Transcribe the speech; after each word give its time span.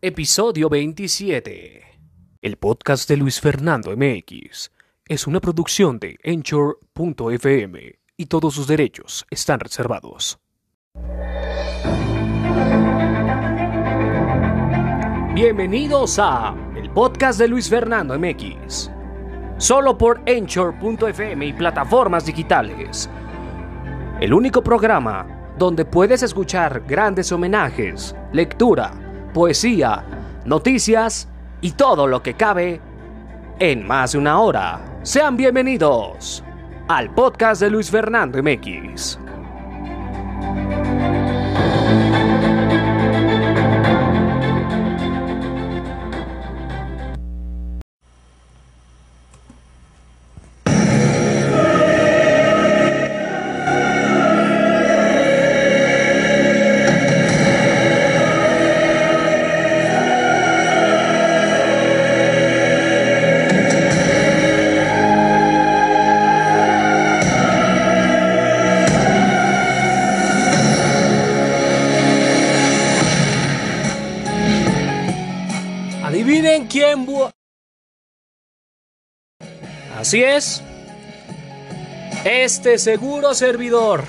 episodio 0.00 0.68
27. 0.68 1.82
El 2.40 2.56
podcast 2.56 3.08
de 3.08 3.16
Luis 3.16 3.40
Fernando 3.40 3.90
MX 3.96 4.70
es 5.08 5.26
una 5.26 5.40
producción 5.40 5.98
de 5.98 6.16
Anchor.fm 6.24 7.98
y 8.16 8.26
todos 8.26 8.54
sus 8.54 8.68
derechos 8.68 9.26
están 9.28 9.58
reservados. 9.58 10.38
Bienvenidos 15.34 16.20
a 16.20 16.54
el 16.76 16.90
podcast 16.90 17.40
de 17.40 17.48
Luis 17.48 17.68
Fernando 17.68 18.16
MX. 18.16 18.92
Solo 19.56 19.98
por 19.98 20.22
Anchor.fm 20.28 21.44
y 21.44 21.52
plataformas 21.52 22.24
digitales. 22.24 23.10
El 24.20 24.32
único 24.32 24.62
programa 24.62 25.54
donde 25.58 25.84
puedes 25.84 26.22
escuchar 26.22 26.84
grandes 26.86 27.32
homenajes, 27.32 28.14
lectura, 28.32 29.07
poesía, 29.38 30.02
noticias 30.46 31.28
y 31.60 31.70
todo 31.70 32.08
lo 32.08 32.24
que 32.24 32.34
cabe 32.34 32.80
en 33.60 33.86
más 33.86 34.10
de 34.10 34.18
una 34.18 34.40
hora. 34.40 34.80
Sean 35.04 35.36
bienvenidos 35.36 36.42
al 36.88 37.14
podcast 37.14 37.62
de 37.62 37.70
Luis 37.70 37.88
Fernando 37.88 38.42
MX. 38.42 39.27
Así 80.08 80.22
es. 80.24 80.62
Este 82.24 82.78
seguro 82.78 83.34
servidor. 83.34 84.04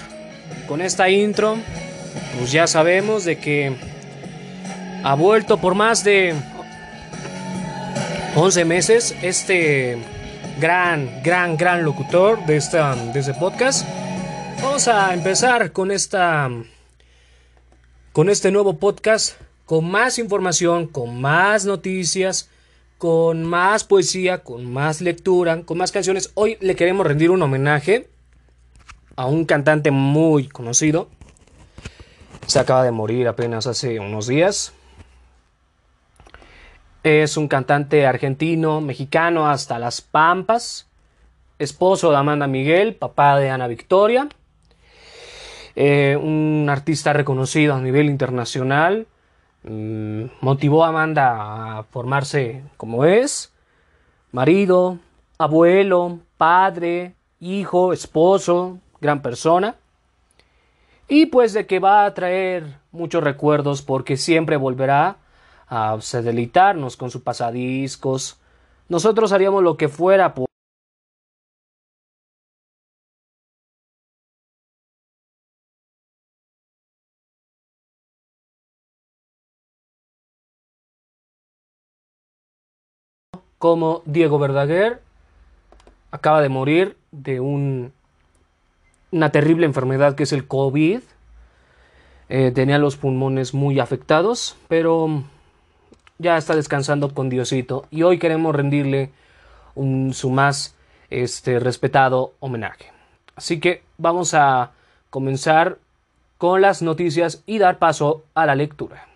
Con 0.66 0.80
esta 0.80 1.10
intro, 1.10 1.58
pues 2.38 2.54
ya 2.54 2.68
sabemos 2.68 3.26
de 3.26 3.38
que 3.38 3.76
ha 5.04 5.14
vuelto 5.16 5.58
por 5.58 5.76
más 5.76 6.06
de 6.06 6.36
11 8.34 8.64
meses 8.64 9.14
este 9.22 9.98
gran, 10.62 11.22
gran, 11.22 11.58
gran 11.58 11.84
locutor 11.84 12.46
de, 12.46 12.56
esta, 12.56 12.96
de 12.96 13.20
este 13.20 13.34
podcast. 13.34 13.86
Vamos 14.64 14.88
a 14.88 15.14
empezar 15.14 15.74
con 15.74 15.92
esta 15.92 16.50
con 18.14 18.30
este 18.30 18.52
nuevo 18.52 18.78
podcast 18.78 19.34
con 19.66 19.92
más 19.92 20.18
información, 20.18 20.88
con 20.88 21.20
más 21.20 21.66
noticias, 21.66 22.50
con 23.00 23.46
más 23.46 23.86
poesía, 23.86 24.44
con 24.44 24.72
más 24.72 25.00
lectura, 25.00 25.64
con 25.64 25.78
más 25.78 25.94
canciones. 25.94 26.32
Hoy 26.36 26.58
le 26.60 26.76
queremos 26.76 27.08
rendir 27.08 27.32
un 27.32 27.42
homenaje 27.42 28.10
a 29.16 29.26
un 29.26 29.46
cantante 29.46 29.90
muy 29.90 30.50
conocido. 30.50 31.08
Se 32.46 32.60
acaba 32.60 32.84
de 32.84 32.92
morir 32.92 33.30
apenas 33.30 33.68
hace 33.68 34.02
unos 34.02 34.28
días. 34.28 34.74
Es 37.02 37.38
un 37.38 37.48
cantante 37.48 38.06
argentino, 38.06 38.82
mexicano 38.82 39.50
hasta 39.50 39.80
las 39.80 40.02
Pampas, 40.02 40.90
esposo 41.58 42.12
de 42.12 42.18
Amanda 42.18 42.48
Miguel, 42.48 42.96
papá 42.96 43.40
de 43.40 43.50
Ana 43.50 43.68
Victoria. 43.68 44.28
Eh, 45.78 46.18
un 46.22 46.68
artista 46.70 47.14
reconocido 47.14 47.76
a 47.76 47.80
nivel 47.80 48.08
internacional. 48.08 49.08
Mm, 49.64 50.26
motivó 50.42 50.86
a 50.86 50.90
Amanda 50.90 51.80
a 51.80 51.84
formarse 51.84 52.64
como 52.78 53.06
es. 53.06 53.54
Marido, 54.32 55.00
abuelo, 55.38 56.20
padre, 56.38 57.16
hijo, 57.40 57.94
esposo, 57.94 58.80
gran 59.02 59.22
persona. 59.22 59.76
Y 61.08 61.28
pues 61.28 61.54
de 61.54 61.66
que 61.66 61.80
va 61.80 62.06
a 62.06 62.14
traer 62.14 62.80
muchos 62.92 63.24
recuerdos 63.24 63.82
porque 63.82 64.18
siempre 64.18 64.58
volverá 64.58 65.18
a 65.68 65.98
deleitarnos 66.12 66.98
con 66.98 67.12
sus 67.12 67.22
pasadiscos. 67.22 68.40
Nosotros 68.88 69.32
haríamos 69.32 69.64
lo 69.64 69.78
que 69.78 69.88
fuera 69.88 70.34
por 70.34 70.49
como 83.60 84.02
Diego 84.06 84.40
Verdaguer 84.40 85.02
acaba 86.12 86.42
de 86.42 86.50
morir 86.50 86.98
de 87.12 87.40
un- 87.40 87.94
una 89.12 89.32
terrible 89.32 89.66
enfermedad 89.66 90.16
que 90.16 90.24
es 90.24 90.34
el 90.34 90.48
COVID. 90.48 91.02
Eh, 92.30 92.52
tenía 92.54 92.78
los 92.78 92.96
pulmones 92.96 93.54
muy 93.54 93.80
afectados, 93.80 94.56
pero 94.68 95.24
ya 96.20 96.38
está 96.38 96.56
descansando 96.56 97.14
con 97.14 97.30
Diosito 97.30 97.86
y 97.92 98.04
hoy 98.04 98.18
queremos 98.20 98.56
rendirle 98.56 99.12
un, 99.76 100.14
su 100.14 100.30
más 100.30 100.76
este, 101.10 101.60
respetado 101.60 102.34
homenaje. 102.40 102.92
Así 103.36 103.60
que 103.60 103.84
vamos 103.98 104.34
a 104.36 104.72
comenzar 105.10 105.78
con 106.38 106.62
las 106.62 106.82
noticias 106.82 107.42
y 107.46 107.58
dar 107.58 107.80
paso 107.80 108.24
a 108.36 108.46
la 108.46 108.56
lectura. 108.56 109.08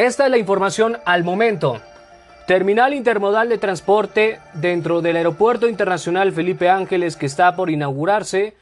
Esta 0.00 0.24
es 0.24 0.30
la 0.30 0.38
información 0.38 0.96
al 1.04 1.24
momento. 1.24 1.78
Terminal 2.46 2.94
intermodal 2.94 3.50
de 3.50 3.58
transporte 3.58 4.40
dentro 4.54 5.02
del 5.02 5.16
Aeropuerto 5.16 5.68
Internacional 5.68 6.32
Felipe 6.32 6.70
Ángeles 6.70 7.16
que 7.16 7.26
está 7.26 7.54
por 7.54 7.68
inaugurarse 7.68 8.54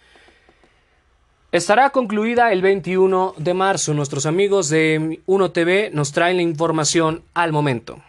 estará 1.53 1.91
concluida 1.91 2.51
el 2.51 2.61
21 2.61 3.35
de 3.37 3.55
marzo. 3.55 3.95
Nuestros 3.95 4.27
amigos 4.27 4.69
de 4.69 5.21
1TV 5.29 5.93
nos 5.93 6.11
traen 6.11 6.39
la 6.39 6.43
información 6.43 7.23
al 7.35 7.53
momento. 7.53 8.03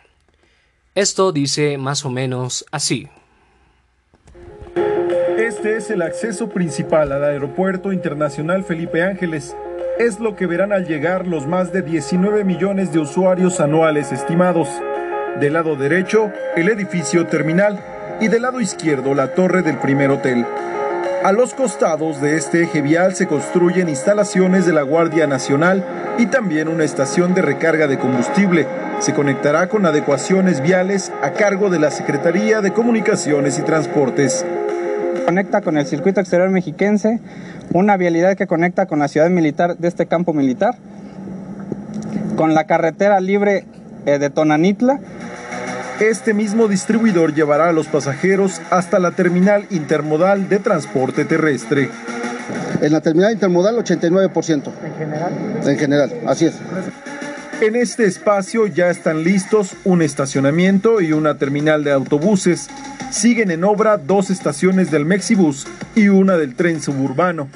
Esto 0.95 1.31
dice 1.31 1.77
más 1.77 2.05
o 2.05 2.09
menos 2.09 2.65
así. 2.71 3.09
Este 5.37 5.77
es 5.77 5.91
el 5.91 6.01
acceso 6.01 6.49
principal 6.49 7.11
al 7.11 7.23
Aeropuerto 7.23 7.93
Internacional 7.93 8.63
Felipe 8.63 9.03
Ángeles. 9.03 9.55
Es 9.99 10.21
lo 10.21 10.33
que 10.33 10.47
verán 10.47 10.71
al 10.71 10.85
llegar 10.85 11.27
los 11.27 11.45
más 11.45 11.73
de 11.73 11.81
19 11.81 12.45
millones 12.45 12.93
de 12.93 12.99
usuarios 12.99 13.59
anuales 13.59 14.13
estimados. 14.13 14.69
Del 15.41 15.51
lado 15.51 15.75
derecho, 15.75 16.31
el 16.55 16.69
edificio 16.69 17.27
terminal 17.27 17.83
y 18.21 18.29
del 18.29 18.43
lado 18.43 18.61
izquierdo 18.61 19.13
la 19.13 19.33
torre 19.33 19.61
del 19.61 19.77
primer 19.77 20.09
hotel. 20.09 20.45
A 21.21 21.33
los 21.33 21.53
costados 21.53 22.21
de 22.21 22.37
este 22.37 22.63
eje 22.63 22.81
vial 22.81 23.13
se 23.13 23.27
construyen 23.27 23.89
instalaciones 23.89 24.65
de 24.65 24.71
la 24.71 24.83
Guardia 24.83 25.27
Nacional 25.27 25.83
y 26.17 26.27
también 26.27 26.69
una 26.69 26.85
estación 26.85 27.33
de 27.33 27.41
recarga 27.41 27.87
de 27.87 27.99
combustible. 27.99 28.67
Se 29.01 29.13
conectará 29.13 29.67
con 29.67 29.85
adecuaciones 29.85 30.61
viales 30.61 31.11
a 31.21 31.31
cargo 31.31 31.69
de 31.69 31.79
la 31.79 31.91
Secretaría 31.91 32.61
de 32.61 32.71
Comunicaciones 32.71 33.59
y 33.59 33.63
Transportes. 33.63 34.45
Conecta 35.29 35.61
con 35.61 35.77
el 35.77 35.85
circuito 35.85 36.19
exterior 36.19 36.49
mexiquense, 36.49 37.19
una 37.71 37.97
vialidad 37.97 38.35
que 38.35 38.47
conecta 38.47 38.87
con 38.87 38.97
la 38.97 39.07
ciudad 39.07 39.29
militar 39.29 39.77
de 39.77 39.87
este 39.87 40.07
campo 40.07 40.33
militar, 40.33 40.73
con 42.35 42.55
la 42.55 42.63
carretera 42.63 43.19
libre 43.19 43.63
eh, 44.07 44.17
de 44.17 44.31
Tonanitla, 44.31 44.99
Este 45.99 46.33
mismo 46.33 46.67
distribuidor 46.67 47.35
llevará 47.35 47.69
a 47.69 47.73
los 47.73 47.85
pasajeros 47.87 48.59
hasta 48.71 48.97
la 48.97 49.11
terminal 49.11 49.67
intermodal 49.69 50.49
de 50.49 50.57
transporte 50.57 51.25
terrestre. 51.25 51.91
En 52.81 52.91
la 52.91 53.01
terminal 53.01 53.31
intermodal 53.31 53.75
89%. 53.75 54.71
En 54.83 54.95
general. 54.95 55.31
En 55.63 55.77
general, 55.77 56.11
así 56.25 56.47
es. 56.47 56.55
En 57.61 57.75
este 57.75 58.05
espacio 58.05 58.67
ya 58.67 58.89
están 58.89 59.25
listos 59.25 59.75
un 59.83 60.01
estacionamiento 60.01 61.01
y 61.01 61.11
una 61.11 61.37
terminal 61.37 61.83
de 61.83 61.91
autobuses. 61.91 62.69
Siguen 63.11 63.51
en 63.51 63.65
obra 63.65 63.97
dos 63.97 64.29
estaciones 64.29 64.91
del 64.91 65.03
Mexibus 65.03 65.67
y 65.93 66.07
una 66.07 66.37
del 66.37 66.55
tren 66.55 66.81
suburbano. 66.81 67.49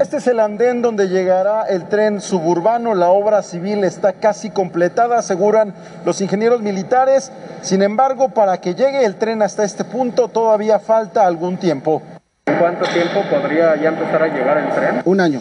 Este 0.00 0.18
es 0.18 0.26
el 0.28 0.38
andén 0.38 0.82
donde 0.82 1.08
llegará 1.08 1.64
el 1.64 1.88
tren 1.88 2.20
suburbano. 2.20 2.94
La 2.94 3.08
obra 3.08 3.42
civil 3.42 3.82
está 3.82 4.12
casi 4.12 4.50
completada, 4.50 5.18
aseguran 5.18 5.74
los 6.04 6.20
ingenieros 6.20 6.62
militares. 6.62 7.32
Sin 7.60 7.82
embargo, 7.82 8.28
para 8.28 8.58
que 8.60 8.76
llegue 8.76 9.04
el 9.04 9.16
tren 9.16 9.42
hasta 9.42 9.64
este 9.64 9.82
punto 9.82 10.28
todavía 10.28 10.78
falta 10.78 11.26
algún 11.26 11.56
tiempo. 11.56 12.02
¿Cuánto 12.44 12.84
tiempo 12.86 13.24
podría 13.28 13.74
ya 13.82 13.88
empezar 13.88 14.22
a 14.22 14.28
llegar 14.28 14.58
el 14.58 14.70
tren? 14.72 15.02
Un 15.04 15.20
año. 15.20 15.40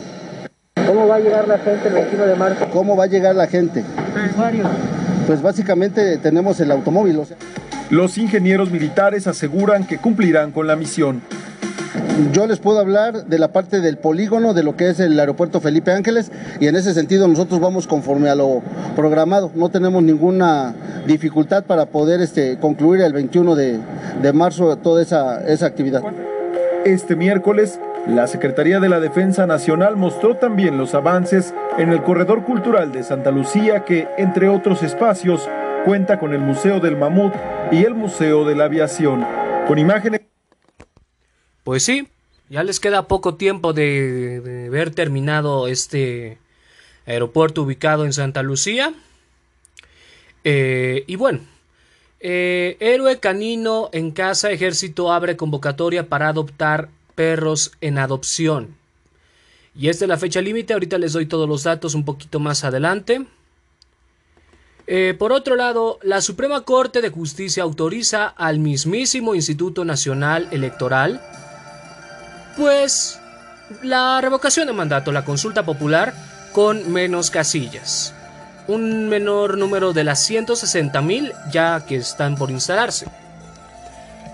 ¿Cómo 0.88 1.06
va 1.06 1.16
a 1.16 1.20
llegar 1.20 1.48
la 1.50 1.58
gente 1.58 1.90
el 1.90 1.94
21 1.94 2.26
de 2.26 2.36
marzo? 2.36 2.66
¿Cómo 2.72 2.96
va 2.96 3.04
a 3.04 3.08
llegar 3.08 3.36
la 3.36 3.48
gente? 3.48 3.84
Usuarios. 4.32 4.68
Pues 5.28 5.42
básicamente 5.42 6.18
tenemos 6.18 6.60
el 6.62 6.72
automóvil. 6.72 7.20
O 7.20 7.26
sea. 7.26 7.36
Los 7.90 8.18
ingenieros 8.18 8.72
militares 8.72 9.28
aseguran 9.28 9.86
que 9.86 9.98
cumplirán 9.98 10.54
con 10.54 10.66
la 10.66 10.78
misión. 10.78 11.22
Yo 12.32 12.48
les 12.48 12.60
puedo 12.60 12.80
hablar 12.80 13.26
de 13.26 13.38
la 13.38 13.50
parte 13.50 13.82
del 13.82 13.98
polígono, 13.98 14.54
de 14.54 14.64
lo 14.64 14.78
que 14.78 14.90
es 14.90 15.00
el 15.02 15.20
aeropuerto 15.20 15.60
Felipe 15.60 15.92
Ángeles, 15.92 16.32
y 16.60 16.68
en 16.68 16.76
ese 16.76 16.94
sentido 16.94 17.28
nosotros 17.28 17.60
vamos 17.60 17.86
conforme 17.86 18.30
a 18.30 18.36
lo 18.36 18.62
programado. 18.96 19.52
No 19.56 19.70
tenemos 19.70 20.02
ninguna 20.02 20.74
dificultad 21.06 21.66
para 21.66 21.86
poder 21.86 22.22
este, 22.22 22.58
concluir 22.60 23.02
el 23.02 23.14
21 23.14 23.56
de, 23.56 23.80
de 24.22 24.34
marzo 24.34 24.78
toda 24.78 25.02
esa, 25.02 25.46
esa 25.48 25.66
actividad. 25.66 26.02
Este 26.86 27.16
miércoles, 27.16 27.78
la 28.08 28.28
Secretaría 28.28 28.80
de 28.80 28.90
la 28.90 29.00
Defensa 29.00 29.46
Nacional 29.46 29.98
mostró 29.98 30.38
también 30.38 30.78
los 30.78 30.94
avances 30.96 31.54
en 31.78 31.92
el 31.92 32.04
Corredor 32.04 32.44
Cultural 32.44 32.92
de 32.92 33.04
Santa 33.04 33.32
Lucía 33.32 33.84
que, 33.86 34.08
entre 34.18 34.50
otros 34.50 34.82
espacios, 34.84 35.48
cuenta 35.86 36.20
con 36.20 36.34
el 36.34 36.40
Museo 36.40 36.80
del 36.80 36.96
Mamut 36.98 37.34
y 37.72 37.84
el 37.84 37.94
Museo 37.94 38.46
de 38.46 38.56
la 38.56 38.66
Aviación. 38.66 39.26
Con 39.68 39.78
imágenes... 39.78 40.22
Pues 41.64 41.84
sí, 41.84 42.08
ya 42.50 42.64
les 42.64 42.80
queda 42.80 43.08
poco 43.08 43.36
tiempo 43.36 43.74
de, 43.74 44.42
de 44.42 44.68
haber 44.68 44.92
terminado 44.92 45.68
este 45.68 46.38
aeropuerto 47.06 47.64
ubicado 47.64 48.06
en 48.06 48.14
Santa 48.14 48.42
Lucía. 48.42 48.94
Eh, 50.44 51.04
y 51.08 51.18
bueno, 51.18 51.40
eh, 52.20 52.78
Héroe 52.80 53.20
Canino 53.20 53.90
en 53.92 54.12
Casa 54.12 54.50
Ejército 54.52 55.12
abre 55.12 55.36
convocatoria 55.36 56.08
para 56.08 56.30
adoptar 56.30 56.90
perros 57.18 57.72
en 57.82 57.98
adopción. 57.98 58.78
Y 59.76 59.90
esta 59.90 60.06
es 60.06 60.10
la 60.10 60.18
fecha 60.18 60.40
límite, 60.40 60.74
ahorita 60.74 61.00
les 61.00 61.14
doy 61.14 61.26
todos 61.26 61.50
los 61.50 61.64
datos 61.64 61.96
un 61.96 62.06
poquito 62.06 62.40
más 62.40 62.64
adelante. 62.64 63.26
Eh, 64.86 65.16
por 65.18 65.34
otro 65.34 65.56
lado, 65.56 66.00
la 66.04 66.22
Suprema 66.22 66.62
Corte 66.62 67.02
de 67.02 67.10
Justicia 67.10 67.64
autoriza 67.64 68.28
al 68.28 68.60
mismísimo 68.60 69.34
Instituto 69.34 69.84
Nacional 69.84 70.48
Electoral, 70.52 71.20
pues, 72.56 73.20
la 73.82 74.22
revocación 74.22 74.68
de 74.68 74.74
mandato, 74.74 75.12
la 75.12 75.26
consulta 75.26 75.66
popular, 75.66 76.14
con 76.54 76.92
menos 76.92 77.32
casillas. 77.32 78.14
Un 78.68 79.10
menor 79.10 79.58
número 79.58 79.92
de 79.92 80.04
las 80.04 80.30
160.000 80.30 81.34
ya 81.52 81.84
que 81.86 81.96
están 81.98 82.36
por 82.36 82.52
instalarse. 82.52 83.08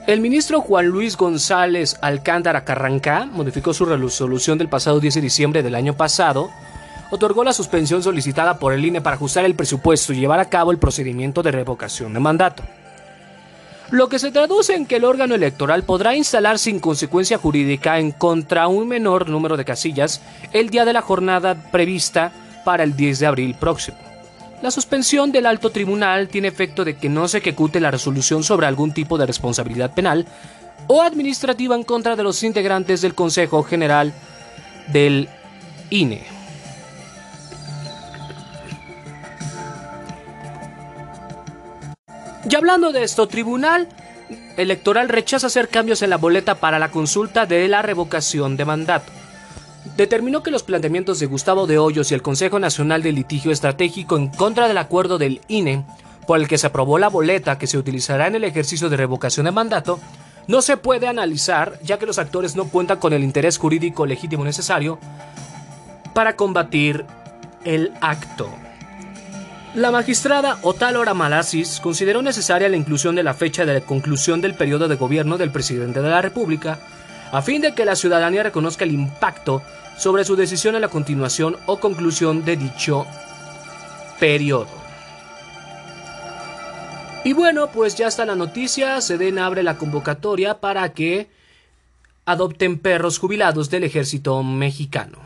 El 0.06 0.20
ministro 0.20 0.60
Juan 0.60 0.88
Luis 0.88 1.16
González 1.16 1.98
Alcántara 2.02 2.66
Carrancá 2.66 3.26
modificó 3.26 3.74
su 3.74 3.86
resolución 3.86 4.58
del 4.58 4.68
pasado 4.68 5.00
10 5.00 5.14
de 5.14 5.22
diciembre 5.22 5.64
del 5.64 5.76
año 5.76 5.96
pasado, 5.96 6.52
otorgó 7.10 7.46
la 7.46 7.54
suspensión 7.54 8.04
solicitada 8.04 8.60
por 8.60 8.74
el 8.74 8.84
INE 8.84 9.00
para 9.00 9.16
ajustar 9.16 9.46
el 9.46 9.56
presupuesto 9.56 10.12
y 10.12 10.18
llevar 10.18 10.42
a 10.42 10.50
cabo 10.50 10.72
el 10.72 10.78
procedimiento 10.78 11.42
de 11.42 11.52
revocación 11.52 12.14
de 12.14 12.20
mandato. 12.20 12.64
Lo 13.92 14.10
que 14.10 14.20
se 14.20 14.32
traduce 14.32 14.76
en 14.76 14.88
que 14.88 14.98
el 14.98 15.06
órgano 15.06 15.36
electoral 15.36 15.84
podrá 15.84 16.18
instalar 16.18 16.60
sin 16.60 16.82
consecuencia 16.82 17.38
jurídica 17.38 17.98
en 17.98 18.12
contra 18.12 18.68
un 18.68 18.90
menor 18.90 19.30
número 19.30 19.56
de 19.56 19.64
casillas 19.64 20.22
el 20.52 20.70
día 20.70 20.84
de 20.84 20.92
la 20.92 21.02
jornada 21.02 21.72
prevista 21.72 22.34
para 22.66 22.84
el 22.84 22.98
10 22.98 23.20
de 23.20 23.26
abril 23.26 23.56
próximo. 23.56 24.03
La 24.64 24.72
suspensión 24.72 25.34
del 25.34 25.46
alto 25.46 25.72
tribunal 25.72 26.30
tiene 26.30 26.48
efecto 26.48 26.86
de 26.86 26.96
que 26.96 27.10
no 27.10 27.28
se 27.28 27.40
ejecute 27.40 27.82
la 27.82 27.92
resolución 27.92 28.46
sobre 28.46 28.66
algún 28.66 28.94
tipo 28.94 29.18
de 29.18 29.26
responsabilidad 29.26 29.94
penal 29.94 30.26
o 30.88 31.02
administrativa 31.02 31.76
en 31.76 31.84
contra 31.84 32.16
de 32.16 32.24
los 32.24 32.42
integrantes 32.44 33.02
del 33.02 33.14
Consejo 33.14 33.64
General 33.64 34.14
del 34.88 35.28
INE. 35.90 36.24
Y 42.50 42.56
hablando 42.56 42.94
de 42.94 43.04
esto, 43.04 43.28
Tribunal 43.28 43.90
Electoral 44.56 45.10
rechaza 45.10 45.48
hacer 45.48 45.68
cambios 45.68 46.02
en 46.04 46.10
la 46.10 46.16
boleta 46.16 46.56
para 46.56 46.80
la 46.80 46.90
consulta 46.90 47.46
de 47.46 47.68
la 47.68 47.82
revocación 47.82 48.56
de 48.56 48.64
mandato. 48.64 49.12
Determinó 49.98 50.42
que 50.44 50.52
los 50.52 50.64
planteamientos 50.64 51.20
de 51.20 51.26
Gustavo 51.26 51.68
de 51.68 51.78
Hoyos 51.78 52.12
y 52.12 52.14
el 52.14 52.22
Consejo 52.22 52.58
Nacional 52.60 53.04
de 53.04 53.12
Litigio 53.12 53.52
Estratégico 53.52 54.18
en 54.18 54.30
contra 54.30 54.68
del 54.68 54.78
acuerdo 54.78 55.18
del 55.18 55.42
INE, 55.48 55.86
por 56.26 56.40
el 56.40 56.48
que 56.48 56.58
se 56.58 56.68
aprobó 56.68 56.98
la 56.98 57.10
boleta 57.10 57.58
que 57.58 57.68
se 57.68 57.78
utilizará 57.78 58.28
en 58.28 58.36
el 58.36 58.44
ejercicio 58.46 58.90
de 58.90 58.98
revocación 58.98 59.46
de 59.46 59.52
mandato, 59.52 60.00
no 60.48 60.62
se 60.62 60.78
puede 60.78 61.08
analizar 61.08 61.80
ya 61.84 62.00
que 62.00 62.06
los 62.06 62.18
actores 62.18 62.56
no 62.56 62.66
cuentan 62.66 63.00
con 63.00 63.14
el 63.14 63.24
interés 63.24 63.58
jurídico 63.58 64.06
legítimo 64.06 64.44
necesario 64.44 65.00
para 66.14 66.36
combatir 66.36 67.06
el 67.64 67.92
acto. 68.02 68.50
La 69.76 69.90
magistrada 69.90 70.60
Otálora 70.62 71.14
Malasis 71.14 71.80
consideró 71.80 72.22
necesaria 72.22 72.70
la 72.70 72.78
inclusión 72.78 73.16
de 73.16 73.24
la 73.24 73.34
fecha 73.34 73.66
de 73.66 73.82
conclusión 73.82 74.40
del 74.40 74.54
periodo 74.54 74.88
de 74.88 74.96
gobierno 74.96 75.38
del 75.38 75.52
presidente 75.52 76.02
de 76.02 76.10
la 76.10 76.22
República, 76.22 76.80
a 77.32 77.42
fin 77.42 77.62
de 77.62 77.74
que 77.74 77.86
la 77.86 77.96
ciudadanía 77.96 78.44
reconozca 78.44 78.84
el 78.84 78.92
impacto 78.92 79.64
sobre 79.98 80.26
su 80.26 80.36
decisión 80.36 80.76
en 80.76 80.82
la 80.82 80.88
continuación 80.88 81.58
o 81.66 81.80
conclusión 81.80 82.46
de 82.46 82.58
dicho 82.58 83.06
periodo. 84.20 84.68
Y 87.26 87.34
bueno, 87.34 87.72
pues 87.72 87.96
ya 87.96 88.08
está 88.08 88.26
la 88.26 88.36
noticia, 88.36 89.00
Seden 89.00 89.40
abre 89.40 89.64
la 89.64 89.78
convocatoria 89.78 90.60
para 90.60 90.94
que 90.94 91.30
adopten 92.26 92.80
perros 92.80 93.18
jubilados 93.18 93.70
del 93.70 93.86
ejército 93.86 94.44
mexicano. 94.44 95.20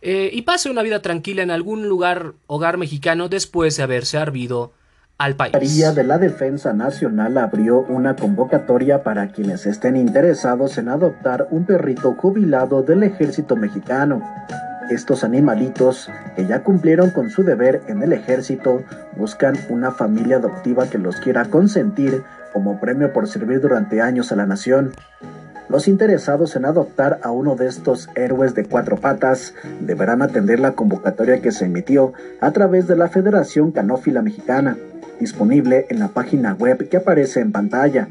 Eh, 0.00 0.30
y 0.32 0.42
pase 0.42 0.70
una 0.70 0.82
vida 0.82 1.00
tranquila 1.00 1.42
en 1.42 1.50
algún 1.50 1.88
lugar, 1.88 2.34
hogar 2.46 2.76
mexicano, 2.76 3.28
después 3.28 3.76
de 3.76 3.82
haberse 3.82 4.18
arbido 4.18 4.72
al 5.18 5.36
país. 5.36 5.52
La 5.52 5.60
Secretaría 5.60 5.92
de 5.92 6.04
la 6.04 6.18
Defensa 6.18 6.72
Nacional 6.72 7.38
abrió 7.38 7.80
una 7.80 8.16
convocatoria 8.16 9.02
para 9.02 9.28
quienes 9.28 9.66
estén 9.66 9.96
interesados 9.96 10.78
en 10.78 10.88
adoptar 10.88 11.48
un 11.50 11.64
perrito 11.64 12.14
jubilado 12.14 12.82
del 12.82 13.02
ejército 13.02 13.56
mexicano. 13.56 14.22
Estos 14.90 15.24
animalitos, 15.24 16.10
que 16.36 16.46
ya 16.46 16.62
cumplieron 16.62 17.10
con 17.10 17.30
su 17.30 17.42
deber 17.42 17.82
en 17.88 18.02
el 18.02 18.12
ejército, 18.12 18.82
buscan 19.16 19.56
una 19.70 19.92
familia 19.92 20.36
adoptiva 20.36 20.88
que 20.88 20.98
los 20.98 21.16
quiera 21.16 21.46
consentir 21.46 22.22
como 22.52 22.78
premio 22.80 23.12
por 23.12 23.26
servir 23.26 23.60
durante 23.60 24.02
años 24.02 24.30
a 24.30 24.36
la 24.36 24.46
nación. 24.46 24.92
Los 25.68 25.88
interesados 25.88 26.56
en 26.56 26.66
adoptar 26.66 27.20
a 27.22 27.30
uno 27.30 27.56
de 27.56 27.66
estos 27.66 28.08
héroes 28.14 28.54
de 28.54 28.64
cuatro 28.64 28.96
patas 28.96 29.54
deberán 29.80 30.20
atender 30.20 30.60
la 30.60 30.72
convocatoria 30.72 31.40
que 31.40 31.52
se 31.52 31.64
emitió 31.64 32.12
a 32.40 32.52
través 32.52 32.86
de 32.86 32.96
la 32.96 33.08
Federación 33.08 33.72
Canófila 33.72 34.20
Mexicana, 34.20 34.76
disponible 35.18 35.86
en 35.88 36.00
la 36.00 36.08
página 36.08 36.54
web 36.54 36.88
que 36.88 36.98
aparece 36.98 37.40
en 37.40 37.52
pantalla. 37.52 38.08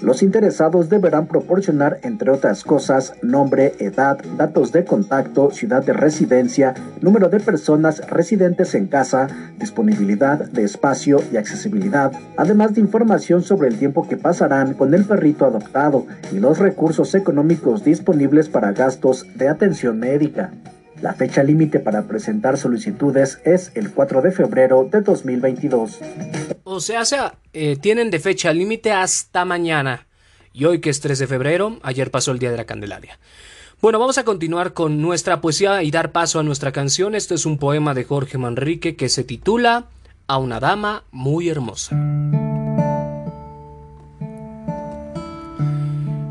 Los 0.00 0.22
interesados 0.22 0.90
deberán 0.90 1.26
proporcionar, 1.26 1.98
entre 2.02 2.30
otras 2.30 2.64
cosas, 2.64 3.14
nombre, 3.22 3.74
edad, 3.78 4.18
datos 4.36 4.70
de 4.70 4.84
contacto, 4.84 5.50
ciudad 5.50 5.82
de 5.82 5.94
residencia, 5.94 6.74
número 7.00 7.30
de 7.30 7.40
personas 7.40 8.06
residentes 8.10 8.74
en 8.74 8.88
casa, 8.88 9.28
disponibilidad 9.58 10.50
de 10.50 10.64
espacio 10.64 11.22
y 11.32 11.38
accesibilidad, 11.38 12.12
además 12.36 12.74
de 12.74 12.82
información 12.82 13.42
sobre 13.42 13.68
el 13.68 13.78
tiempo 13.78 14.06
que 14.06 14.18
pasarán 14.18 14.74
con 14.74 14.92
el 14.92 15.04
perrito 15.06 15.46
adoptado 15.46 16.06
y 16.30 16.40
los 16.40 16.58
recursos 16.58 17.14
económicos 17.14 17.82
disponibles 17.82 18.50
para 18.50 18.72
gastos 18.72 19.26
de 19.34 19.48
atención 19.48 19.98
médica. 19.98 20.52
La 21.02 21.12
fecha 21.14 21.42
límite 21.42 21.78
para 21.78 22.06
presentar 22.06 22.56
solicitudes 22.56 23.40
es 23.44 23.70
el 23.74 23.92
4 23.92 24.22
de 24.22 24.32
febrero 24.32 24.88
de 24.90 25.02
2022. 25.02 25.98
O 26.64 26.80
sea, 26.80 27.04
sea 27.04 27.34
eh, 27.52 27.76
tienen 27.76 28.10
de 28.10 28.18
fecha 28.18 28.52
límite 28.52 28.92
hasta 28.92 29.44
mañana. 29.44 30.06
Y 30.52 30.64
hoy 30.64 30.80
que 30.80 30.88
es 30.88 31.00
3 31.00 31.18
de 31.18 31.26
febrero, 31.26 31.78
ayer 31.82 32.10
pasó 32.10 32.32
el 32.32 32.38
Día 32.38 32.50
de 32.50 32.56
la 32.56 32.64
Candelaria. 32.64 33.18
Bueno, 33.82 33.98
vamos 33.98 34.16
a 34.16 34.24
continuar 34.24 34.72
con 34.72 35.02
nuestra 35.02 35.42
poesía 35.42 35.82
y 35.82 35.90
dar 35.90 36.12
paso 36.12 36.40
a 36.40 36.42
nuestra 36.42 36.72
canción. 36.72 37.14
Este 37.14 37.34
es 37.34 37.44
un 37.44 37.58
poema 37.58 37.92
de 37.92 38.04
Jorge 38.04 38.38
Manrique 38.38 38.96
que 38.96 39.10
se 39.10 39.22
titula 39.22 39.86
A 40.26 40.38
una 40.38 40.60
dama 40.60 41.04
muy 41.10 41.50
hermosa. 41.50 41.94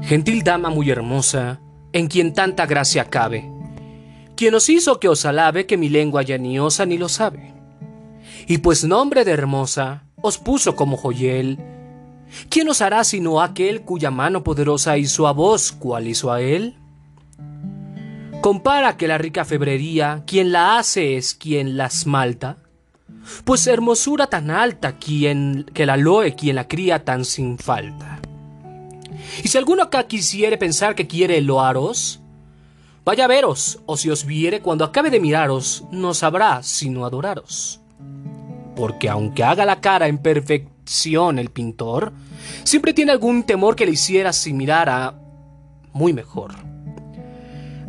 Gentil 0.02 0.44
dama 0.44 0.70
muy 0.70 0.90
hermosa, 0.90 1.60
en 1.92 2.08
quien 2.08 2.34
tanta 2.34 2.66
gracia 2.66 3.06
cabe, 3.06 3.50
quien 4.36 4.54
os 4.56 4.70
hizo 4.70 5.00
que 5.00 5.10
os 5.10 5.26
alabe 5.26 5.66
que 5.66 5.78
mi 5.78 5.90
lengua 5.90 6.22
ya 6.22 6.38
ni 6.38 6.58
lo 6.98 7.10
sabe. 7.10 7.54
Y 8.48 8.60
pues 8.60 8.84
nombre 8.84 9.26
de 9.26 9.32
hermosa 9.32 10.04
os 10.22 10.38
puso 10.38 10.76
como 10.76 10.98
joyel, 10.98 11.60
¿quién 12.50 12.70
os 12.70 12.82
hará 12.82 13.04
sino 13.04 13.42
aquel 13.42 13.82
cuya 13.82 14.12
mano 14.12 14.44
poderosa 14.44 14.98
hizo 14.98 15.28
a 15.28 15.32
vos 15.32 15.72
cual 15.72 16.08
hizo 16.08 16.32
a 16.32 16.42
él? 16.42 16.76
Compara 18.42 18.98
que 18.98 19.08
la 19.08 19.18
rica 19.18 19.46
febrería, 19.46 20.24
quien 20.28 20.52
la 20.52 20.78
hace 20.78 21.18
es 21.18 21.34
quien 21.34 21.78
la 21.78 21.88
esmalta, 21.88 22.58
pues 23.44 23.66
hermosura 23.66 24.28
tan 24.28 24.52
alta 24.52 24.98
quien 24.98 25.66
que 25.74 25.86
la 25.86 25.98
loe 25.98 26.36
quien 26.36 26.56
la 26.56 26.68
cría 26.68 27.04
tan 27.04 27.26
sin 27.26 27.58
falta. 27.58 28.20
Y 29.44 29.48
si 29.48 29.58
alguno 29.58 29.84
acá 29.84 30.08
quisiere 30.08 30.58
pensar 30.58 30.96
que 30.96 31.08
quiere 31.08 31.42
loaros, 31.42 32.22
vaya 33.06 33.26
a 33.26 33.28
veros, 33.28 33.80
o 33.86 33.96
si 33.96 34.10
os 34.10 34.26
viere 34.26 34.62
cuando 34.62 34.84
acabe 34.84 35.10
de 35.10 35.20
miraros, 35.20 35.86
no 35.92 36.14
sabrá 36.14 36.64
sino 36.64 37.06
adoraros. 37.06 37.80
Porque 38.76 39.08
aunque 39.08 39.44
haga 39.44 39.66
la 39.66 39.80
cara 39.80 40.08
en 40.08 40.18
perfección 40.18 41.40
el 41.40 41.52
pintor, 41.52 42.12
siempre 42.64 42.94
tiene 42.94 43.12
algún 43.12 43.44
temor 43.44 43.76
que 43.76 43.86
le 43.86 43.94
hiciera 43.94 44.34
si 44.34 44.52
mirara 44.52 45.18
muy 45.94 46.12
mejor. 46.12 46.56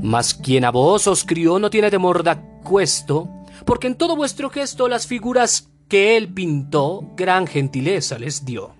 Mas 0.00 0.34
quien 0.34 0.64
a 0.64 0.70
vos 0.70 1.08
os 1.08 1.24
crió 1.24 1.58
no 1.58 1.70
tiene 1.70 1.90
temor 1.90 2.22
de 2.22 2.30
acuesto, 2.30 3.28
porque 3.64 3.86
en 3.86 3.96
todo 3.96 4.14
vuestro 4.14 4.50
gesto 4.50 4.86
las 4.86 5.06
figuras 5.06 5.70
que 5.88 6.16
él 6.16 6.32
pintó 6.32 7.02
gran 7.16 7.46
gentileza 7.46 8.18
les 8.18 8.44
dio. 8.44 8.75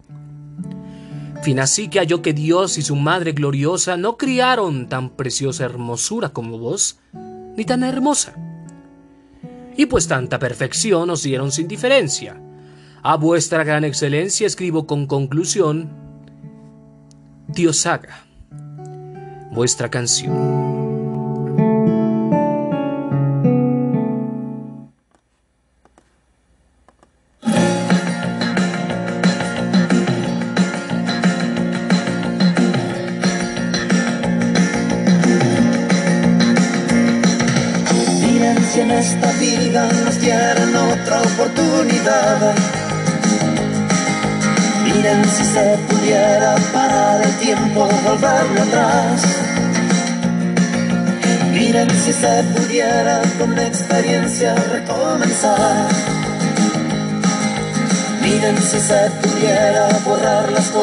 Fin 1.47 1.61
así 1.61 1.87
que 1.87 2.01
halló 2.01 2.23
que 2.23 2.33
Dios 2.33 2.77
y 2.77 2.83
su 2.83 2.97
Madre 2.97 3.31
gloriosa 3.31 3.97
no 3.97 4.17
criaron 4.17 4.89
tan 4.89 5.11
preciosa 5.11 5.65
hermosura 5.65 6.31
como 6.31 6.59
vos, 6.59 6.99
ni 7.57 7.65
tan 7.65 7.85
hermosa. 7.85 8.35
Y 9.77 9.87
pues 9.87 10.09
tanta 10.09 10.41
perfección 10.41 11.09
os 11.09 11.23
dieron 11.23 11.53
sin 11.53 11.69
diferencia. 11.69 12.43
A 13.01 13.17
vuestra 13.17 13.63
gran 13.63 13.85
excelencia 13.85 14.45
escribo 14.45 14.89
con 14.89 15.07
conclusión, 15.07 15.89
Dios 17.47 17.87
haga 17.87 18.27
vuestra 19.53 19.89
canción. 19.89 20.66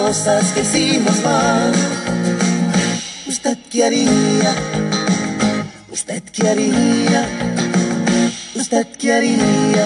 Cosas 0.05 0.51
que 0.51 0.61
hicimos 0.61 1.17
mal. 1.23 1.71
¿Usted 3.25 3.57
qué 3.71 3.85
haría? 3.85 4.51
¿Usted 5.89 6.23
qué 6.35 6.49
haría? 6.49 7.21
¿Usted 8.53 8.87
qué 8.99 9.13
haría? 9.13 9.85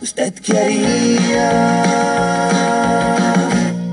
¿Usted 0.00 0.32
qué 0.44 0.52
haría? 0.62 1.46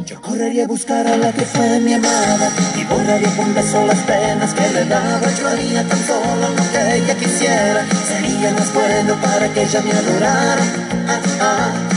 Yo 0.06 0.22
correría 0.22 0.64
a 0.64 0.68
buscar 0.68 1.06
a 1.06 1.18
la 1.18 1.34
que 1.34 1.46
fue 1.54 1.80
mi 1.82 1.94
amada 1.94 2.50
y 2.80 2.84
borraría 2.86 3.32
con 3.36 3.54
beso 3.54 3.86
las 3.86 4.00
penas 4.12 4.54
que 4.54 4.70
le 4.76 4.86
daba. 4.86 5.28
Yo 5.38 5.50
haría 5.50 5.84
tan 5.90 6.02
solo 6.08 6.46
lo 6.58 6.64
que 6.72 6.82
ella 6.96 7.16
quisiera. 7.24 7.82
Sería 8.10 8.52
más 8.58 8.74
bueno 8.74 9.16
para 9.22 9.54
que 9.54 9.64
ella 9.64 9.82
me 9.82 9.92
adorara. 9.92 10.66
Ah, 11.10 11.22
ah. 11.42 11.97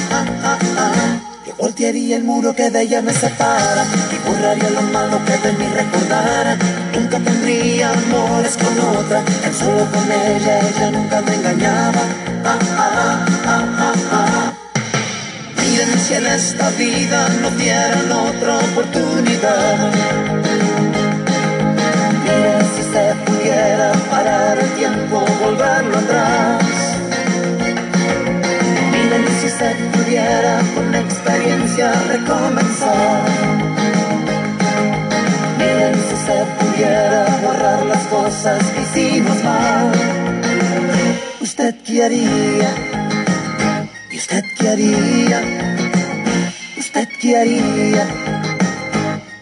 Voltearía 1.90 2.18
el 2.18 2.22
muro 2.22 2.54
que 2.54 2.70
de 2.70 2.82
ella 2.82 3.02
me 3.02 3.12
separa 3.12 3.84
y 4.12 4.28
borraría 4.28 4.70
lo 4.70 4.82
malo 4.92 5.18
que 5.26 5.36
de 5.38 5.52
mí 5.54 5.64
recordara. 5.74 6.56
Nunca 6.94 7.18
tendría 7.18 7.90
amores 7.90 8.56
con 8.56 8.78
otra, 8.96 9.24
tan 9.24 9.52
solo 9.52 9.84
con 9.90 10.04
ella, 10.04 10.60
ella 10.60 10.90
nunca 10.92 11.20
me 11.20 11.34
engañaba. 11.34 12.02
Ah, 12.44 12.58
ah, 12.78 13.26
ah, 13.44 13.64
ah, 13.76 13.94
ah. 14.12 14.52
Miren 15.56 15.98
si 15.98 16.14
en 16.14 16.26
esta 16.28 16.70
vida 16.78 17.28
no 17.42 17.50
dieran 17.58 18.12
otra 18.12 18.58
oportunidad. 18.58 19.90
Miren 22.22 22.66
si 22.76 22.82
se 22.92 23.14
pudiera 23.26 23.92
parar 24.08 24.60
el 24.60 24.70
tiempo, 24.74 25.24
volverlo 25.42 25.98
atrás. 25.98 26.89
Se 30.20 30.26
pudiera 30.26 30.60
con 30.74 30.94
experiencia 30.94 31.92
recomenzar. 32.08 33.22
Miren 35.58 35.94
si 35.94 36.16
se 36.26 36.38
pudiera 36.58 37.24
borrar 37.42 37.86
las 37.86 38.04
cosas 38.06 38.62
que 38.72 38.80
hicimos 38.82 39.42
mal. 39.44 39.92
¿Usted 41.40 41.74
qué 41.86 42.04
haría? 42.04 42.70
¿Y 44.10 44.16
usted 44.16 44.44
qué 44.58 44.68
haría? 44.68 45.40
¿Usted 46.78 47.08
qué 47.20 47.36
haría? 47.36 48.06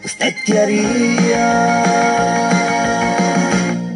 ¿Usted 0.04 0.34
qué 0.44 0.58
haría? 0.60 1.44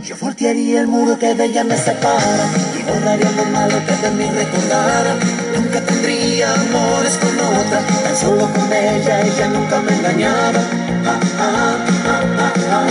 Yo 0.05 0.17
voltearía 0.21 0.81
el 0.81 0.89
muro 0.89 1.19
que 1.19 1.35
de 1.35 1.45
ella 1.45 1.65
me 1.65 1.77
separa 1.77 2.47
y 2.79 2.83
borraría 2.83 3.31
lo 3.33 3.45
malo 3.47 3.77
que 3.87 3.97
de 4.05 4.11
mí 4.17 4.31
recordara. 4.31 5.15
Nunca 5.55 5.81
tendría 5.81 6.12
amores 6.41 7.19
con 7.19 7.39
otra, 7.39 7.81
tan 8.05 8.17
solo 8.17 8.49
con 8.53 8.73
ella, 8.73 9.21
ella 9.21 9.49
nunca 9.49 9.81
me 9.81 9.93
engañaba. 9.93 10.61
Ah, 11.05 11.21
ah, 11.39 12.53
ah. 12.71 12.87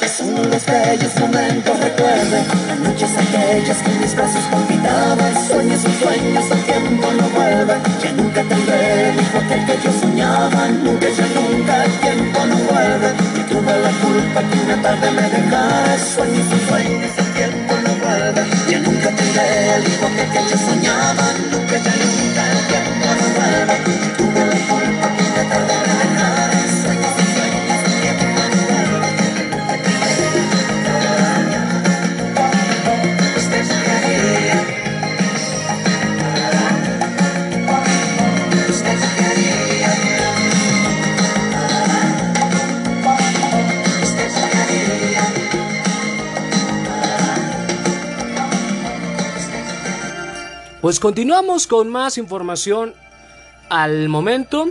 Es 0.00 0.20
uno 0.20 0.40
de 0.40 0.48
los 0.48 0.64
bellos 0.64 1.14
momentos, 1.20 1.78
recuerde, 1.78 2.44
las 2.68 2.78
noches 2.78 3.10
aquellas 3.18 3.76
que 3.82 3.90
mis 4.00 4.14
brazos 4.14 4.42
palpitaban. 4.50 5.46
Sueños 5.46 5.80
y 5.84 6.02
sueños, 6.02 6.44
el 6.50 6.62
tiempo 6.62 7.06
no 7.12 7.28
vuelve, 7.30 7.74
ya 8.02 8.12
nunca 8.12 8.42
tendré 8.42 9.10
el 9.10 9.20
hijo 9.20 9.38
aquel 9.44 9.66
que 9.66 9.76
yo 9.84 9.92
soñaba. 10.00 10.68
Nunca, 10.68 11.06
ya 11.10 11.26
nunca, 11.34 11.84
el 11.84 11.92
tiempo 12.00 12.46
no 12.46 12.56
vuelve, 12.56 13.08
y 13.36 13.40
tuve 13.50 13.78
la 13.78 13.90
culpa 14.00 14.40
que 14.48 14.58
una 14.60 14.82
tarde 14.82 15.10
me 15.10 15.22
dejara. 15.22 15.98
Sueños 15.98 16.46
y 16.46 16.68
sueños, 16.68 17.10
el 17.18 17.25
tiempo 17.36 17.74
no 17.84 17.94
vuelve, 17.96 18.42
ya 18.68 18.78
nunca 18.80 19.10
tendré 19.10 19.76
el 19.76 19.86
hijo 19.86 20.06
aquel 20.06 20.28
que 20.32 20.50
yo 20.50 20.56
soñaba. 20.56 21.26
Nunca, 21.50 21.76
ya 21.76 21.92
nunca, 22.02 22.42
el 22.52 22.66
tiempo 22.66 23.06
no 23.20 23.26
vuelve, 23.36 24.25
Pues 50.86 51.00
continuamos 51.00 51.66
con 51.66 51.88
más 51.88 52.16
información 52.16 52.94
al 53.68 54.08
momento. 54.08 54.68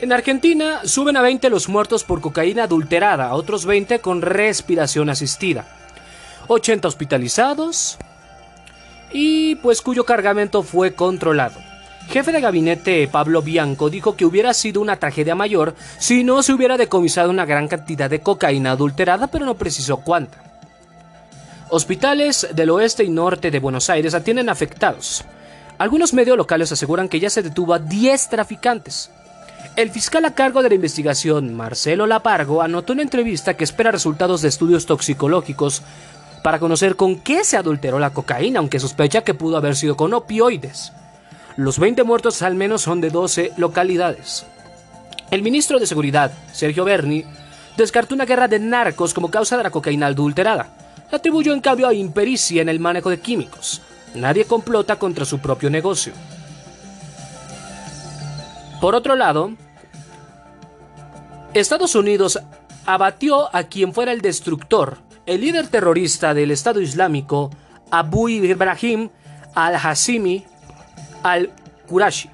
En 0.00 0.10
Argentina 0.10 0.80
suben 0.84 1.18
a 1.18 1.20
20 1.20 1.50
los 1.50 1.68
muertos 1.68 2.02
por 2.02 2.22
cocaína 2.22 2.62
adulterada, 2.62 3.34
otros 3.34 3.66
20 3.66 3.98
con 3.98 4.22
respiración 4.22 5.10
asistida. 5.10 5.66
80 6.46 6.88
hospitalizados 6.88 7.98
y 9.12 9.56
pues 9.56 9.82
cuyo 9.82 10.06
cargamento 10.06 10.62
fue 10.62 10.94
controlado. 10.94 11.60
Jefe 12.08 12.32
de 12.32 12.40
gabinete 12.40 13.06
Pablo 13.08 13.42
Bianco 13.42 13.90
dijo 13.90 14.16
que 14.16 14.24
hubiera 14.24 14.54
sido 14.54 14.80
una 14.80 14.96
tragedia 14.96 15.34
mayor 15.34 15.74
si 15.98 16.24
no 16.24 16.42
se 16.42 16.54
hubiera 16.54 16.78
decomisado 16.78 17.28
una 17.28 17.44
gran 17.44 17.68
cantidad 17.68 18.08
de 18.08 18.22
cocaína 18.22 18.70
adulterada, 18.70 19.26
pero 19.26 19.44
no 19.44 19.56
precisó 19.56 19.98
cuánta. 19.98 20.53
Hospitales 21.76 22.46
del 22.54 22.70
oeste 22.70 23.02
y 23.02 23.08
norte 23.08 23.50
de 23.50 23.58
Buenos 23.58 23.90
Aires 23.90 24.14
atienden 24.14 24.48
afectados. 24.48 25.24
Algunos 25.76 26.14
medios 26.14 26.36
locales 26.36 26.70
aseguran 26.70 27.08
que 27.08 27.18
ya 27.18 27.28
se 27.28 27.42
detuvo 27.42 27.74
a 27.74 27.80
10 27.80 28.28
traficantes. 28.28 29.10
El 29.74 29.90
fiscal 29.90 30.24
a 30.24 30.34
cargo 30.36 30.62
de 30.62 30.68
la 30.68 30.76
investigación, 30.76 31.52
Marcelo 31.52 32.06
Lapargo, 32.06 32.62
anotó 32.62 32.92
en 32.92 33.00
entrevista 33.00 33.54
que 33.54 33.64
espera 33.64 33.90
resultados 33.90 34.40
de 34.40 34.50
estudios 34.50 34.86
toxicológicos 34.86 35.82
para 36.44 36.60
conocer 36.60 36.94
con 36.94 37.18
qué 37.18 37.42
se 37.42 37.56
adulteró 37.56 37.98
la 37.98 38.10
cocaína, 38.10 38.60
aunque 38.60 38.78
sospecha 38.78 39.22
que 39.22 39.34
pudo 39.34 39.56
haber 39.56 39.74
sido 39.74 39.96
con 39.96 40.14
opioides. 40.14 40.92
Los 41.56 41.80
20 41.80 42.04
muertos 42.04 42.42
al 42.42 42.54
menos 42.54 42.82
son 42.82 43.00
de 43.00 43.10
12 43.10 43.50
localidades. 43.56 44.46
El 45.32 45.42
ministro 45.42 45.80
de 45.80 45.88
Seguridad, 45.88 46.30
Sergio 46.52 46.84
Berni, 46.84 47.24
descartó 47.76 48.14
una 48.14 48.26
guerra 48.26 48.46
de 48.46 48.60
narcos 48.60 49.12
como 49.12 49.28
causa 49.28 49.56
de 49.56 49.64
la 49.64 49.70
cocaína 49.72 50.06
adulterada. 50.06 50.83
Atribuyó 51.14 51.52
en 51.52 51.60
cambio 51.60 51.86
a 51.86 51.94
impericia 51.94 52.60
en 52.60 52.68
el 52.68 52.80
manejo 52.80 53.08
de 53.08 53.20
químicos. 53.20 53.80
Nadie 54.16 54.46
complota 54.46 54.96
contra 54.96 55.24
su 55.24 55.38
propio 55.38 55.70
negocio. 55.70 56.12
Por 58.80 58.96
otro 58.96 59.14
lado, 59.14 59.52
Estados 61.54 61.94
Unidos 61.94 62.40
abatió 62.84 63.54
a 63.54 63.62
quien 63.62 63.94
fuera 63.94 64.10
el 64.10 64.22
destructor, 64.22 64.98
el 65.24 65.42
líder 65.42 65.68
terrorista 65.68 66.34
del 66.34 66.50
Estado 66.50 66.80
Islámico, 66.80 67.50
Abu 67.92 68.28
Ibrahim 68.28 69.08
al-Hassimi 69.54 70.44
al-Qurashi. 71.22 72.28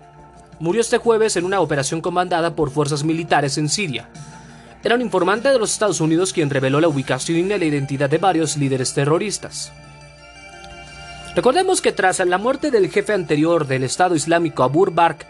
Murió 0.58 0.80
este 0.80 0.96
jueves 0.96 1.36
en 1.36 1.44
una 1.44 1.60
operación 1.60 2.00
comandada 2.00 2.56
por 2.56 2.70
fuerzas 2.70 3.04
militares 3.04 3.58
en 3.58 3.68
Siria. 3.68 4.08
Era 4.82 4.94
un 4.94 5.02
informante 5.02 5.50
de 5.50 5.58
los 5.58 5.72
Estados 5.72 6.00
Unidos 6.00 6.32
quien 6.32 6.48
reveló 6.48 6.80
la 6.80 6.88
ubicación 6.88 7.38
y 7.38 7.42
la 7.42 7.64
identidad 7.64 8.08
de 8.08 8.16
varios 8.16 8.56
líderes 8.56 8.94
terroristas. 8.94 9.72
Recordemos 11.36 11.82
que 11.82 11.92
tras 11.92 12.18
la 12.20 12.38
muerte 12.38 12.70
del 12.70 12.90
jefe 12.90 13.12
anterior 13.12 13.66
del 13.66 13.84
Estado 13.84 14.14
Islámico 14.14 14.62
Abu 14.62 14.90
Bakr 14.90 15.26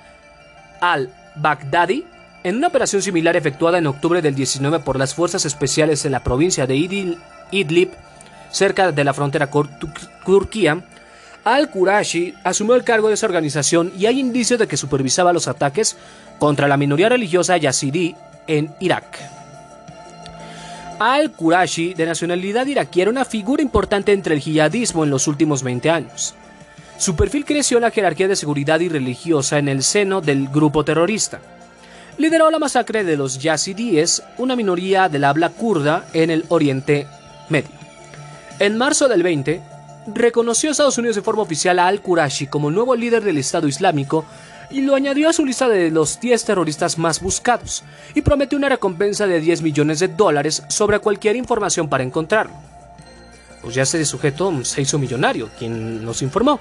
al-Baghdadi, 0.80 2.06
en 2.42 2.56
una 2.56 2.68
operación 2.68 3.02
similar 3.02 3.36
efectuada 3.36 3.78
en 3.78 3.86
octubre 3.86 4.22
del 4.22 4.34
19 4.34 4.78
por 4.78 4.98
las 4.98 5.14
fuerzas 5.14 5.44
especiales 5.44 6.04
en 6.04 6.12
la 6.12 6.22
provincia 6.22 6.66
de 6.66 6.76
Idlib, 7.50 7.90
cerca 8.50 8.92
de 8.92 9.04
la 9.04 9.12
frontera 9.12 9.50
con 9.50 9.68
Turquía, 10.24 10.82
al-Qurashi 11.44 12.34
asumió 12.44 12.76
el 12.76 12.84
cargo 12.84 13.08
de 13.08 13.14
esa 13.14 13.26
organización 13.26 13.92
y 13.98 14.06
hay 14.06 14.20
indicios 14.20 14.60
de 14.60 14.68
que 14.68 14.76
supervisaba 14.76 15.32
los 15.32 15.48
ataques 15.48 15.96
contra 16.38 16.68
la 16.68 16.76
minoría 16.76 17.08
religiosa 17.08 17.56
yazidí 17.56 18.14
en 18.46 18.74
Irak. 18.80 19.39
Al-Qurashi, 21.00 21.94
de 21.94 22.06
nacionalidad 22.06 22.66
iraquí, 22.66 23.00
era 23.00 23.10
una 23.10 23.24
figura 23.24 23.62
importante 23.62 24.12
entre 24.12 24.36
el 24.36 24.40
jihadismo 24.40 25.02
en 25.02 25.10
los 25.10 25.26
últimos 25.26 25.64
20 25.64 25.90
años. 25.90 26.34
Su 26.98 27.16
perfil 27.16 27.44
creció 27.44 27.78
en 27.78 27.82
la 27.82 27.90
jerarquía 27.90 28.28
de 28.28 28.36
seguridad 28.36 28.78
y 28.78 28.88
religiosa 28.88 29.58
en 29.58 29.68
el 29.68 29.82
seno 29.82 30.20
del 30.20 30.48
grupo 30.48 30.84
terrorista 30.84 31.40
lideró 32.20 32.50
la 32.50 32.58
masacre 32.58 33.02
de 33.02 33.16
los 33.16 33.38
yazidíes, 33.38 34.22
una 34.36 34.54
minoría 34.54 35.08
del 35.08 35.24
habla 35.24 35.48
kurda 35.48 36.04
en 36.12 36.30
el 36.30 36.44
Oriente 36.48 37.06
Medio. 37.48 37.70
En 38.58 38.76
marzo 38.76 39.08
del 39.08 39.22
20, 39.22 39.62
reconoció 40.14 40.68
a 40.68 40.72
Estados 40.72 40.98
Unidos 40.98 41.16
de 41.16 41.22
forma 41.22 41.40
oficial 41.40 41.78
a 41.78 41.86
al-Qurashi 41.86 42.46
como 42.46 42.70
nuevo 42.70 42.94
líder 42.94 43.24
del 43.24 43.38
Estado 43.38 43.68
Islámico 43.68 44.26
y 44.70 44.82
lo 44.82 44.94
añadió 44.94 45.28
a 45.28 45.32
su 45.32 45.44
lista 45.44 45.68
de 45.68 45.90
los 45.90 46.20
10 46.20 46.44
terroristas 46.44 46.98
más 46.98 47.20
buscados 47.20 47.82
y 48.14 48.22
prometió 48.22 48.56
una 48.56 48.68
recompensa 48.68 49.26
de 49.26 49.40
10 49.40 49.62
millones 49.62 49.98
de 49.98 50.08
dólares 50.08 50.62
sobre 50.68 50.98
cualquier 51.00 51.36
información 51.36 51.88
para 51.88 52.04
encontrarlo. 52.04 52.54
Pues 53.62 53.74
ya 53.74 53.82
ese 53.82 54.04
sujeto 54.04 54.64
se 54.64 54.82
hizo 54.82 54.98
millonario, 54.98 55.50
quien 55.58 56.04
nos 56.04 56.22
informó. 56.22 56.58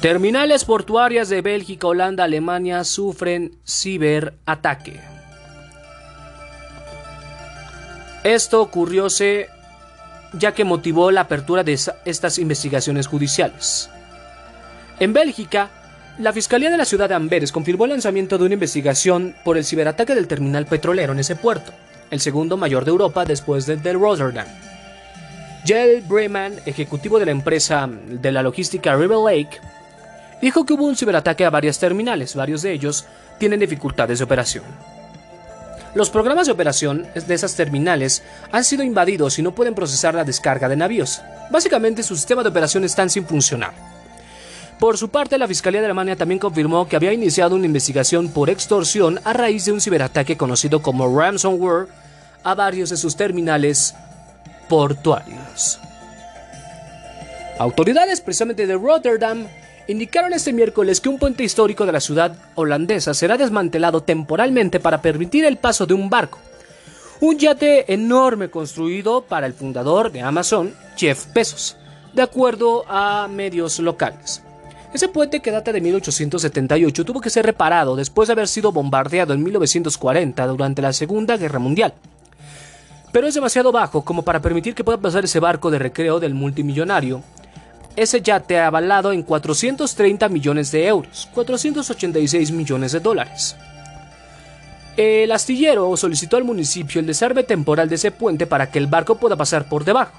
Terminales 0.00 0.64
portuarias 0.64 1.28
de 1.28 1.40
Bélgica, 1.40 1.86
Holanda, 1.86 2.24
Alemania 2.24 2.84
sufren 2.84 3.56
ciberataque. 3.66 5.00
Esto 8.24 8.60
ocurrióse 8.60 9.48
ya 10.32 10.52
que 10.52 10.64
motivó 10.64 11.10
la 11.10 11.22
apertura 11.22 11.62
de 11.62 11.78
estas 12.04 12.38
investigaciones 12.38 13.06
judiciales. 13.06 13.88
En 14.98 15.12
Bélgica, 15.12 15.70
la 16.18 16.32
Fiscalía 16.32 16.70
de 16.70 16.78
la 16.78 16.86
ciudad 16.86 17.08
de 17.08 17.14
Amberes 17.14 17.52
confirmó 17.52 17.84
el 17.84 17.90
lanzamiento 17.90 18.38
de 18.38 18.44
una 18.44 18.54
investigación 18.54 19.34
por 19.44 19.58
el 19.58 19.64
ciberataque 19.64 20.14
del 20.14 20.26
terminal 20.26 20.64
petrolero 20.64 21.12
en 21.12 21.18
ese 21.18 21.36
puerto, 21.36 21.72
el 22.10 22.20
segundo 22.20 22.56
mayor 22.56 22.84
de 22.84 22.90
Europa 22.90 23.24
después 23.26 23.66
del 23.66 23.82
de 23.82 23.92
Rotterdam. 23.92 24.46
Jell 25.64 26.02
Breman, 26.02 26.54
ejecutivo 26.64 27.18
de 27.18 27.26
la 27.26 27.32
empresa 27.32 27.88
de 28.08 28.32
la 28.32 28.42
logística 28.42 28.94
River 28.94 29.18
Lake, 29.18 29.60
dijo 30.40 30.64
que 30.64 30.72
hubo 30.72 30.84
un 30.84 30.96
ciberataque 30.96 31.44
a 31.44 31.50
varias 31.50 31.78
terminales, 31.78 32.34
varios 32.34 32.62
de 32.62 32.72
ellos 32.72 33.04
tienen 33.38 33.60
dificultades 33.60 34.18
de 34.18 34.24
operación. 34.24 34.64
Los 35.94 36.08
programas 36.08 36.46
de 36.46 36.52
operación 36.52 37.06
de 37.14 37.34
esas 37.34 37.54
terminales 37.56 38.22
han 38.52 38.64
sido 38.64 38.82
invadidos 38.82 39.38
y 39.38 39.42
no 39.42 39.54
pueden 39.54 39.74
procesar 39.74 40.14
la 40.14 40.24
descarga 40.24 40.68
de 40.68 40.76
navíos. 40.76 41.20
Básicamente 41.50 42.02
su 42.02 42.16
sistema 42.16 42.42
de 42.42 42.50
operación 42.50 42.84
están 42.84 43.10
sin 43.10 43.26
funcionar. 43.26 43.95
Por 44.78 44.98
su 44.98 45.08
parte, 45.08 45.38
la 45.38 45.48
Fiscalía 45.48 45.80
de 45.80 45.86
Alemania 45.86 46.16
también 46.16 46.38
confirmó 46.38 46.86
que 46.86 46.96
había 46.96 47.12
iniciado 47.12 47.56
una 47.56 47.64
investigación 47.64 48.28
por 48.28 48.50
extorsión 48.50 49.20
a 49.24 49.32
raíz 49.32 49.64
de 49.64 49.72
un 49.72 49.80
ciberataque 49.80 50.36
conocido 50.36 50.82
como 50.82 51.18
ransomware 51.18 51.88
a 52.44 52.54
varios 52.54 52.90
de 52.90 52.98
sus 52.98 53.16
terminales 53.16 53.94
portuarios. 54.68 55.80
Autoridades 57.58 58.20
precisamente 58.20 58.66
de 58.66 58.74
Rotterdam 58.74 59.46
indicaron 59.88 60.34
este 60.34 60.52
miércoles 60.52 61.00
que 61.00 61.08
un 61.08 61.18
puente 61.18 61.42
histórico 61.42 61.86
de 61.86 61.92
la 61.92 62.00
ciudad 62.00 62.36
holandesa 62.54 63.14
será 63.14 63.38
desmantelado 63.38 64.02
temporalmente 64.02 64.78
para 64.78 65.00
permitir 65.00 65.46
el 65.46 65.56
paso 65.56 65.86
de 65.86 65.94
un 65.94 66.10
barco. 66.10 66.38
Un 67.20 67.38
yate 67.38 67.90
enorme 67.90 68.50
construido 68.50 69.22
para 69.22 69.46
el 69.46 69.54
fundador 69.54 70.12
de 70.12 70.20
Amazon, 70.20 70.74
Jeff 70.98 71.32
Bezos, 71.32 71.78
de 72.12 72.20
acuerdo 72.20 72.84
a 72.88 73.26
medios 73.26 73.78
locales. 73.78 74.42
Ese 74.96 75.08
puente 75.08 75.40
que 75.40 75.50
data 75.50 75.74
de 75.74 75.82
1878 75.82 77.04
tuvo 77.04 77.20
que 77.20 77.28
ser 77.28 77.44
reparado 77.44 77.96
después 77.96 78.28
de 78.28 78.32
haber 78.32 78.48
sido 78.48 78.72
bombardeado 78.72 79.34
en 79.34 79.42
1940 79.42 80.46
durante 80.46 80.80
la 80.80 80.94
Segunda 80.94 81.36
Guerra 81.36 81.58
Mundial. 81.58 81.92
Pero 83.12 83.26
es 83.26 83.34
demasiado 83.34 83.72
bajo 83.72 84.06
como 84.06 84.22
para 84.22 84.40
permitir 84.40 84.74
que 84.74 84.84
pueda 84.84 84.96
pasar 84.96 85.26
ese 85.26 85.38
barco 85.38 85.70
de 85.70 85.80
recreo 85.80 86.18
del 86.18 86.32
multimillonario 86.32 87.22
ese 87.94 88.22
yate 88.22 88.58
ha 88.58 88.68
avalado 88.68 89.12
en 89.12 89.22
430 89.22 90.30
millones 90.30 90.72
de 90.72 90.86
euros, 90.86 91.28
486 91.34 92.50
millones 92.52 92.92
de 92.92 93.00
dólares. 93.00 93.54
El 94.96 95.30
astillero 95.30 95.94
solicitó 95.98 96.38
al 96.38 96.44
municipio 96.44 97.02
el 97.02 97.06
desarme 97.06 97.42
temporal 97.42 97.90
de 97.90 97.96
ese 97.96 98.12
puente 98.12 98.46
para 98.46 98.70
que 98.70 98.78
el 98.78 98.86
barco 98.86 99.16
pueda 99.16 99.36
pasar 99.36 99.68
por 99.68 99.84
debajo. 99.84 100.18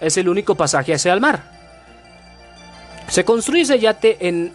Es 0.00 0.16
el 0.16 0.28
único 0.28 0.56
pasaje 0.56 0.94
hacia 0.94 1.12
el 1.12 1.20
mar. 1.20 1.59
Se 3.10 3.24
construye 3.24 3.62
ese 3.62 3.80
yate 3.80 4.16
en 4.20 4.52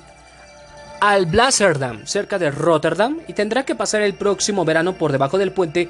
Alblasserdam, 1.01 2.07
cerca 2.07 2.39
de 2.39 2.51
Rotterdam, 2.51 3.19
y 3.27 3.33
tendrá 3.33 3.63
que 3.63 3.75
pasar 3.75 4.01
el 4.01 4.13
próximo 4.13 4.63
verano 4.63 4.93
por 4.97 5.11
debajo 5.11 5.37
del 5.37 5.51
puente 5.51 5.89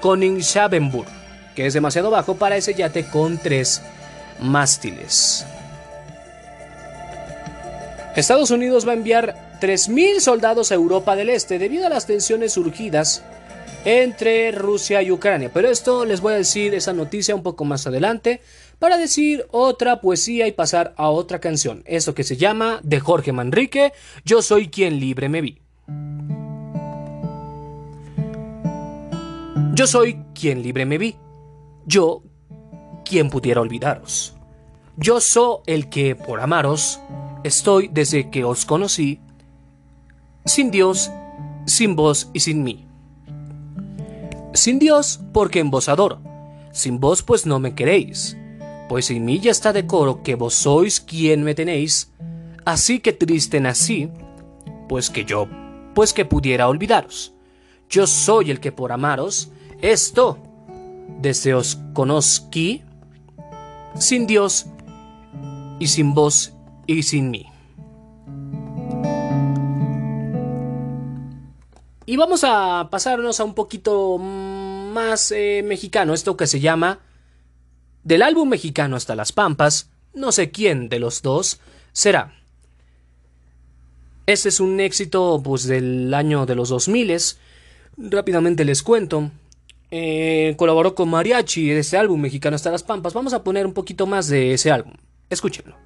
Koningshavenburg, 0.00 1.08
que 1.56 1.66
es 1.66 1.74
demasiado 1.74 2.10
bajo 2.10 2.36
para 2.36 2.56
ese 2.56 2.74
yate 2.74 3.04
con 3.04 3.38
tres 3.38 3.82
mástiles. 4.40 5.44
Estados 8.14 8.52
Unidos 8.52 8.86
va 8.86 8.92
a 8.92 8.94
enviar 8.94 9.34
3.000 9.60 10.20
soldados 10.20 10.70
a 10.70 10.76
Europa 10.76 11.16
del 11.16 11.30
Este 11.30 11.58
debido 11.58 11.86
a 11.86 11.88
las 11.88 12.06
tensiones 12.06 12.52
surgidas 12.52 13.24
entre 13.84 14.52
Rusia 14.52 15.02
y 15.02 15.10
Ucrania. 15.10 15.50
Pero 15.52 15.68
esto 15.68 16.04
les 16.04 16.20
voy 16.20 16.34
a 16.34 16.36
decir 16.36 16.74
esa 16.74 16.92
noticia 16.92 17.34
un 17.34 17.42
poco 17.42 17.64
más 17.64 17.88
adelante 17.88 18.40
para 18.78 18.98
decir 18.98 19.46
otra 19.50 20.00
poesía 20.00 20.46
y 20.46 20.52
pasar 20.52 20.94
a 20.96 21.08
otra 21.10 21.40
canción. 21.40 21.82
Esto 21.86 22.14
que 22.14 22.24
se 22.24 22.36
llama 22.36 22.80
de 22.82 23.00
Jorge 23.00 23.32
Manrique, 23.32 23.92
Yo 24.24 24.42
soy 24.42 24.68
quien 24.68 25.00
libre 25.00 25.28
me 25.28 25.40
vi. 25.40 25.60
Yo 29.74 29.86
soy 29.86 30.18
quien 30.34 30.62
libre 30.62 30.86
me 30.86 30.98
vi. 30.98 31.16
Yo 31.86 32.22
quien 33.04 33.30
pudiera 33.30 33.60
olvidaros. 33.60 34.34
Yo 34.96 35.20
soy 35.20 35.58
el 35.66 35.88
que 35.88 36.14
por 36.14 36.40
amaros 36.40 37.00
estoy 37.42 37.88
desde 37.88 38.30
que 38.30 38.44
os 38.44 38.64
conocí, 38.64 39.20
sin 40.44 40.70
Dios, 40.70 41.10
sin 41.66 41.96
vos 41.96 42.30
y 42.32 42.40
sin 42.40 42.62
mí. 42.62 42.86
Sin 44.52 44.78
Dios, 44.78 45.20
porque 45.32 45.58
en 45.58 45.70
vos 45.70 45.88
adoro, 45.88 46.20
sin 46.72 47.00
vos 47.00 47.22
pues 47.22 47.44
no 47.44 47.58
me 47.58 47.74
queréis, 47.74 48.36
pues 48.94 49.10
en 49.10 49.24
mí 49.24 49.40
ya 49.40 49.50
está 49.50 49.72
de 49.72 49.88
coro 49.88 50.22
que 50.22 50.36
vos 50.36 50.54
sois 50.54 51.00
quien 51.00 51.42
me 51.42 51.56
tenéis, 51.56 52.12
así 52.64 53.00
que 53.00 53.12
triste 53.12 53.58
nací, 53.58 54.08
pues 54.88 55.10
que 55.10 55.24
yo, 55.24 55.48
pues 55.96 56.12
que 56.12 56.24
pudiera 56.24 56.68
olvidaros. 56.68 57.34
Yo 57.88 58.06
soy 58.06 58.52
el 58.52 58.60
que 58.60 58.70
por 58.70 58.92
amaros, 58.92 59.50
esto, 59.82 60.38
desde 61.20 61.54
os 61.54 61.76
sin 63.98 64.28
Dios 64.28 64.66
y 65.80 65.88
sin 65.88 66.14
vos 66.14 66.52
y 66.86 67.02
sin 67.02 67.32
mí. 67.32 67.46
Y 72.06 72.16
vamos 72.16 72.44
a 72.44 72.86
pasarnos 72.92 73.40
a 73.40 73.44
un 73.44 73.54
poquito 73.54 74.18
más 74.18 75.32
eh, 75.32 75.64
mexicano, 75.64 76.14
esto 76.14 76.36
que 76.36 76.46
se 76.46 76.60
llama 76.60 77.00
Del 78.04 78.20
álbum 78.20 78.50
mexicano 78.50 78.96
hasta 78.96 79.16
las 79.16 79.32
Pampas, 79.32 79.90
no 80.12 80.30
sé 80.30 80.50
quién 80.50 80.90
de 80.90 80.98
los 80.98 81.22
dos 81.22 81.58
será. 81.92 82.34
Este 84.26 84.50
es 84.50 84.60
un 84.60 84.78
éxito 84.78 85.40
pues, 85.42 85.64
del 85.64 86.12
año 86.12 86.44
de 86.44 86.54
los 86.54 86.68
2000. 86.68 87.16
Rápidamente 87.96 88.66
les 88.66 88.82
cuento. 88.82 89.30
Eh, 89.90 90.54
colaboró 90.58 90.94
con 90.94 91.08
Mariachi 91.08 91.70
en 91.70 91.78
este 91.78 91.96
álbum 91.96 92.20
mexicano 92.20 92.56
hasta 92.56 92.70
las 92.70 92.82
Pampas. 92.82 93.14
Vamos 93.14 93.32
a 93.32 93.42
poner 93.42 93.64
un 93.66 93.72
poquito 93.72 94.06
más 94.06 94.28
de 94.28 94.52
ese 94.52 94.70
álbum. 94.70 94.94
Escúchenlo. 95.30 95.76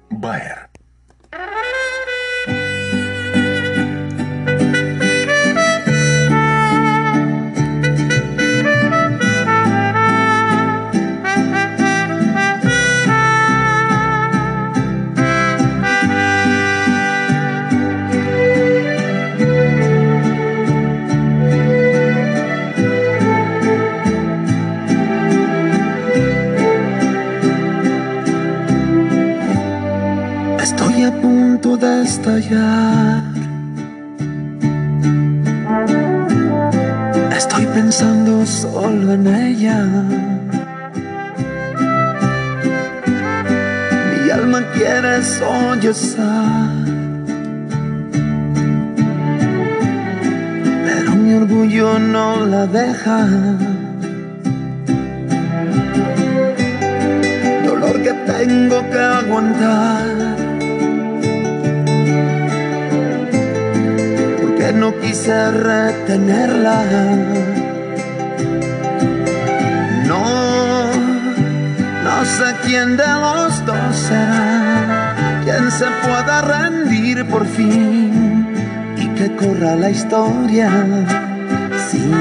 De 31.79 32.01
estallar. 32.03 33.23
Estoy 37.35 37.65
pensando 37.67 38.45
solo 38.45 39.13
en 39.13 39.27
ella. 39.27 39.85
Mi 44.11 44.29
alma 44.29 44.61
quiere 44.73 45.23
sollozar. 45.23 46.85
Pero 50.85 51.11
mi 51.15 51.33
orgullo 51.33 51.97
no 51.99 52.45
la 52.45 52.65
deja. 52.65 53.25
Dolor 57.65 58.01
que 58.03 58.13
tengo 58.27 58.77
que 58.91 58.99
aguantar. 58.99 60.38
No 64.73 64.93
quise 64.99 65.51
retenerla. 65.51 66.83
No, 70.07 70.23
no 72.03 72.25
sé 72.25 72.55
quién 72.65 72.95
de 72.95 73.07
los 73.07 73.65
dos 73.65 73.95
será 73.95 75.15
quien 75.43 75.71
se 75.71 75.85
pueda 76.03 76.41
rendir 76.41 77.27
por 77.27 77.45
fin 77.45 78.47
y 78.95 79.07
que 79.15 79.35
corra 79.35 79.75
la 79.75 79.89
historia 79.89 80.69
sin 81.89 82.11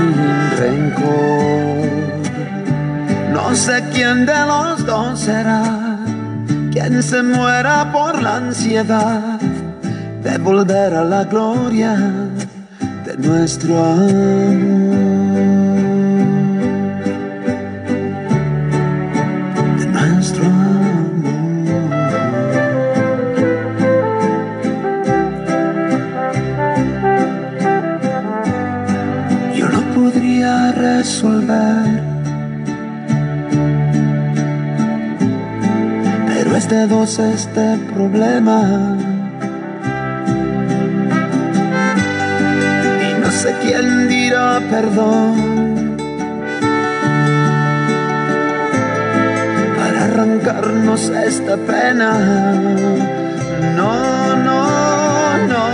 rencor. 0.58 1.88
No 3.32 3.54
sé 3.54 3.84
quién 3.92 4.24
de 4.24 4.46
los 4.46 4.86
dos 4.86 5.20
será 5.20 5.98
quien 6.72 7.02
se 7.02 7.22
muera 7.22 7.92
por 7.92 8.22
la 8.22 8.36
ansiedad 8.36 9.38
de 10.22 10.38
volver 10.38 10.94
a 10.94 11.04
la 11.04 11.24
gloria 11.24 11.96
nuestro 13.28 13.84
amor. 13.84 15.28
De 19.78 19.86
nuestro 19.86 20.44
amor. 20.46 21.90
Yo 29.54 29.68
no 29.68 29.80
podría 29.94 30.72
resolver. 30.72 32.02
Pero 36.26 36.56
es 36.56 36.68
de 36.68 36.86
dos 36.86 37.18
este 37.18 37.76
problema. 37.92 38.97
Perdón. 44.70 45.96
Para 49.76 50.04
arrancarnos 50.04 51.08
esta 51.10 51.56
pena. 51.56 52.10
No, 53.76 54.36
no, 54.36 55.38
no. 55.52 55.64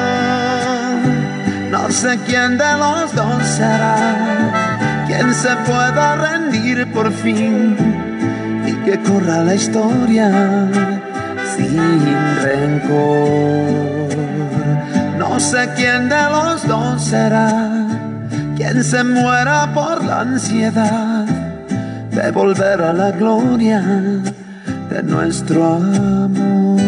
No 1.70 1.90
sé 1.90 2.18
quién 2.26 2.56
de 2.58 2.72
los 2.78 3.14
dos 3.14 3.42
será 3.44 3.96
quien 5.06 5.34
se 5.34 5.54
pueda 5.66 6.16
rendir 6.16 6.90
por 6.92 7.12
fin 7.12 7.76
y 8.66 8.72
que 8.84 8.98
corra 9.00 9.42
la 9.42 9.54
historia 9.54 10.30
sin 11.56 11.78
rencor. 12.42 14.08
No 15.18 15.38
sé 15.38 15.68
quién 15.76 16.08
de 16.08 16.22
los 16.30 16.66
dos 16.66 17.02
será 17.02 17.73
se 18.82 19.04
muera 19.04 19.72
por 19.72 20.04
la 20.04 20.20
ansiedad 20.20 21.26
de 22.10 22.30
volver 22.32 22.80
a 22.80 22.92
la 22.92 23.10
gloria 23.12 23.80
de 24.90 25.02
nuestro 25.02 25.64
amor. 25.64 26.80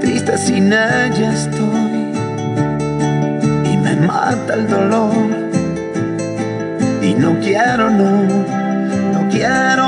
Triste 0.00 0.36
sin 0.38 0.72
ella 0.72 1.32
estoy 1.32 2.12
y 3.72 3.76
me 3.76 3.96
mata 4.06 4.54
el 4.54 4.68
dolor. 4.68 5.12
Y 7.02 7.14
no 7.14 7.38
quiero, 7.40 7.90
no, 7.90 8.10
no 9.12 9.28
quiero 9.30 9.85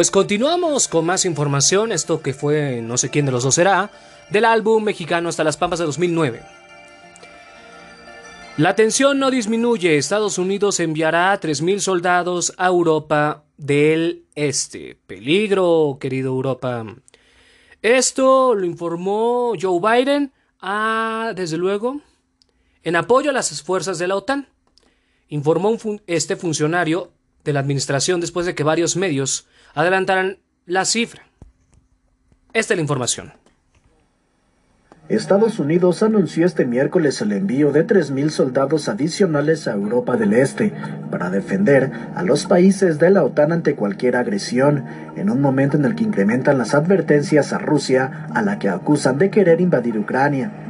Pues 0.00 0.10
continuamos 0.10 0.88
con 0.88 1.04
más 1.04 1.26
información, 1.26 1.92
esto 1.92 2.22
que 2.22 2.32
fue 2.32 2.80
no 2.80 2.96
sé 2.96 3.10
quién 3.10 3.26
de 3.26 3.32
los 3.32 3.42
dos 3.42 3.56
será, 3.56 3.90
del 4.30 4.46
álbum 4.46 4.82
mexicano 4.82 5.28
Hasta 5.28 5.44
las 5.44 5.58
Pampas 5.58 5.78
de 5.78 5.84
2009. 5.84 6.40
La 8.56 8.74
tensión 8.74 9.18
no 9.18 9.30
disminuye, 9.30 9.98
Estados 9.98 10.38
Unidos 10.38 10.80
enviará 10.80 11.38
3.000 11.38 11.80
soldados 11.80 12.54
a 12.56 12.68
Europa 12.68 13.44
del 13.58 14.24
Este. 14.34 14.96
Peligro, 15.06 15.98
querido 16.00 16.28
Europa. 16.28 16.82
Esto 17.82 18.54
lo 18.54 18.64
informó 18.64 19.52
Joe 19.60 19.80
Biden, 19.82 20.32
ah, 20.62 21.34
desde 21.36 21.58
luego, 21.58 22.00
en 22.84 22.96
apoyo 22.96 23.28
a 23.28 23.34
las 23.34 23.62
fuerzas 23.62 23.98
de 23.98 24.08
la 24.08 24.16
OTAN. 24.16 24.48
Informó 25.28 25.76
este 26.06 26.36
funcionario 26.36 27.12
de 27.44 27.52
la 27.52 27.60
administración 27.60 28.22
después 28.22 28.46
de 28.46 28.54
que 28.54 28.64
varios 28.64 28.96
medios 28.96 29.46
adelantaran 29.74 30.38
la 30.66 30.84
cifra. 30.84 31.22
Esta 32.52 32.74
es 32.74 32.78
la 32.78 32.82
información. 32.82 33.32
Estados 35.10 35.58
Unidos 35.58 36.04
anunció 36.04 36.46
este 36.46 36.64
miércoles 36.64 37.20
el 37.20 37.32
envío 37.32 37.72
de 37.72 37.84
3.000 37.84 38.30
soldados 38.30 38.88
adicionales 38.88 39.66
a 39.66 39.72
Europa 39.72 40.16
del 40.16 40.34
Este 40.34 40.72
para 41.10 41.30
defender 41.30 41.90
a 42.14 42.22
los 42.22 42.46
países 42.46 43.00
de 43.00 43.10
la 43.10 43.24
OTAN 43.24 43.50
ante 43.50 43.74
cualquier 43.74 44.14
agresión, 44.14 44.84
en 45.16 45.28
un 45.28 45.40
momento 45.40 45.76
en 45.76 45.84
el 45.84 45.96
que 45.96 46.04
incrementan 46.04 46.58
las 46.58 46.74
advertencias 46.76 47.52
a 47.52 47.58
Rusia, 47.58 48.28
a 48.32 48.42
la 48.42 48.60
que 48.60 48.68
acusan 48.68 49.18
de 49.18 49.30
querer 49.30 49.60
invadir 49.60 49.98
Ucrania. 49.98 50.69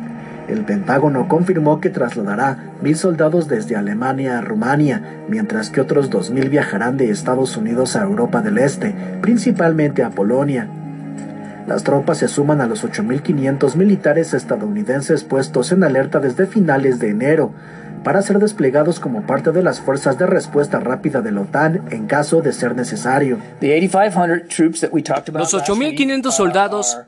El 0.50 0.64
Pentágono 0.64 1.28
confirmó 1.28 1.80
que 1.80 1.90
trasladará 1.90 2.74
mil 2.82 2.96
soldados 2.96 3.46
desde 3.46 3.76
Alemania 3.76 4.38
a 4.38 4.40
Rumania, 4.40 5.22
mientras 5.28 5.70
que 5.70 5.80
otros 5.80 6.10
2.000 6.10 6.50
viajarán 6.50 6.96
de 6.96 7.10
Estados 7.10 7.56
Unidos 7.56 7.94
a 7.94 8.02
Europa 8.02 8.42
del 8.42 8.58
Este, 8.58 8.94
principalmente 9.20 10.02
a 10.02 10.10
Polonia. 10.10 10.68
Las 11.68 11.84
tropas 11.84 12.18
se 12.18 12.26
suman 12.26 12.60
a 12.60 12.66
los 12.66 12.84
8.500 12.84 13.76
militares 13.76 14.34
estadounidenses 14.34 15.22
puestos 15.22 15.70
en 15.70 15.84
alerta 15.84 16.18
desde 16.18 16.46
finales 16.46 16.98
de 16.98 17.10
enero 17.10 17.52
para 18.02 18.22
ser 18.22 18.40
desplegados 18.40 18.98
como 18.98 19.22
parte 19.22 19.52
de 19.52 19.62
las 19.62 19.80
fuerzas 19.80 20.18
de 20.18 20.26
respuesta 20.26 20.80
rápida 20.80 21.20
de 21.20 21.30
la 21.30 21.42
OTAN 21.42 21.82
en 21.90 22.06
caso 22.06 22.42
de 22.42 22.52
ser 22.52 22.74
necesario. 22.74 23.38
Los 23.60 25.54
8.500 25.54 26.30
soldados 26.32 26.98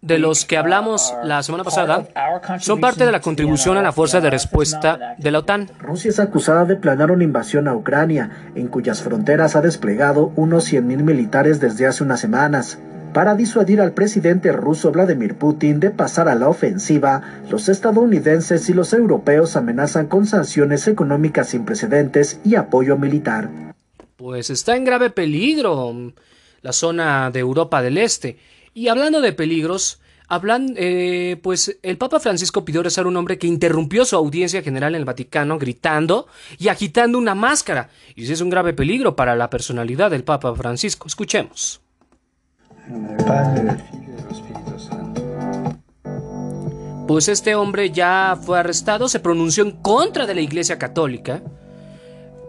de 0.00 0.18
los 0.18 0.44
que 0.44 0.56
hablamos 0.56 1.14
la 1.24 1.42
semana 1.42 1.64
pasada 1.64 2.06
son 2.60 2.80
parte 2.80 3.04
de 3.04 3.12
la 3.12 3.20
contribución 3.20 3.76
a 3.76 3.82
la 3.82 3.92
fuerza 3.92 4.20
de 4.20 4.30
respuesta 4.30 5.14
de 5.18 5.30
la 5.30 5.40
OTAN. 5.40 5.70
Rusia 5.78 6.10
es 6.10 6.20
acusada 6.20 6.64
de 6.64 6.76
planear 6.76 7.10
una 7.10 7.24
invasión 7.24 7.68
a 7.68 7.74
Ucrania, 7.74 8.50
en 8.54 8.68
cuyas 8.68 9.02
fronteras 9.02 9.56
ha 9.56 9.60
desplegado 9.60 10.32
unos 10.36 10.72
100.000 10.72 11.02
militares 11.02 11.60
desde 11.60 11.86
hace 11.86 12.04
unas 12.04 12.20
semanas. 12.20 12.78
Para 13.12 13.34
disuadir 13.34 13.82
al 13.82 13.92
presidente 13.92 14.52
ruso 14.52 14.90
Vladimir 14.90 15.34
Putin 15.34 15.80
de 15.80 15.90
pasar 15.90 16.30
a 16.30 16.34
la 16.34 16.48
ofensiva, 16.48 17.20
los 17.50 17.68
estadounidenses 17.68 18.70
y 18.70 18.72
los 18.72 18.94
europeos 18.94 19.54
amenazan 19.54 20.06
con 20.06 20.24
sanciones 20.24 20.88
económicas 20.88 21.50
sin 21.50 21.66
precedentes 21.66 22.40
y 22.42 22.54
apoyo 22.54 22.96
militar. 22.96 23.50
Pues 24.16 24.48
está 24.48 24.76
en 24.76 24.84
grave 24.84 25.10
peligro 25.10 25.94
la 26.62 26.72
zona 26.72 27.30
de 27.30 27.40
Europa 27.40 27.82
del 27.82 27.98
Este. 27.98 28.38
Y 28.74 28.88
hablando 28.88 29.20
de 29.20 29.32
peligros, 29.32 30.00
Hablan, 30.28 30.74
eh, 30.78 31.38
pues 31.42 31.78
el 31.82 31.98
Papa 31.98 32.18
Francisco 32.18 32.64
pidió 32.64 32.82
rezar 32.82 33.04
a 33.04 33.08
un 33.08 33.16
hombre 33.18 33.36
que 33.36 33.46
interrumpió 33.46 34.06
su 34.06 34.16
audiencia 34.16 34.62
general 34.62 34.94
en 34.94 35.00
el 35.00 35.04
Vaticano 35.04 35.58
gritando 35.58 36.26
y 36.58 36.68
agitando 36.68 37.18
una 37.18 37.34
máscara. 37.34 37.90
Y 38.14 38.24
ese 38.24 38.32
es 38.32 38.40
un 38.40 38.48
grave 38.48 38.72
peligro 38.72 39.14
para 39.14 39.36
la 39.36 39.50
personalidad 39.50 40.10
del 40.10 40.24
Papa 40.24 40.54
Francisco. 40.54 41.06
Escuchemos. 41.06 41.82
Pues 47.06 47.28
este 47.28 47.54
hombre 47.54 47.90
ya 47.90 48.38
fue 48.40 48.58
arrestado, 48.58 49.08
se 49.08 49.20
pronunció 49.20 49.64
en 49.64 49.72
contra 49.72 50.24
de 50.24 50.34
la 50.34 50.40
Iglesia 50.40 50.78
Católica. 50.78 51.42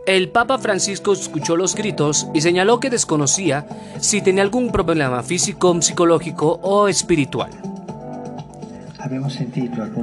El 0.05 0.27
Papa 0.29 0.57
Francisco 0.57 1.13
escuchó 1.13 1.55
los 1.55 1.75
gritos 1.75 2.27
y 2.33 2.41
señaló 2.41 2.81
que 2.81 2.89
desconocía 2.89 3.65
si 4.01 4.21
tenía 4.21 4.43
algún 4.43 4.69
problema 4.69 5.23
físico, 5.23 5.81
psicológico 5.81 6.59
o 6.61 6.89
espiritual. 6.89 7.49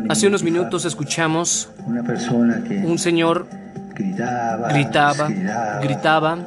Hace 0.09 0.27
unos 0.27 0.43
minutos 0.43 0.87
escuchamos 0.87 1.69
una 1.87 2.03
persona 2.03 2.65
que 2.67 2.79
un 2.79 2.99
señor 2.99 3.47
gritaba, 3.95 4.69
gritaba, 4.71 5.29
gritaba, 5.83 6.39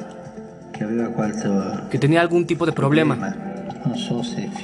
que, 1.90 1.98
tenía 1.98 2.20
algún 2.22 2.46
tipo 2.46 2.66
de 2.66 2.72
problema. 2.72 3.36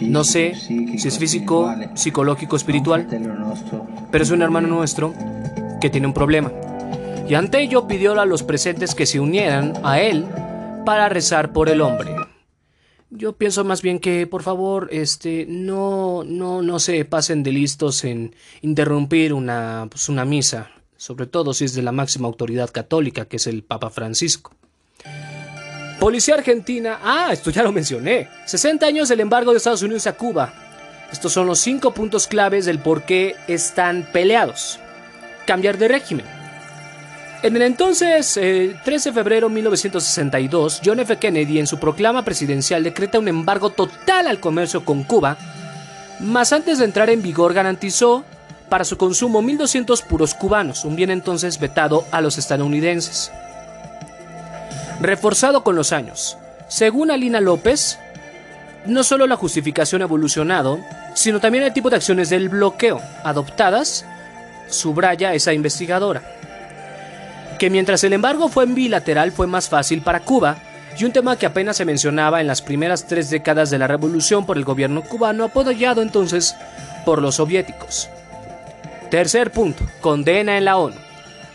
No 0.03 0.24
sé 0.24 0.55
si 0.57 0.96
es 0.96 1.16
físico, 1.16 1.72
psicológico, 1.94 2.57
espiritual, 2.57 3.07
pero 4.11 4.24
es 4.24 4.31
un 4.33 4.42
hermano 4.42 4.66
nuestro 4.66 5.14
que 5.81 5.90
tiene 5.90 6.09
un 6.09 6.12
problema. 6.12 6.50
Y 7.30 7.36
ante 7.36 7.62
ello 7.62 7.86
pidió 7.86 8.20
a 8.20 8.26
los 8.26 8.42
presentes 8.42 8.96
que 8.96 9.06
se 9.06 9.20
unieran 9.20 9.74
a 9.84 10.00
él 10.00 10.26
para 10.84 11.08
rezar 11.08 11.52
por 11.52 11.68
el 11.68 11.80
hombre. 11.80 12.16
Yo 13.08 13.34
pienso 13.34 13.62
más 13.62 13.82
bien 13.82 14.00
que, 14.00 14.26
por 14.26 14.42
favor, 14.42 14.88
este, 14.90 15.46
no, 15.48 16.24
no, 16.26 16.60
no 16.60 16.80
se 16.80 17.04
pasen 17.04 17.44
de 17.44 17.52
listos 17.52 18.02
en 18.02 18.34
interrumpir 18.62 19.32
una, 19.32 19.86
pues, 19.88 20.08
una 20.08 20.24
misa, 20.24 20.72
sobre 20.96 21.26
todo 21.26 21.54
si 21.54 21.66
es 21.66 21.74
de 21.74 21.82
la 21.82 21.92
máxima 21.92 22.26
autoridad 22.26 22.70
católica, 22.70 23.26
que 23.26 23.36
es 23.36 23.46
el 23.46 23.62
Papa 23.62 23.90
Francisco. 23.90 24.52
Policía 26.00 26.34
Argentina, 26.34 26.98
ah, 27.00 27.28
esto 27.30 27.52
ya 27.52 27.62
lo 27.62 27.70
mencioné. 27.70 28.28
60 28.44 28.84
años 28.86 29.08
del 29.08 29.20
embargo 29.20 29.52
de 29.52 29.58
Estados 29.58 29.82
Unidos 29.82 30.08
a 30.08 30.16
Cuba. 30.16 30.52
Estos 31.12 31.32
son 31.32 31.46
los 31.46 31.60
cinco 31.60 31.94
puntos 31.94 32.26
claves 32.26 32.66
del 32.66 32.80
por 32.80 33.04
qué 33.04 33.36
están 33.46 34.08
peleados. 34.12 34.80
Cambiar 35.46 35.78
de 35.78 35.86
régimen. 35.86 36.39
En 37.42 37.57
el 37.57 37.62
entonces 37.62 38.37
eh, 38.37 38.76
13 38.85 39.11
de 39.11 39.14
febrero 39.14 39.48
de 39.48 39.55
1962, 39.55 40.83
John 40.85 41.00
F. 41.00 41.16
Kennedy 41.16 41.59
en 41.59 41.66
su 41.66 41.79
proclama 41.79 42.22
presidencial 42.22 42.85
decreta 42.85 43.18
un 43.18 43.29
embargo 43.29 43.70
total 43.70 44.26
al 44.26 44.40
comercio 44.40 44.85
con 44.85 45.05
Cuba, 45.05 45.38
mas 46.20 46.53
antes 46.53 46.79
de 46.79 46.85
entrar 46.85 47.09
en 47.09 47.22
vigor 47.22 47.55
garantizó 47.55 48.24
para 48.68 48.85
su 48.85 48.98
consumo 48.98 49.40
1.200 49.40 50.05
puros 50.05 50.35
cubanos, 50.35 50.85
un 50.85 50.96
bien 50.96 51.11
entonces 51.11 51.59
vetado 51.59 52.05
a 52.12 52.20
los 52.20 52.37
estadounidenses. 52.37 53.33
Reforzado 55.00 55.64
con 55.64 55.76
los 55.76 55.92
años. 55.94 56.37
Según 56.68 57.11
Alina 57.11 57.40
López, 57.40 57.98
no 58.85 59.03
solo 59.03 59.26
la 59.26 59.37
justificación 59.37 60.03
ha 60.03 60.05
evolucionado, 60.05 60.79
sino 61.14 61.40
también 61.40 61.64
el 61.64 61.72
tipo 61.72 61.88
de 61.88 61.96
acciones 61.96 62.29
del 62.29 62.50
bloqueo 62.50 63.00
adoptadas, 63.24 64.05
subraya 64.68 65.33
esa 65.33 65.55
investigadora. 65.55 66.22
Que 67.61 67.68
mientras 67.68 68.03
el 68.05 68.14
embargo 68.14 68.49
fue 68.49 68.64
en 68.64 68.75
bilateral 68.75 69.33
fue 69.33 69.46
más 69.46 69.68
fácil 69.68 70.01
para 70.01 70.20
Cuba, 70.20 70.57
y 70.99 71.05
un 71.05 71.12
tema 71.12 71.37
que 71.37 71.44
apenas 71.44 71.77
se 71.77 71.85
mencionaba 71.85 72.40
en 72.40 72.46
las 72.46 72.62
primeras 72.62 73.07
tres 73.07 73.29
décadas 73.29 73.68
de 73.68 73.77
la 73.77 73.87
revolución 73.87 74.46
por 74.46 74.57
el 74.57 74.64
gobierno 74.64 75.03
cubano 75.03 75.44
apoyado 75.44 76.01
entonces 76.01 76.57
por 77.05 77.20
los 77.20 77.35
soviéticos. 77.35 78.09
Tercer 79.11 79.53
punto, 79.53 79.85
condena 80.01 80.57
en 80.57 80.64
la 80.64 80.79
ONU. 80.79 80.96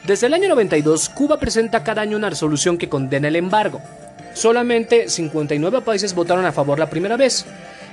Desde 0.06 0.28
el 0.28 0.36
año 0.36 0.48
92, 0.48 1.10
Cuba 1.10 1.40
presenta 1.40 1.84
cada 1.84 2.04
año 2.04 2.18
una 2.18 2.30
resolución 2.30 2.78
que 2.78 2.88
condena 2.88 3.28
el 3.28 3.36
embargo. 3.36 3.82
Solamente 4.36 5.10
59 5.10 5.82
países 5.82 6.14
votaron 6.14 6.46
a 6.46 6.52
favor 6.52 6.78
la 6.78 6.88
primera 6.92 7.18
vez, 7.18 7.48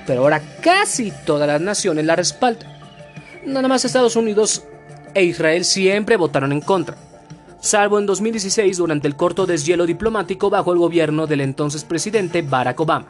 pero 0.05 0.21
ahora 0.21 0.39
casi 0.61 1.11
todas 1.25 1.47
las 1.47 1.61
naciones 1.61 2.05
la 2.05 2.15
respaldan. 2.15 2.71
Nada 3.43 3.67
más 3.67 3.85
Estados 3.85 4.15
Unidos 4.15 4.65
e 5.15 5.23
Israel 5.23 5.65
siempre 5.65 6.15
votaron 6.15 6.51
en 6.51 6.61
contra, 6.61 6.95
salvo 7.63 7.97
en 7.97 8.05
2016 8.05 8.75
durante 8.77 9.07
el 9.07 9.15
corto 9.15 9.45
deshielo 9.45 9.85
diplomático 9.85 10.49
bajo 10.49 10.73
el 10.73 10.79
gobierno 10.79 11.27
del 11.27 11.39
entonces 11.39 11.85
presidente 11.85 12.41
Barack 12.41 12.77
Obama. 12.81 13.05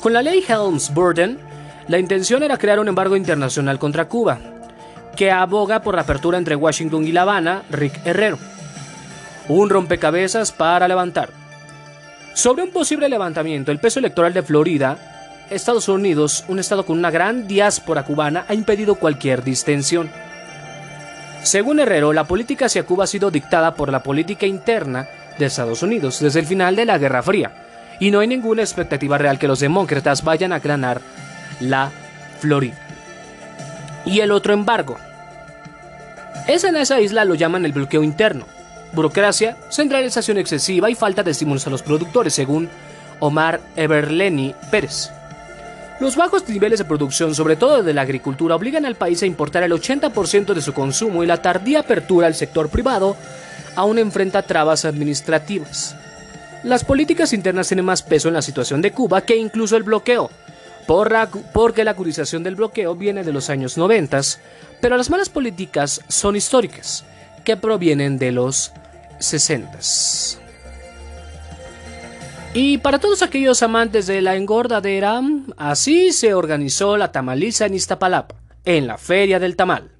Con 0.00 0.12
la 0.12 0.22
ley 0.22 0.44
Helms-Burton, 0.46 1.38
la 1.86 2.00
intención 2.00 2.42
era 2.42 2.58
crear 2.58 2.80
un 2.80 2.88
embargo 2.88 3.14
internacional 3.14 3.78
contra 3.78 4.08
Cuba, 4.08 4.40
que 5.14 5.30
aboga 5.30 5.82
por 5.82 5.94
la 5.94 6.02
apertura 6.02 6.36
entre 6.36 6.56
Washington 6.56 7.06
y 7.06 7.12
La 7.12 7.22
Habana, 7.22 7.62
Rick 7.70 8.04
Herrero. 8.04 8.38
Un 9.48 9.70
rompecabezas 9.70 10.50
para 10.50 10.88
levantar. 10.88 11.30
Sobre 12.34 12.64
un 12.64 12.70
posible 12.70 13.08
levantamiento, 13.08 13.70
el 13.70 13.78
peso 13.78 14.00
electoral 14.00 14.34
de 14.34 14.42
Florida, 14.42 15.46
Estados 15.48 15.88
Unidos, 15.88 16.44
un 16.48 16.58
estado 16.58 16.84
con 16.84 16.98
una 16.98 17.12
gran 17.12 17.46
diáspora 17.46 18.04
cubana, 18.04 18.46
ha 18.48 18.54
impedido 18.54 18.96
cualquier 18.96 19.44
distensión. 19.44 20.10
Según 21.42 21.80
Herrero, 21.80 22.12
la 22.12 22.24
política 22.24 22.66
hacia 22.66 22.84
Cuba 22.84 23.04
ha 23.04 23.08
sido 23.08 23.30
dictada 23.30 23.74
por 23.74 23.90
la 23.90 24.02
política 24.02 24.46
interna 24.46 25.08
de 25.38 25.46
Estados 25.46 25.82
Unidos 25.82 26.20
desde 26.20 26.40
el 26.40 26.46
final 26.46 26.76
de 26.76 26.84
la 26.84 26.98
Guerra 26.98 27.22
Fría, 27.22 27.52
y 27.98 28.10
no 28.10 28.20
hay 28.20 28.28
ninguna 28.28 28.62
expectativa 28.62 29.18
real 29.18 29.38
que 29.38 29.48
los 29.48 29.60
demócratas 29.60 30.22
vayan 30.22 30.52
a 30.52 30.60
ganar 30.60 31.00
la 31.60 31.90
Florida. 32.38 32.76
Y 34.04 34.20
el 34.20 34.30
otro 34.30 34.52
embargo. 34.52 34.98
Es 36.46 36.64
en 36.64 36.76
esa 36.76 37.00
isla 37.00 37.24
lo 37.24 37.34
llaman 37.34 37.64
el 37.64 37.72
bloqueo 37.72 38.02
interno. 38.02 38.46
Burocracia, 38.92 39.56
centralización 39.68 40.38
excesiva 40.38 40.90
y 40.90 40.94
falta 40.94 41.22
de 41.22 41.30
estímulos 41.30 41.66
a 41.66 41.70
los 41.70 41.82
productores, 41.82 42.34
según 42.34 42.68
Omar 43.20 43.60
Everleni 43.76 44.54
Pérez. 44.70 45.10
Los 46.02 46.16
bajos 46.16 46.48
niveles 46.48 46.80
de 46.80 46.84
producción, 46.84 47.32
sobre 47.32 47.54
todo 47.54 47.84
de 47.84 47.94
la 47.94 48.02
agricultura, 48.02 48.56
obligan 48.56 48.84
al 48.84 48.96
país 48.96 49.22
a 49.22 49.26
importar 49.26 49.62
el 49.62 49.70
80% 49.70 50.52
de 50.52 50.60
su 50.60 50.72
consumo 50.72 51.22
y 51.22 51.28
la 51.28 51.40
tardía 51.40 51.78
apertura 51.78 52.26
al 52.26 52.34
sector 52.34 52.70
privado 52.70 53.16
aún 53.76 54.00
enfrenta 54.00 54.42
trabas 54.42 54.84
administrativas. 54.84 55.94
Las 56.64 56.82
políticas 56.82 57.32
internas 57.32 57.68
tienen 57.68 57.84
más 57.84 58.02
peso 58.02 58.26
en 58.26 58.34
la 58.34 58.42
situación 58.42 58.82
de 58.82 58.90
Cuba 58.90 59.20
que 59.20 59.36
incluso 59.36 59.76
el 59.76 59.84
bloqueo, 59.84 60.28
porque 61.52 61.84
la 61.84 61.92
acudización 61.92 62.42
del 62.42 62.56
bloqueo 62.56 62.96
viene 62.96 63.22
de 63.22 63.32
los 63.32 63.48
años 63.48 63.78
90, 63.78 64.22
pero 64.80 64.96
las 64.96 65.08
malas 65.08 65.28
políticas 65.28 66.00
son 66.08 66.34
históricas, 66.34 67.04
que 67.44 67.56
provienen 67.56 68.18
de 68.18 68.32
los 68.32 68.72
60. 69.20 70.41
Y 72.54 72.76
para 72.78 72.98
todos 72.98 73.22
aquellos 73.22 73.62
amantes 73.62 74.06
de 74.06 74.20
la 74.20 74.36
engordadera, 74.36 75.22
así 75.56 76.12
se 76.12 76.34
organizó 76.34 76.98
la 76.98 77.10
tamaliza 77.10 77.64
en 77.64 77.72
Iztapalapa, 77.72 78.34
en 78.66 78.86
la 78.86 78.98
Feria 78.98 79.38
del 79.38 79.56
Tamal. 79.56 79.90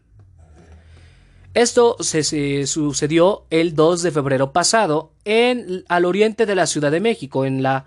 Esto 1.55 1.97
se, 2.01 2.67
sucedió 2.67 3.47
el 3.49 3.75
2 3.75 4.03
de 4.03 4.11
febrero 4.11 4.53
pasado 4.53 5.12
en, 5.25 5.85
al 5.88 6.05
oriente 6.05 6.45
de 6.45 6.55
la 6.55 6.67
Ciudad 6.67 6.91
de 6.91 7.01
México, 7.01 7.47
en, 7.47 7.62
la, 7.62 7.87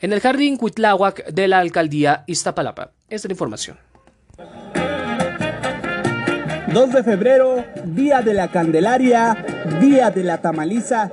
en 0.00 0.14
el 0.14 0.20
Jardín 0.20 0.56
Cuitláhuac 0.56 1.26
de 1.26 1.48
la 1.48 1.58
Alcaldía 1.58 2.24
Iztapalapa. 2.26 2.92
Esta 3.10 3.14
es 3.16 3.24
la 3.26 3.32
información. 3.32 3.78
2 6.72 6.92
de 6.92 7.02
febrero, 7.02 7.64
Día 7.84 8.22
de 8.22 8.32
la 8.32 8.48
Candelaria, 8.48 9.44
Día 9.80 10.10
de 10.10 10.24
la 10.24 10.40
Tamaliza, 10.40 11.10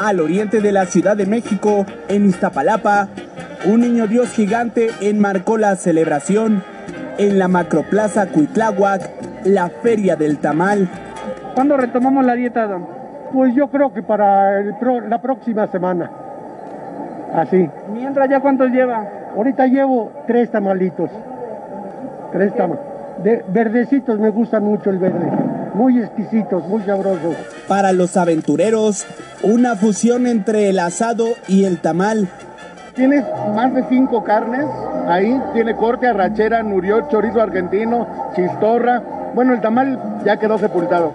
al 0.00 0.20
oriente 0.20 0.60
de 0.60 0.72
la 0.72 0.86
Ciudad 0.86 1.16
de 1.16 1.26
México, 1.26 1.86
en 2.08 2.26
Iztapalapa, 2.26 3.08
un 3.66 3.80
niño 3.80 4.06
Dios 4.06 4.30
gigante 4.30 4.90
enmarcó 5.00 5.56
la 5.56 5.76
celebración 5.76 6.62
en 7.18 7.38
la 7.38 7.48
Macroplaza 7.48 8.26
Cuitláhuac, 8.26 9.02
la 9.44 9.68
Feria 9.68 10.16
del 10.16 10.38
Tamal. 10.38 10.88
¿Cuándo 11.54 11.76
retomamos 11.76 12.24
la 12.24 12.34
dieta, 12.34 12.66
don? 12.66 12.86
Pues 13.32 13.54
yo 13.54 13.68
creo 13.68 13.92
que 13.92 14.02
para 14.02 14.60
el 14.60 14.74
pro- 14.76 15.00
la 15.00 15.20
próxima 15.20 15.66
semana. 15.68 16.10
Así. 17.34 17.68
Mientras, 17.92 18.28
¿ya 18.28 18.40
cuántos 18.40 18.70
lleva? 18.70 19.06
Ahorita 19.36 19.66
llevo 19.66 20.12
tres 20.26 20.50
tamalitos. 20.50 21.10
Tres 22.32 22.54
tamalitos. 22.54 22.93
De, 23.22 23.44
verdecitos 23.48 24.18
me 24.18 24.30
gustan 24.30 24.64
mucho 24.64 24.90
el 24.90 24.98
verde. 24.98 25.30
Muy 25.74 25.98
exquisitos, 25.98 26.66
muy 26.68 26.82
sabrosos. 26.82 27.36
Para 27.68 27.92
los 27.92 28.16
aventureros, 28.16 29.06
una 29.42 29.76
fusión 29.76 30.26
entre 30.26 30.68
el 30.68 30.78
asado 30.78 31.26
y 31.48 31.64
el 31.64 31.80
tamal. 31.80 32.28
Tiene 32.94 33.24
más 33.54 33.74
de 33.74 33.84
cinco 33.88 34.22
carnes 34.22 34.66
ahí. 35.08 35.40
Tiene 35.52 35.74
corte, 35.74 36.06
arrachera, 36.06 36.62
nurió, 36.62 37.08
chorizo 37.08 37.40
argentino, 37.40 38.06
chistorra. 38.36 39.02
Bueno, 39.34 39.54
el 39.54 39.60
tamal 39.60 40.20
ya 40.24 40.38
quedó 40.38 40.58
sepultado. 40.58 41.14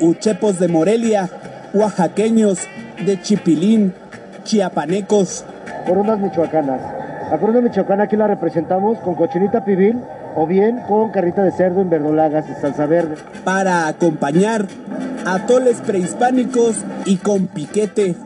Uchepos 0.00 0.58
de 0.58 0.68
Morelia, 0.68 1.28
oaxaqueños 1.74 2.66
de 3.04 3.20
Chipilín, 3.20 3.92
chiapanecos. 4.44 5.44
Corundas 5.86 6.18
michoacanas. 6.18 6.80
La 7.30 7.38
corunda 7.38 7.60
michoacana 7.60 8.04
aquí 8.04 8.16
la 8.16 8.26
representamos 8.26 8.98
con 8.98 9.14
cochinita 9.14 9.64
pibil 9.64 10.00
o 10.34 10.46
bien 10.46 10.80
con 10.88 11.10
carrita 11.10 11.42
de 11.42 11.52
cerdo 11.52 11.80
en 11.80 11.90
verdolagas 11.90 12.48
y 12.48 12.54
salsa 12.60 12.86
verde. 12.86 13.16
Para 13.44 13.88
acompañar 13.88 14.66
atoles 15.26 15.80
prehispánicos 15.80 16.84
y 17.04 17.18
con 17.18 17.46
piquete. 17.46 18.16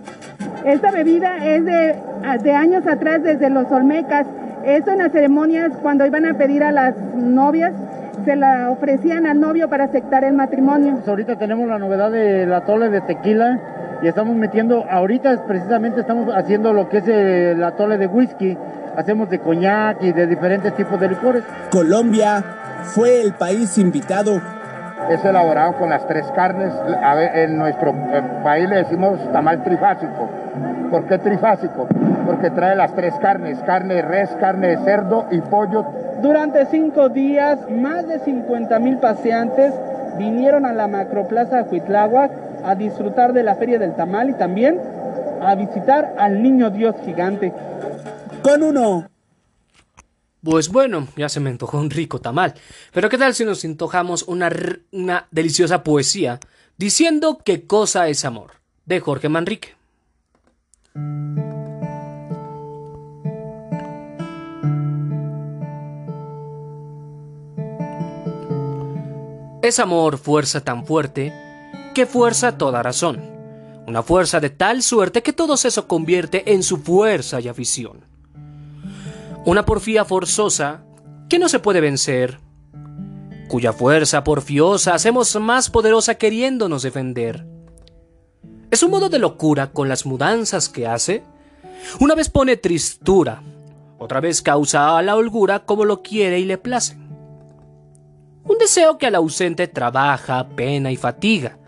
Esta 0.65 0.91
bebida 0.91 1.45
es 1.45 1.65
de, 1.65 1.97
de 2.43 2.53
años 2.53 2.87
atrás 2.87 3.23
desde 3.23 3.51
los 3.51 3.71
Olmecas. 3.71 4.27
Eso 4.65 4.91
en 4.93 4.99
las 4.99 5.13
ceremonias 5.13 5.73
cuando 5.83 6.07
iban 6.07 6.25
a 6.25 6.35
pedir 6.35 6.63
a 6.63 6.73
las 6.73 6.95
novias 7.15 7.73
se 8.25 8.37
la 8.37 8.71
ofrecían 8.71 9.27
al 9.27 9.41
novio 9.41 9.69
para 9.69 9.85
aceptar 9.85 10.25
el 10.25 10.35
matrimonio. 10.35 10.95
Pues 10.95 11.09
ahorita 11.09 11.37
tenemos 11.37 11.69
la 11.69 11.79
novedad 11.79 12.11
del 12.11 12.53
atole 12.53 12.89
de 12.89 13.01
tequila 13.03 13.61
y 14.05 14.09
estamos 14.09 14.37
metiendo, 14.37 14.85
ahorita 14.91 15.47
precisamente 15.47 16.01
estamos 16.03 16.29
haciendo 16.37 16.75
lo 16.75 16.91
que 16.91 16.99
es 16.99 17.09
el 17.09 17.65
atole 17.65 17.97
de 17.97 18.07
whisky, 18.07 18.55
hacemos 18.99 19.31
de 19.31 19.39
coñac 19.39 20.03
y 20.03 20.13
de 20.13 20.27
diferentes 20.27 20.75
tipos 20.77 21.01
de 21.01 21.09
licores. 21.09 21.43
Colombia 21.71 22.45
fue 22.83 23.23
el 23.23 23.33
país 23.33 23.79
invitado. 23.79 24.43
Es 25.09 25.25
elaborado 25.25 25.79
con 25.79 25.89
las 25.89 26.07
tres 26.07 26.27
carnes, 26.37 26.71
a 27.03 27.15
ver, 27.15 27.35
en 27.35 27.57
nuestro 27.57 27.93
eh, 27.93 28.23
país 28.43 28.69
le 28.69 28.77
decimos 28.77 29.19
tamal 29.33 29.65
trifásico. 29.65 30.29
¿Por 30.91 31.07
qué 31.07 31.17
trifásico? 31.17 31.89
Porque 32.27 32.51
trae 32.51 32.77
las 32.77 32.95
tres 32.95 33.15
carnes, 33.23 33.59
carne 33.61 33.95
de 33.95 34.03
res, 34.03 34.37
carne 34.39 34.69
de 34.69 34.77
cerdo 34.85 35.29
y 35.31 35.41
pollo. 35.41 35.87
Durante 36.21 36.67
cinco 36.67 37.09
días, 37.09 37.59
más 37.71 38.07
de 38.07 38.19
50 38.19 38.79
mil 38.81 38.99
paseantes 38.99 39.73
vinieron 40.19 40.67
a 40.67 40.73
la 40.73 40.89
macroplaza 40.89 41.63
Huitláhuac 41.63 42.33
a 42.65 42.75
disfrutar 42.75 43.33
de 43.33 43.43
la 43.43 43.57
Feria 43.57 43.79
del 43.79 43.95
Tamal 43.95 44.31
y 44.31 44.35
también 44.35 44.81
a 45.41 45.55
visitar 45.55 46.15
al 46.19 46.43
Niño 46.43 46.71
Dios 46.71 46.95
Gigante. 47.05 47.53
Con 48.43 48.63
uno. 48.63 49.09
Pues 50.43 50.69
bueno, 50.69 51.09
ya 51.17 51.29
se 51.29 51.41
me 51.41 51.51
antojó 51.51 51.79
un 51.79 51.91
rico 51.91 52.21
tamal. 52.21 52.55
Pero 52.93 53.09
¿qué 53.09 53.17
tal 53.17 53.35
si 53.35 53.45
nos 53.45 53.65
antojamos 53.65 54.25
una, 54.25 54.51
una 54.93 55.27
deliciosa 55.31 55.83
poesía 55.83 56.39
diciendo 56.77 57.39
qué 57.43 57.67
cosa 57.67 58.09
es 58.09 58.25
amor? 58.25 58.53
De 58.85 59.01
Jorge 59.01 59.31
Manrique. 59.31 59.75
Es 69.65 69.79
amor 69.79 70.19
fuerza 70.19 70.61
tan 70.61 70.85
fuerte 70.85 71.33
que 71.95 72.05
fuerza 72.05 72.59
toda 72.59 72.83
razón. 72.83 73.23
Una 73.87 74.03
fuerza 74.03 74.39
de 74.39 74.51
tal 74.51 74.83
suerte 74.83 75.23
que 75.23 75.33
todo 75.33 75.55
eso 75.55 75.89
convierte 75.89 76.53
en 76.53 76.63
su 76.63 76.77
fuerza 76.77 77.41
y 77.41 77.49
afición. 77.49 78.05
Una 79.47 79.65
porfía 79.65 80.05
forzosa 80.05 80.83
que 81.31 81.39
no 81.39 81.49
se 81.49 81.61
puede 81.61 81.81
vencer, 81.81 82.41
cuya 83.49 83.73
fuerza 83.73 84.23
porfiosa 84.23 84.93
hacemos 84.93 85.35
más 85.37 85.71
poderosa 85.71 86.17
queriéndonos 86.17 86.83
defender. 86.83 87.47
Es 88.71 88.83
un 88.83 88.91
modo 88.91 89.09
de 89.09 89.19
locura 89.19 89.73
con 89.73 89.89
las 89.89 90.05
mudanzas 90.05 90.69
que 90.69 90.87
hace. 90.87 91.23
Una 92.01 92.15
vez 92.15 92.29
pone 92.29 92.59
tristura, 92.59 93.43
otra 93.97 94.21
vez 94.21 94.43
causa 94.43 94.99
a 94.99 95.03
la 95.03 95.17
holgura 95.17 95.65
como 95.65 95.87
lo 95.87 96.03
quiere 96.03 96.39
y 96.39 96.45
le 96.45 96.59
place. 96.59 96.99
Un 98.45 98.59
deseo 98.59 98.99
que 98.99 99.07
al 99.07 99.15
ausente 99.15 99.69
trabaja, 99.69 100.49
pena 100.49 100.93
y 100.93 100.97
fatiga. 100.97 101.59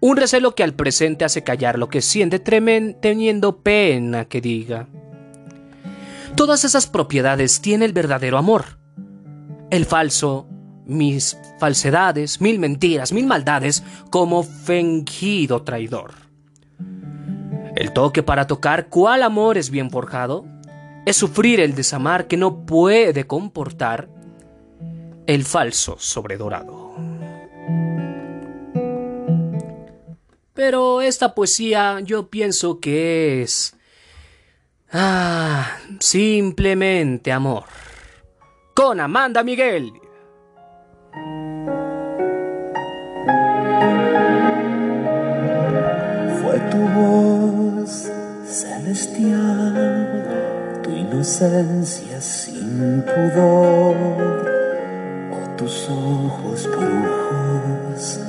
Un 0.00 0.16
recelo 0.16 0.54
que 0.54 0.62
al 0.62 0.74
presente 0.74 1.24
hace 1.24 1.42
callar 1.42 1.78
lo 1.78 1.88
que 1.88 2.02
siente 2.02 2.38
teniendo 2.38 3.58
pena 3.58 4.26
que 4.26 4.40
diga. 4.40 4.88
Todas 6.34 6.64
esas 6.64 6.86
propiedades 6.86 7.60
tiene 7.60 7.84
el 7.84 7.92
verdadero 7.92 8.36
amor. 8.36 8.78
El 9.70 9.86
falso, 9.86 10.46
mis 10.84 11.38
falsedades, 11.58 12.40
mil 12.40 12.58
mentiras, 12.58 13.12
mil 13.12 13.26
maldades, 13.26 13.82
como 14.10 14.42
fingido 14.42 15.62
traidor. 15.62 16.12
El 17.76 17.92
toque 17.92 18.22
para 18.22 18.46
tocar 18.46 18.88
cuál 18.88 19.22
amor 19.22 19.56
es 19.56 19.70
bien 19.70 19.90
forjado 19.90 20.44
es 21.06 21.16
sufrir 21.16 21.60
el 21.60 21.74
desamar 21.74 22.26
que 22.26 22.36
no 22.36 22.66
puede 22.66 23.26
comportar 23.26 24.08
el 25.26 25.44
falso 25.44 25.96
sobredorado. 25.98 26.92
Pero 30.54 31.00
esta 31.00 31.34
poesía 31.34 32.00
yo 32.00 32.28
pienso 32.28 32.78
que 32.80 33.42
es... 33.42 33.74
Ah, 34.92 35.78
simplemente 36.00 37.32
amor. 37.32 37.64
Con 38.74 39.00
Amanda 39.00 39.42
Miguel. 39.42 39.92
Fue 46.42 46.60
tu 46.70 46.88
voz 46.94 48.10
celestial, 48.46 49.20
tu 50.82 50.90
inocencia 50.90 52.20
sin 52.20 53.02
pudor 53.02 54.51
tus 55.62 55.88
ojos 55.88 56.68
brujos 56.76 58.20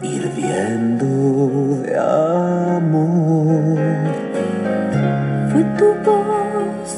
hirviendo 0.00 1.82
de 1.82 1.96
amor. 1.98 3.78
Fue 5.50 5.64
tu 5.76 5.86
voz 6.04 6.90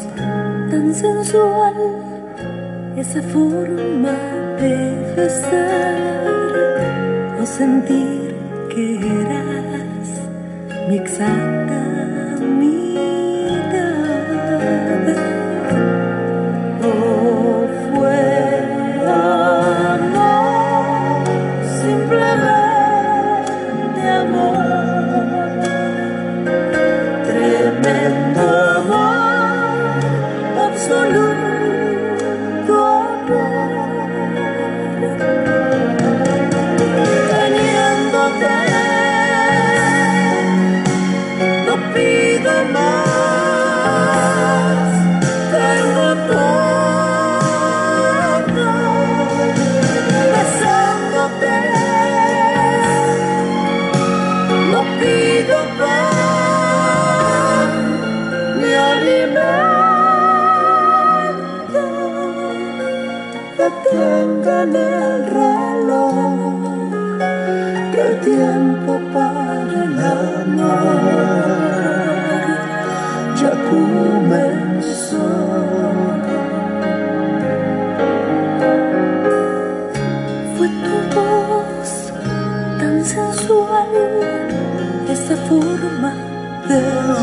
tan 0.70 0.94
sensual, 0.94 1.74
esa 2.96 3.22
forma 3.22 4.12
de 4.60 5.14
besar 5.16 6.26
o 7.40 7.46
sentir 7.46 8.34
que 8.74 8.96
eras 8.96 10.08
mi 10.88 10.96
exacta 10.96 11.89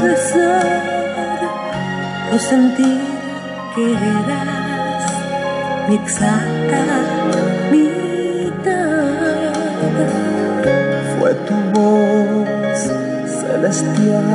besar, 0.02 0.82
o 2.34 2.40
sentir 2.40 3.02
que 3.74 3.94
eras 3.94 5.12
mi 5.88 5.96
exacta 5.96 6.84
mitad. 7.72 7.98
Fue 11.18 11.32
tu 11.48 11.56
voz 11.74 12.80
celestial, 13.42 14.30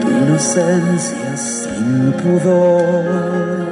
tu 0.00 0.06
inocencia 0.08 1.30
sin 1.36 2.12
pudor, 2.22 3.66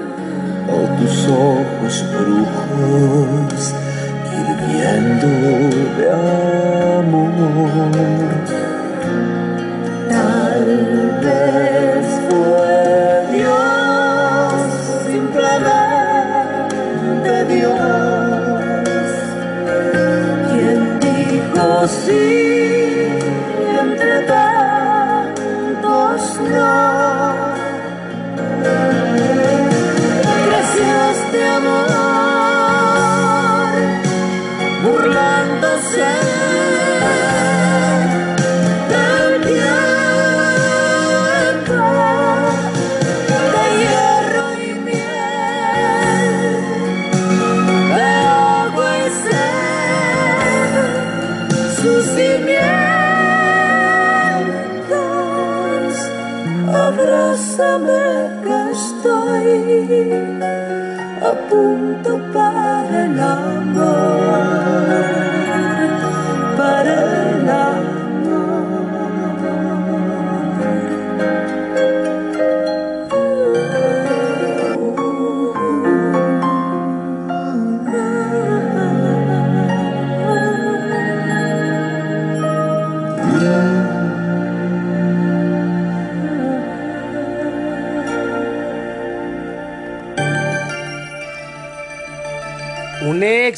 o 0.69 0.79
tus 0.99 1.17
ojos 1.29 1.95
brujos 2.13 3.63
hirviendo 4.33 5.31
de 5.97 6.07
amor. 7.01 7.39
yourself. 35.79 36.28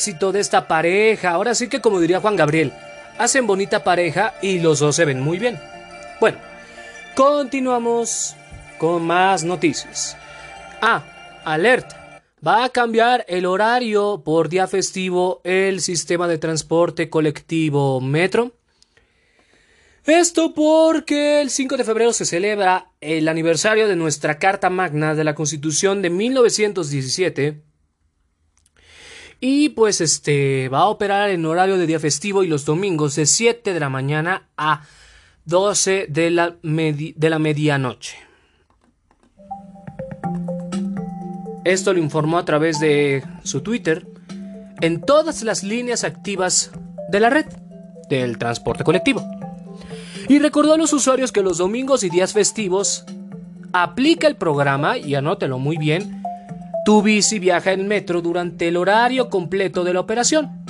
De 0.06 0.40
esta 0.40 0.66
pareja. 0.66 1.30
Ahora 1.30 1.54
sí 1.54 1.68
que 1.68 1.80
como 1.80 2.00
diría 2.00 2.20
Juan 2.20 2.36
Gabriel, 2.36 2.72
hacen 3.18 3.46
bonita 3.46 3.84
pareja 3.84 4.34
y 4.40 4.58
los 4.58 4.78
dos 4.78 4.96
se 4.96 5.04
ven 5.04 5.20
muy 5.20 5.38
bien. 5.38 5.60
Bueno, 6.20 6.38
continuamos 7.14 8.34
con 8.78 9.04
más 9.04 9.44
noticias. 9.44 10.16
Ah, 10.80 11.02
alerta. 11.44 12.22
Va 12.46 12.64
a 12.64 12.70
cambiar 12.70 13.26
el 13.28 13.44
horario 13.44 14.22
por 14.24 14.48
día 14.48 14.66
festivo 14.66 15.42
el 15.44 15.82
sistema 15.82 16.26
de 16.28 16.38
transporte 16.38 17.10
colectivo 17.10 18.00
Metro. 18.00 18.52
Esto 20.06 20.54
porque 20.54 21.42
el 21.42 21.50
5 21.50 21.76
de 21.76 21.84
febrero 21.84 22.14
se 22.14 22.24
celebra 22.24 22.90
el 23.02 23.28
aniversario 23.28 23.86
de 23.86 23.96
nuestra 23.96 24.38
Carta 24.38 24.70
Magna 24.70 25.14
de 25.14 25.24
la 25.24 25.34
Constitución 25.34 26.00
de 26.00 26.08
1917 26.08 27.69
y 29.40 29.70
pues 29.70 30.00
este 30.00 30.68
va 30.68 30.80
a 30.80 30.88
operar 30.88 31.30
en 31.30 31.46
horario 31.46 31.78
de 31.78 31.86
día 31.86 31.98
festivo 31.98 32.44
y 32.44 32.48
los 32.48 32.64
domingos 32.64 33.16
de 33.16 33.26
7 33.26 33.72
de 33.72 33.80
la 33.80 33.88
mañana 33.88 34.48
a 34.56 34.82
12 35.46 36.06
de 36.08 36.30
la, 36.30 36.56
de 36.62 37.30
la 37.30 37.38
medianoche. 37.38 38.18
Esto 41.64 41.92
lo 41.92 42.00
informó 42.00 42.38
a 42.38 42.44
través 42.44 42.80
de 42.80 43.24
su 43.42 43.62
Twitter 43.62 44.06
en 44.80 45.00
todas 45.00 45.42
las 45.42 45.62
líneas 45.62 46.04
activas 46.04 46.70
de 47.10 47.20
la 47.20 47.30
red 47.30 47.46
del 48.08 48.38
transporte 48.38 48.84
colectivo. 48.84 49.22
Y 50.28 50.38
recordó 50.38 50.74
a 50.74 50.76
los 50.76 50.92
usuarios 50.92 51.32
que 51.32 51.42
los 51.42 51.58
domingos 51.58 52.04
y 52.04 52.10
días 52.10 52.32
festivos 52.32 53.04
aplica 53.72 54.26
el 54.26 54.36
programa, 54.36 54.98
y 54.98 55.14
anótelo 55.14 55.58
muy 55.58 55.76
bien, 55.76 56.19
tu 56.84 57.02
bici 57.02 57.38
viaja 57.38 57.72
en 57.72 57.86
metro 57.88 58.22
durante 58.22 58.68
el 58.68 58.76
horario 58.76 59.28
completo 59.30 59.84
de 59.84 59.94
la 59.94 60.00
operación. 60.00 60.64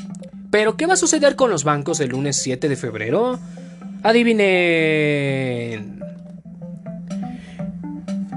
Pero, 0.50 0.76
¿qué 0.76 0.86
va 0.86 0.94
a 0.94 0.96
suceder 0.96 1.36
con 1.36 1.50
los 1.50 1.64
bancos 1.64 2.00
el 2.00 2.10
lunes 2.10 2.36
7 2.42 2.68
de 2.68 2.76
febrero? 2.76 3.38
Adivinen. 4.02 6.00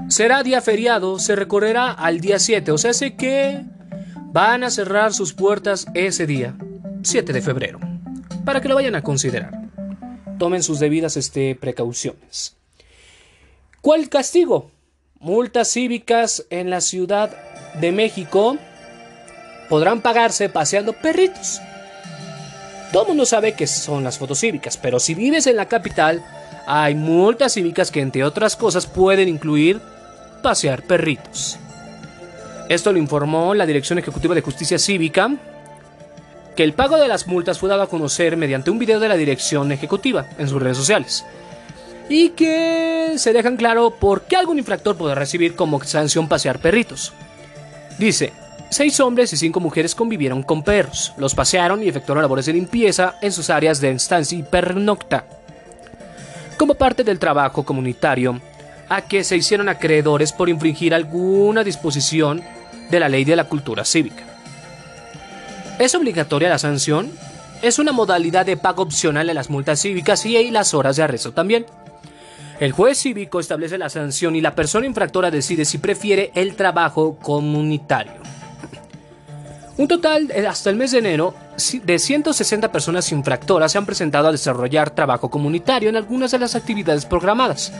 Será 0.08 0.42
día 0.44 0.60
feriado, 0.60 1.18
se 1.18 1.34
recorrerá 1.34 1.90
al 1.90 2.20
día 2.20 2.38
7, 2.38 2.70
o 2.70 2.78
sea, 2.78 2.92
sé 2.92 3.16
que 3.16 3.64
van 4.32 4.62
a 4.62 4.70
cerrar 4.70 5.12
sus 5.12 5.32
puertas 5.32 5.86
ese 5.94 6.26
día, 6.26 6.54
7 7.02 7.32
de 7.32 7.42
febrero, 7.42 7.80
para 8.44 8.60
que 8.60 8.68
lo 8.68 8.76
vayan 8.76 8.94
a 8.94 9.02
considerar. 9.02 9.50
Tomen 10.38 10.62
sus 10.62 10.78
debidas 10.78 11.16
este, 11.16 11.56
precauciones. 11.56 12.56
¿Cuál 13.80 14.08
castigo? 14.08 14.70
Multas 15.18 15.72
cívicas 15.72 16.46
en 16.50 16.70
la 16.70 16.80
Ciudad 16.80 17.34
de 17.80 17.92
México 17.92 18.56
podrán 19.68 20.00
pagarse 20.00 20.48
paseando 20.48 20.92
perritos. 20.92 21.60
Todo 22.92 23.02
el 23.02 23.08
mundo 23.08 23.26
sabe 23.26 23.54
que 23.54 23.66
son 23.66 24.04
las 24.04 24.18
fotos 24.18 24.38
cívicas, 24.38 24.76
pero 24.76 25.00
si 25.00 25.14
vives 25.14 25.46
en 25.46 25.56
la 25.56 25.66
capital, 25.66 26.24
hay 26.66 26.94
multas 26.94 27.54
cívicas 27.54 27.90
que 27.90 28.00
entre 28.00 28.24
otras 28.24 28.56
cosas 28.56 28.86
pueden 28.86 29.28
incluir 29.28 29.80
pasear 30.42 30.82
perritos. 30.82 31.58
Esto 32.68 32.92
lo 32.92 32.98
informó 32.98 33.54
la 33.54 33.66
Dirección 33.66 33.98
Ejecutiva 33.98 34.34
de 34.34 34.40
Justicia 34.42 34.78
Cívica, 34.78 35.30
que 36.56 36.62
el 36.62 36.72
pago 36.72 36.96
de 36.96 37.08
las 37.08 37.26
multas 37.26 37.58
fue 37.58 37.68
dado 37.68 37.82
a 37.82 37.88
conocer 37.88 38.36
mediante 38.36 38.70
un 38.70 38.78
video 38.78 39.00
de 39.00 39.08
la 39.08 39.16
Dirección 39.16 39.72
Ejecutiva 39.72 40.26
en 40.38 40.48
sus 40.48 40.62
redes 40.62 40.76
sociales. 40.76 41.24
Y 42.08 42.30
que 42.30 43.14
se 43.16 43.32
dejan 43.32 43.56
claro 43.56 43.90
por 43.90 44.22
qué 44.22 44.36
algún 44.36 44.58
infractor 44.58 44.96
podrá 44.96 45.14
recibir 45.14 45.56
como 45.56 45.82
sanción 45.82 46.28
pasear 46.28 46.58
perritos. 46.58 47.12
Dice, 47.98 48.32
seis 48.70 48.98
hombres 49.00 49.32
y 49.32 49.36
cinco 49.36 49.60
mujeres 49.60 49.94
convivieron 49.94 50.42
con 50.42 50.62
perros, 50.62 51.12
los 51.16 51.34
pasearon 51.34 51.82
y 51.82 51.88
efectuaron 51.88 52.22
labores 52.22 52.46
de 52.46 52.52
limpieza 52.52 53.16
en 53.22 53.32
sus 53.32 53.50
áreas 53.50 53.80
de 53.80 53.90
estancia 53.90 54.36
y 54.36 54.42
pernocta. 54.42 55.24
Como 56.56 56.74
parte 56.74 57.04
del 57.04 57.18
trabajo 57.18 57.64
comunitario, 57.64 58.40
a 58.88 59.02
que 59.02 59.24
se 59.24 59.36
hicieron 59.36 59.68
acreedores 59.68 60.32
por 60.32 60.48
infringir 60.48 60.94
alguna 60.94 61.64
disposición 61.64 62.42
de 62.90 63.00
la 63.00 63.08
ley 63.08 63.24
de 63.24 63.36
la 63.36 63.44
cultura 63.44 63.84
cívica. 63.84 64.24
¿Es 65.78 65.94
obligatoria 65.94 66.48
la 66.48 66.58
sanción? 66.58 67.10
Es 67.62 67.78
una 67.78 67.92
modalidad 67.92 68.46
de 68.46 68.56
pago 68.56 68.82
opcional 68.82 69.26
de 69.26 69.34
las 69.34 69.50
multas 69.50 69.80
cívicas 69.80 70.24
y 70.26 70.50
las 70.50 70.74
horas 70.74 70.96
de 70.96 71.02
arresto 71.02 71.32
también. 71.32 71.66
El 72.60 72.72
juez 72.72 72.98
cívico 72.98 73.40
establece 73.40 73.78
la 73.78 73.88
sanción 73.88 74.36
y 74.36 74.40
la 74.40 74.54
persona 74.54 74.86
infractora 74.86 75.30
decide 75.30 75.64
si 75.64 75.78
prefiere 75.78 76.30
el 76.34 76.54
trabajo 76.54 77.16
comunitario. 77.16 78.12
Un 79.76 79.88
total 79.88 80.30
hasta 80.48 80.70
el 80.70 80.76
mes 80.76 80.92
de 80.92 80.98
enero 80.98 81.34
de 81.82 81.98
160 81.98 82.70
personas 82.70 83.10
infractoras 83.10 83.72
se 83.72 83.78
han 83.78 83.86
presentado 83.86 84.28
a 84.28 84.32
desarrollar 84.32 84.90
trabajo 84.90 85.30
comunitario 85.30 85.88
en 85.88 85.96
algunas 85.96 86.30
de 86.30 86.38
las 86.38 86.54
actividades 86.54 87.06
programadas. 87.06 87.72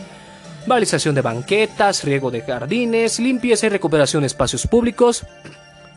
Balización 0.66 1.14
de 1.14 1.22
banquetas, 1.22 2.02
riego 2.02 2.32
de 2.32 2.40
jardines, 2.40 3.20
limpieza 3.20 3.66
y 3.66 3.68
recuperación 3.68 4.22
de 4.22 4.26
espacios 4.26 4.66
públicos, 4.66 5.24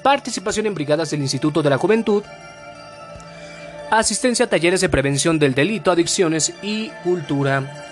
participación 0.03 0.67
en 0.67 0.75
brigadas 0.75 1.09
del 1.09 1.21
Instituto 1.21 1.63
de 1.63 1.69
la 1.71 1.79
Juventud, 1.79 2.23
asistencia 3.89 4.45
a 4.45 4.49
talleres 4.49 4.81
de 4.81 4.89
prevención 4.89 5.39
del 5.39 5.55
delito, 5.55 5.89
adicciones 5.89 6.53
y 6.61 6.89
cultura 7.03 7.86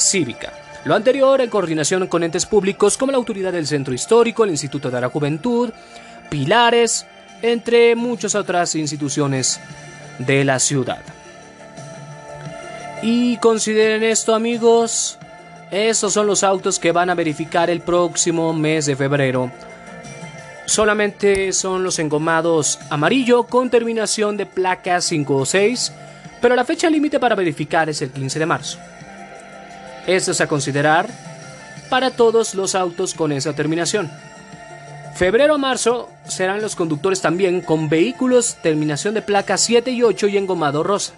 cívica. 0.00 0.52
Lo 0.84 0.94
anterior 0.94 1.40
en 1.40 1.50
coordinación 1.50 2.06
con 2.06 2.22
entes 2.22 2.46
públicos 2.46 2.96
como 2.96 3.12
la 3.12 3.18
autoridad 3.18 3.52
del 3.52 3.66
Centro 3.66 3.92
Histórico, 3.92 4.44
el 4.44 4.50
Instituto 4.50 4.90
de 4.90 5.00
la 5.00 5.10
Juventud, 5.10 5.70
Pilares, 6.30 7.06
entre 7.42 7.94
muchas 7.94 8.34
otras 8.34 8.74
instituciones 8.74 9.60
de 10.18 10.44
la 10.44 10.58
ciudad. 10.58 11.00
Y 13.02 13.36
consideren 13.38 14.02
esto 14.02 14.34
amigos, 14.34 15.18
estos 15.70 16.12
son 16.12 16.26
los 16.26 16.42
autos 16.42 16.78
que 16.78 16.92
van 16.92 17.10
a 17.10 17.14
verificar 17.14 17.70
el 17.70 17.80
próximo 17.80 18.52
mes 18.52 18.86
de 18.86 18.96
febrero. 18.96 19.50
Solamente 20.66 21.52
son 21.52 21.82
los 21.82 21.98
engomados 21.98 22.78
amarillo 22.90 23.44
con 23.44 23.70
terminación 23.70 24.36
de 24.36 24.46
placa 24.46 25.00
5 25.00 25.36
o 25.36 25.46
6, 25.46 25.92
pero 26.40 26.54
la 26.54 26.64
fecha 26.64 26.88
límite 26.88 27.18
para 27.18 27.34
verificar 27.34 27.88
es 27.88 28.02
el 28.02 28.10
15 28.10 28.38
de 28.38 28.46
marzo. 28.46 28.78
Esto 30.10 30.32
es 30.32 30.40
a 30.40 30.48
considerar 30.48 31.08
para 31.88 32.10
todos 32.10 32.56
los 32.56 32.74
autos 32.74 33.14
con 33.14 33.30
esa 33.30 33.52
terminación. 33.52 34.10
Febrero 35.14 35.54
a 35.54 35.58
marzo 35.58 36.08
serán 36.26 36.60
los 36.60 36.74
conductores 36.74 37.20
también 37.20 37.60
con 37.60 37.88
vehículos 37.88 38.56
terminación 38.60 39.14
de 39.14 39.22
placa 39.22 39.56
7 39.56 39.88
y 39.92 40.02
8 40.02 40.26
y 40.26 40.36
engomado 40.36 40.82
rosa. 40.82 41.12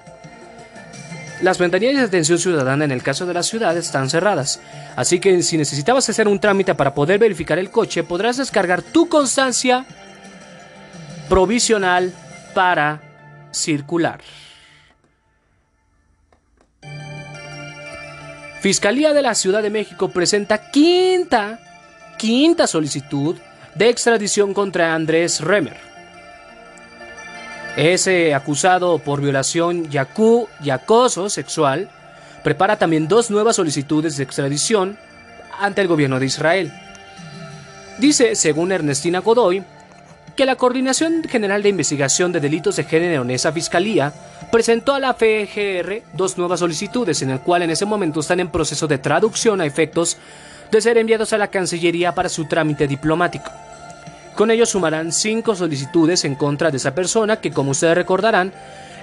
Las 1.40 1.56
ventanillas 1.56 1.96
de 1.96 2.02
atención 2.02 2.38
ciudadana 2.38 2.84
en 2.84 2.90
el 2.90 3.02
caso 3.02 3.24
de 3.24 3.32
la 3.32 3.42
ciudad 3.42 3.74
están 3.78 4.10
cerradas, 4.10 4.60
así 4.94 5.20
que 5.20 5.42
si 5.42 5.56
necesitabas 5.56 6.10
hacer 6.10 6.28
un 6.28 6.38
trámite 6.38 6.74
para 6.74 6.92
poder 6.92 7.18
verificar 7.18 7.58
el 7.58 7.70
coche, 7.70 8.04
podrás 8.04 8.36
descargar 8.36 8.82
tu 8.82 9.08
constancia 9.08 9.86
provisional 11.30 12.12
para 12.52 13.00
circular. 13.52 14.20
Fiscalía 18.62 19.12
de 19.12 19.22
la 19.22 19.34
Ciudad 19.34 19.60
de 19.60 19.70
México 19.70 20.10
presenta 20.10 20.70
quinta, 20.70 21.58
quinta 22.16 22.68
solicitud 22.68 23.36
de 23.74 23.88
extradición 23.88 24.54
contra 24.54 24.94
Andrés 24.94 25.40
Remer. 25.40 25.76
Ese 27.76 28.32
acusado 28.34 29.00
por 29.00 29.20
violación 29.20 29.88
y 29.90 29.96
acu- 29.96 30.46
y 30.62 30.70
acoso 30.70 31.28
sexual 31.28 31.90
prepara 32.44 32.78
también 32.78 33.08
dos 33.08 33.32
nuevas 33.32 33.56
solicitudes 33.56 34.16
de 34.16 34.22
extradición 34.22 34.96
ante 35.58 35.80
el 35.80 35.88
gobierno 35.88 36.20
de 36.20 36.26
Israel. 36.26 36.72
Dice, 37.98 38.36
según 38.36 38.70
Ernestina 38.70 39.18
Godoy, 39.18 39.64
que 40.36 40.46
la 40.46 40.56
Coordinación 40.56 41.24
General 41.24 41.62
de 41.62 41.68
Investigación 41.68 42.32
de 42.32 42.40
Delitos 42.40 42.76
de 42.76 42.84
Género 42.84 43.22
en 43.22 43.30
esa 43.30 43.52
fiscalía 43.52 44.12
presentó 44.50 44.94
a 44.94 45.00
la 45.00 45.14
FGR 45.14 46.02
dos 46.14 46.38
nuevas 46.38 46.60
solicitudes, 46.60 47.22
en 47.22 47.30
el 47.30 47.40
cual 47.40 47.62
en 47.62 47.70
ese 47.70 47.84
momento 47.84 48.20
están 48.20 48.40
en 48.40 48.50
proceso 48.50 48.86
de 48.86 48.98
traducción 48.98 49.60
a 49.60 49.66
efectos 49.66 50.16
de 50.70 50.80
ser 50.80 50.96
enviados 50.96 51.32
a 51.32 51.38
la 51.38 51.48
Cancillería 51.48 52.14
para 52.14 52.28
su 52.28 52.46
trámite 52.46 52.88
diplomático. 52.88 53.50
Con 54.34 54.50
ello 54.50 54.64
sumarán 54.64 55.12
cinco 55.12 55.54
solicitudes 55.54 56.24
en 56.24 56.34
contra 56.34 56.70
de 56.70 56.78
esa 56.78 56.94
persona 56.94 57.36
que, 57.36 57.50
como 57.50 57.72
ustedes 57.72 57.94
recordarán, 57.94 58.52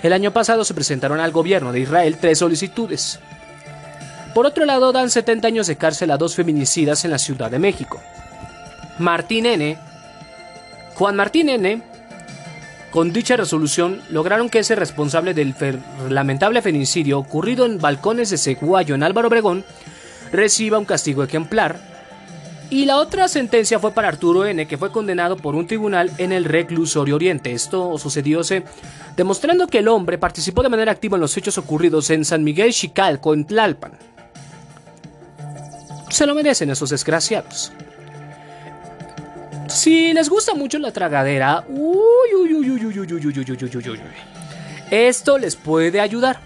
el 0.01 0.13
año 0.13 0.31
pasado 0.31 0.63
se 0.63 0.73
presentaron 0.73 1.19
al 1.19 1.31
gobierno 1.31 1.71
de 1.71 1.81
Israel 1.81 2.17
tres 2.19 2.39
solicitudes. 2.39 3.19
Por 4.33 4.45
otro 4.45 4.65
lado, 4.65 4.91
dan 4.91 5.09
70 5.09 5.47
años 5.47 5.67
de 5.67 5.75
cárcel 5.75 6.11
a 6.11 6.17
dos 6.17 6.35
feminicidas 6.35 7.05
en 7.05 7.11
la 7.11 7.17
Ciudad 7.19 7.51
de 7.51 7.59
México. 7.59 7.99
Martín 8.97 9.45
N., 9.45 9.77
Juan 10.99 11.15
Martín 11.15 11.47
N., 11.47 11.81
con 12.91 13.13
dicha 13.13 13.37
resolución 13.37 14.01
lograron 14.09 14.49
que 14.49 14.59
ese 14.59 14.75
responsable 14.75 15.33
del 15.33 15.55
lamentable 16.09 16.61
feminicidio 16.61 17.19
ocurrido 17.19 17.65
en 17.65 17.77
balcones 17.77 18.31
de 18.31 18.37
Seguayo 18.37 18.95
en 18.95 19.03
Álvaro 19.03 19.29
Obregón 19.29 19.63
reciba 20.33 20.77
un 20.77 20.83
castigo 20.83 21.23
ejemplar. 21.23 21.79
Y 22.69 22.83
la 22.83 22.97
otra 22.97 23.29
sentencia 23.29 23.79
fue 23.79 23.93
para 23.93 24.09
Arturo 24.09 24.45
N., 24.45 24.67
que 24.67 24.77
fue 24.77 24.91
condenado 24.91 25.37
por 25.37 25.55
un 25.55 25.67
tribunal 25.67 26.11
en 26.17 26.33
el 26.33 26.43
reclusorio 26.43 27.15
Oriente. 27.15 27.53
Esto 27.53 27.97
sucedióse 27.97 28.65
demostrando 29.15 29.67
que 29.67 29.77
el 29.77 29.87
hombre 29.87 30.17
participó 30.17 30.63
de 30.63 30.69
manera 30.69 30.91
activa 30.91 31.15
en 31.15 31.21
los 31.21 31.37
hechos 31.37 31.57
ocurridos 31.57 32.09
en 32.09 32.25
San 32.25 32.43
Miguel 32.43 32.73
Chicalco, 32.73 33.33
en 33.33 33.45
Tlalpan. 33.45 33.93
Se 36.09 36.25
lo 36.25 36.35
merecen 36.35 36.69
esos 36.71 36.89
desgraciados. 36.89 37.71
Si 39.69 40.13
les 40.13 40.29
gusta 40.29 40.55
mucho 40.55 40.79
la 40.79 40.91
tragadera, 40.91 41.63
uy, 41.67 42.33
uy, 42.35 42.53
uy, 42.55 42.69
uy, 42.71 42.85
uy, 42.85 42.97
uy, 42.97 43.13
uy, 43.13 43.27
uy, 43.27 43.39
uy, 43.39 43.69
uy, 43.75 43.89
uy, 43.89 43.99
esto 44.89 45.37
les 45.37 45.55
puede 45.55 46.01
ayudar. 46.01 46.39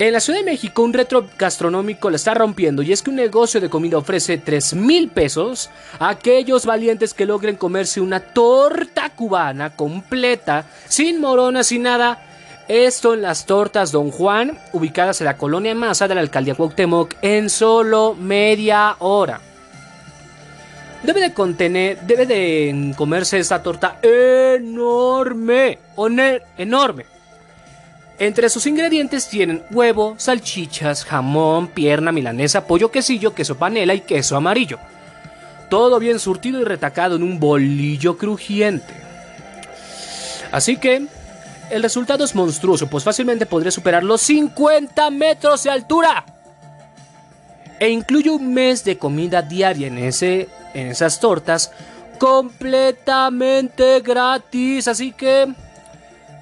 En 0.00 0.12
la 0.12 0.18
Ciudad 0.18 0.40
de 0.40 0.44
México 0.44 0.82
un 0.82 0.92
retro 0.92 1.28
gastronómico 1.38 2.10
la 2.10 2.16
está 2.16 2.34
rompiendo 2.34 2.82
y 2.82 2.90
es 2.90 3.02
que 3.02 3.10
un 3.10 3.16
negocio 3.16 3.60
de 3.60 3.70
comida 3.70 3.98
ofrece 3.98 4.38
3 4.38 4.74
mil 4.74 5.08
pesos 5.08 5.70
a 6.00 6.08
aquellos 6.08 6.66
valientes 6.66 7.14
que 7.14 7.26
logren 7.26 7.54
comerse 7.54 8.00
una 8.00 8.18
torta 8.18 9.10
cubana 9.10 9.76
completa, 9.76 10.64
sin 10.88 11.20
moronas, 11.20 11.68
sin 11.68 11.84
nada. 11.84 12.26
Esto 12.66 13.14
en 13.14 13.22
las 13.22 13.46
tortas 13.46 13.92
Don 13.92 14.10
Juan, 14.10 14.58
ubicadas 14.72 15.20
en 15.20 15.26
la 15.26 15.36
colonia 15.36 15.76
Maza 15.76 16.08
de 16.08 16.16
la 16.16 16.22
alcaldía 16.22 16.56
Cuauhtémoc, 16.56 17.14
en 17.22 17.48
solo 17.48 18.16
media 18.18 18.96
hora. 18.98 19.51
Debe 21.02 21.20
de 21.20 21.34
contener, 21.34 22.00
debe 22.02 22.26
de 22.26 22.94
comerse 22.96 23.38
esta 23.38 23.62
torta 23.62 23.98
enorme, 24.02 25.78
enorme. 26.56 27.06
Entre 28.18 28.48
sus 28.48 28.66
ingredientes 28.66 29.28
tienen 29.28 29.64
huevo, 29.72 30.14
salchichas, 30.16 31.04
jamón, 31.04 31.66
pierna 31.68 32.12
milanesa, 32.12 32.66
pollo 32.66 32.92
quesillo, 32.92 33.34
queso 33.34 33.56
panela 33.56 33.94
y 33.94 34.02
queso 34.02 34.36
amarillo. 34.36 34.78
Todo 35.68 35.98
bien 35.98 36.20
surtido 36.20 36.60
y 36.60 36.64
retacado 36.64 37.16
en 37.16 37.24
un 37.24 37.40
bolillo 37.40 38.16
crujiente. 38.16 38.94
Así 40.52 40.76
que 40.76 41.06
el 41.70 41.82
resultado 41.82 42.22
es 42.22 42.34
monstruoso, 42.36 42.86
pues 42.86 43.02
fácilmente 43.02 43.46
podría 43.46 43.72
superar 43.72 44.04
los 44.04 44.20
50 44.20 45.10
metros 45.10 45.64
de 45.64 45.70
altura. 45.70 46.24
E 47.80 47.88
incluye 47.88 48.30
un 48.30 48.54
mes 48.54 48.84
de 48.84 48.98
comida 48.98 49.42
diaria 49.42 49.88
en, 49.88 49.98
ese, 49.98 50.48
en 50.74 50.88
esas 50.88 51.20
tortas 51.20 51.72
completamente 52.18 54.00
gratis. 54.00 54.88
Así 54.88 55.12
que 55.12 55.52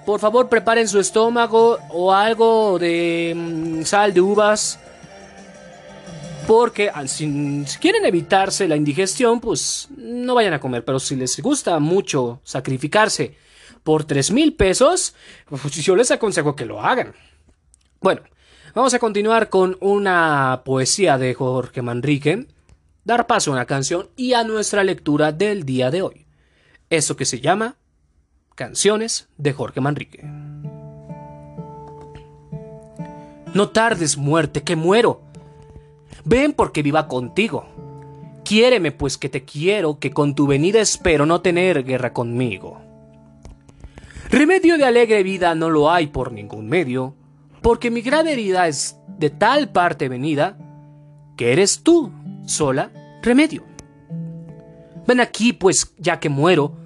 por 0.05 0.21
favor 0.21 0.49
preparen 0.49 0.89
su 0.89 0.99
estómago 0.99 1.79
o 1.91 2.13
algo 2.13 2.79
de 2.79 3.33
mm, 3.35 3.83
sal 3.83 4.13
de 4.13 4.21
uvas. 4.21 4.79
Porque 6.47 6.91
ah, 6.93 7.07
si, 7.07 7.65
si 7.67 7.79
quieren 7.79 8.05
evitarse 8.05 8.67
la 8.67 8.77
indigestión, 8.77 9.41
pues 9.41 9.89
no 9.97 10.35
vayan 10.35 10.53
a 10.53 10.61
comer. 10.61 10.85
Pero 10.85 10.99
si 10.99 11.17
les 11.17 11.41
gusta 11.41 11.79
mucho 11.79 12.41
sacrificarse 12.45 13.37
por 13.83 14.05
3 14.05 14.33
mil 14.33 14.55
pesos, 14.55 15.15
pues 15.49 15.63
yo 15.77 15.97
les 15.97 16.11
aconsejo 16.11 16.57
que 16.57 16.67
lo 16.67 16.81
hagan. 16.81 17.15
Bueno, 18.01 18.23
vamos 18.75 18.95
a 18.95 18.99
continuar 18.99 19.49
con 19.49 19.77
una 19.81 20.63
poesía 20.65 21.19
de 21.19 21.35
Jorge 21.35 21.83
Manrique, 21.83 22.47
dar 23.05 23.27
paso 23.27 23.51
a 23.51 23.55
una 23.55 23.67
canción 23.67 24.09
y 24.17 24.35
a 24.35 24.45
nuestra 24.45 24.85
lectura 24.85 25.33
del 25.33 25.65
día 25.65 25.91
de 25.91 26.03
hoy. 26.03 26.27
Eso 26.89 27.17
que 27.17 27.25
se 27.25 27.41
llama 27.41 27.77
Canciones 28.55 29.29
de 29.39 29.53
Jorge 29.53 29.81
Manrique. 29.81 30.25
No 33.55 33.71
tardes, 33.71 34.17
muerte, 34.17 34.63
que 34.63 34.77
muero. 34.77 35.23
Ven 36.25 36.53
porque 36.53 36.83
viva 36.83 37.09
contigo. 37.09 37.67
Quiéreme, 38.45 38.93
pues 38.93 39.19
que 39.19 39.29
te 39.29 39.45
quiero, 39.45 39.99
que 39.99 40.11
con 40.13 40.35
tu 40.35 40.47
venida 40.47 40.81
espero 40.81 41.27
no 41.27 41.41
tener 41.41 41.85
guerra 41.85 42.13
conmigo. 42.13 42.81
Remedio 44.31 44.79
de 44.79 44.85
alegre 44.85 45.23
vida 45.23 45.55
no 45.55 45.71
lo 45.71 45.91
hay 45.91 46.07
por 46.07 46.33
ningún 46.33 46.69
medio, 46.69 47.15
porque 47.63 47.91
mi 47.91 48.01
grave 48.01 48.33
herida 48.33 48.69
es 48.69 48.97
de 49.09 49.31
tal 49.31 49.71
parte 49.71 50.09
venida, 50.09 50.57
que 51.37 51.53
eres 51.53 51.83
tú, 51.83 52.13
sola, 52.51 52.91
remedio. 53.23 53.65
Ven 55.07 55.21
aquí, 55.21 55.53
pues, 55.53 55.95
ya 55.99 56.21
que 56.21 56.29
muero, 56.29 56.77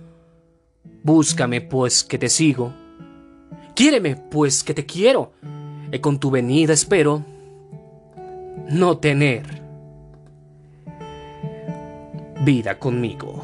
búscame, 1.03 1.61
pues, 1.61 2.05
que 2.05 2.19
te 2.19 2.29
sigo. 2.29 2.73
Quiéreme, 3.75 4.17
pues, 4.17 4.63
que 4.63 4.75
te 4.75 4.87
quiero, 4.87 5.33
y 5.91 5.99
con 5.99 6.19
tu 6.19 6.31
venida 6.31 6.73
espero 6.73 7.25
no 8.71 8.99
tener 8.99 9.63
vida 12.45 12.79
conmigo. 12.79 13.43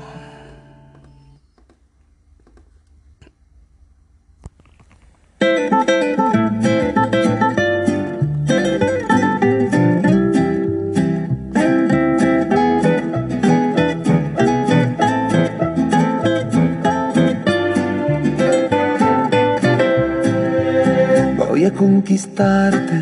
Conquistarte, 21.81 23.01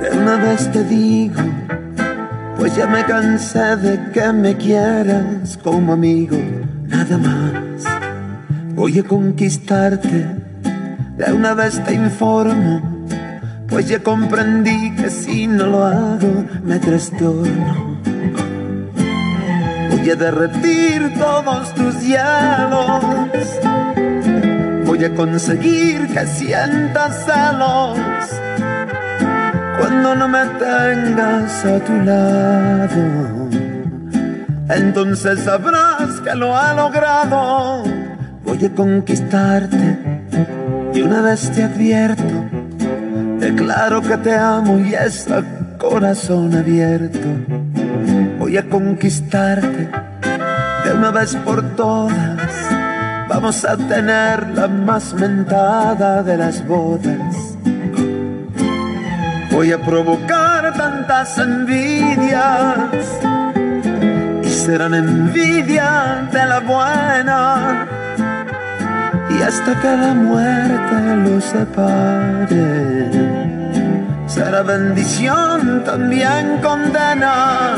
de 0.00 0.16
una 0.16 0.36
vez 0.36 0.70
te 0.70 0.84
digo, 0.84 1.42
pues 2.56 2.76
ya 2.76 2.86
me 2.86 3.04
cansé 3.04 3.74
de 3.74 4.12
que 4.12 4.32
me 4.32 4.56
quieras 4.56 5.58
como 5.64 5.94
amigo, 5.94 6.38
nada 6.86 7.18
más. 7.18 7.84
Voy 8.76 9.00
a 9.00 9.02
conquistarte, 9.02 10.26
de 11.16 11.32
una 11.32 11.54
vez 11.54 11.82
te 11.84 11.94
informo, 11.94 13.04
pues 13.66 13.88
ya 13.88 13.98
comprendí 13.98 14.94
que 14.94 15.10
si 15.10 15.48
no 15.48 15.66
lo 15.66 15.84
hago 15.84 16.44
me 16.62 16.78
trastorno. 16.78 17.98
Voy 19.90 20.08
a 20.08 20.14
derretir 20.14 21.14
todos 21.18 21.74
tus 21.74 22.00
hielos 22.02 23.04
voy 24.98 25.04
a 25.04 25.14
conseguir 25.14 26.08
que 26.08 26.26
sientas 26.26 27.24
celos 27.24 27.98
cuando 29.78 30.16
no 30.16 30.26
me 30.26 30.44
tengas 30.58 31.64
a 31.64 31.78
tu 31.78 31.92
lado. 32.02 33.48
Entonces 34.68 35.38
sabrás 35.44 36.20
que 36.24 36.34
lo 36.34 36.48
he 36.48 36.74
logrado. 36.74 37.84
Voy 38.42 38.64
a 38.64 38.74
conquistarte 38.74 39.98
y 40.94 41.00
una 41.02 41.22
vez 41.22 41.48
te 41.52 41.62
advierto, 41.62 42.46
declaro 43.38 44.02
que 44.02 44.16
te 44.16 44.34
amo 44.34 44.80
y 44.80 44.94
es 44.94 45.30
a 45.30 45.44
corazón 45.78 46.56
abierto. 46.56 47.28
Voy 48.40 48.56
a 48.56 48.68
conquistarte 48.68 49.90
de 50.84 50.92
una 50.92 51.12
vez 51.12 51.36
por 51.36 51.62
todas 51.76 52.47
vamos 53.28 53.64
a 53.64 53.76
tener 53.76 54.48
la 54.48 54.66
más 54.68 55.14
mentada 55.14 56.22
de 56.22 56.36
las 56.36 56.66
bodas. 56.66 57.56
Voy 59.50 59.72
a 59.72 59.78
provocar 59.78 60.72
tantas 60.76 61.36
envidias 61.38 62.78
y 64.42 64.48
serán 64.48 64.94
envidia 64.94 66.28
de 66.32 66.46
la 66.46 66.60
buena. 66.60 67.86
Y 69.30 69.42
hasta 69.42 69.78
que 69.80 69.96
la 69.96 70.14
muerte 70.14 71.16
los 71.24 71.44
separe, 71.44 73.10
será 74.26 74.62
bendición 74.62 75.84
también 75.84 76.60
condena. 76.62 77.76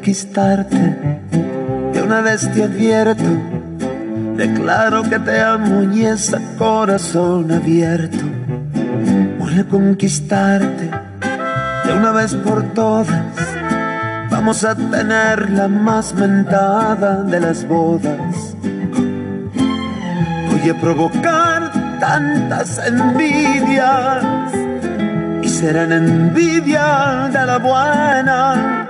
Conquistarte. 0.00 0.96
De 1.92 2.02
una 2.02 2.22
vez 2.22 2.50
te 2.54 2.64
advierto, 2.64 3.22
declaro 4.34 5.02
que 5.02 5.18
te 5.18 5.38
amo 5.42 5.82
y 5.92 6.06
es 6.06 6.34
corazón 6.56 7.52
abierto. 7.52 8.24
Voy 9.38 9.58
a 9.58 9.64
conquistarte 9.64 10.90
de 11.84 11.92
una 11.92 12.12
vez 12.12 12.34
por 12.34 12.62
todas. 12.72 13.08
Vamos 14.30 14.64
a 14.64 14.74
tener 14.74 15.50
la 15.50 15.68
más 15.68 16.14
mentada 16.14 17.22
de 17.22 17.38
las 17.38 17.68
bodas. 17.68 18.56
Voy 20.50 20.70
a 20.70 20.80
provocar 20.80 21.98
tantas 22.00 22.80
envidias 22.86 24.24
y 25.42 25.48
serán 25.48 25.92
envidia 25.92 27.28
de 27.30 27.44
la 27.44 27.58
buena. 27.58 28.89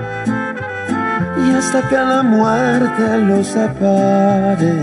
Hasta 1.57 1.89
que 1.89 1.97
la 1.97 2.23
muerte 2.23 3.19
los 3.19 3.47
separe, 3.47 4.75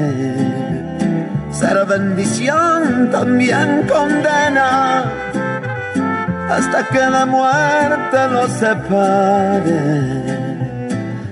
será 1.52 1.84
bendición 1.84 3.10
también 3.12 3.88
condena. 3.88 5.04
Hasta 6.50 6.84
que 6.88 7.00
la 7.10 7.26
muerte 7.26 8.18
los 8.32 8.52
separe, 8.52 9.74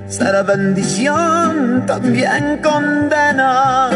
será 0.08 0.44
bendición 0.44 1.86
también 1.86 2.60
condena. 2.62 3.90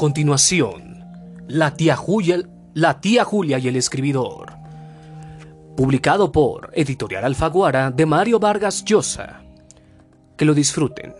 Continuación, 0.00 1.04
la 1.46 1.74
tía, 1.74 1.94
Julia, 1.94 2.40
la 2.72 3.02
tía 3.02 3.22
Julia 3.22 3.58
y 3.58 3.68
el 3.68 3.76
escribidor. 3.76 4.54
Publicado 5.76 6.32
por 6.32 6.70
Editorial 6.72 7.22
Alfaguara 7.22 7.90
de 7.90 8.06
Mario 8.06 8.38
Vargas 8.38 8.82
Llosa. 8.82 9.42
Que 10.38 10.46
lo 10.46 10.54
disfruten. 10.54 11.12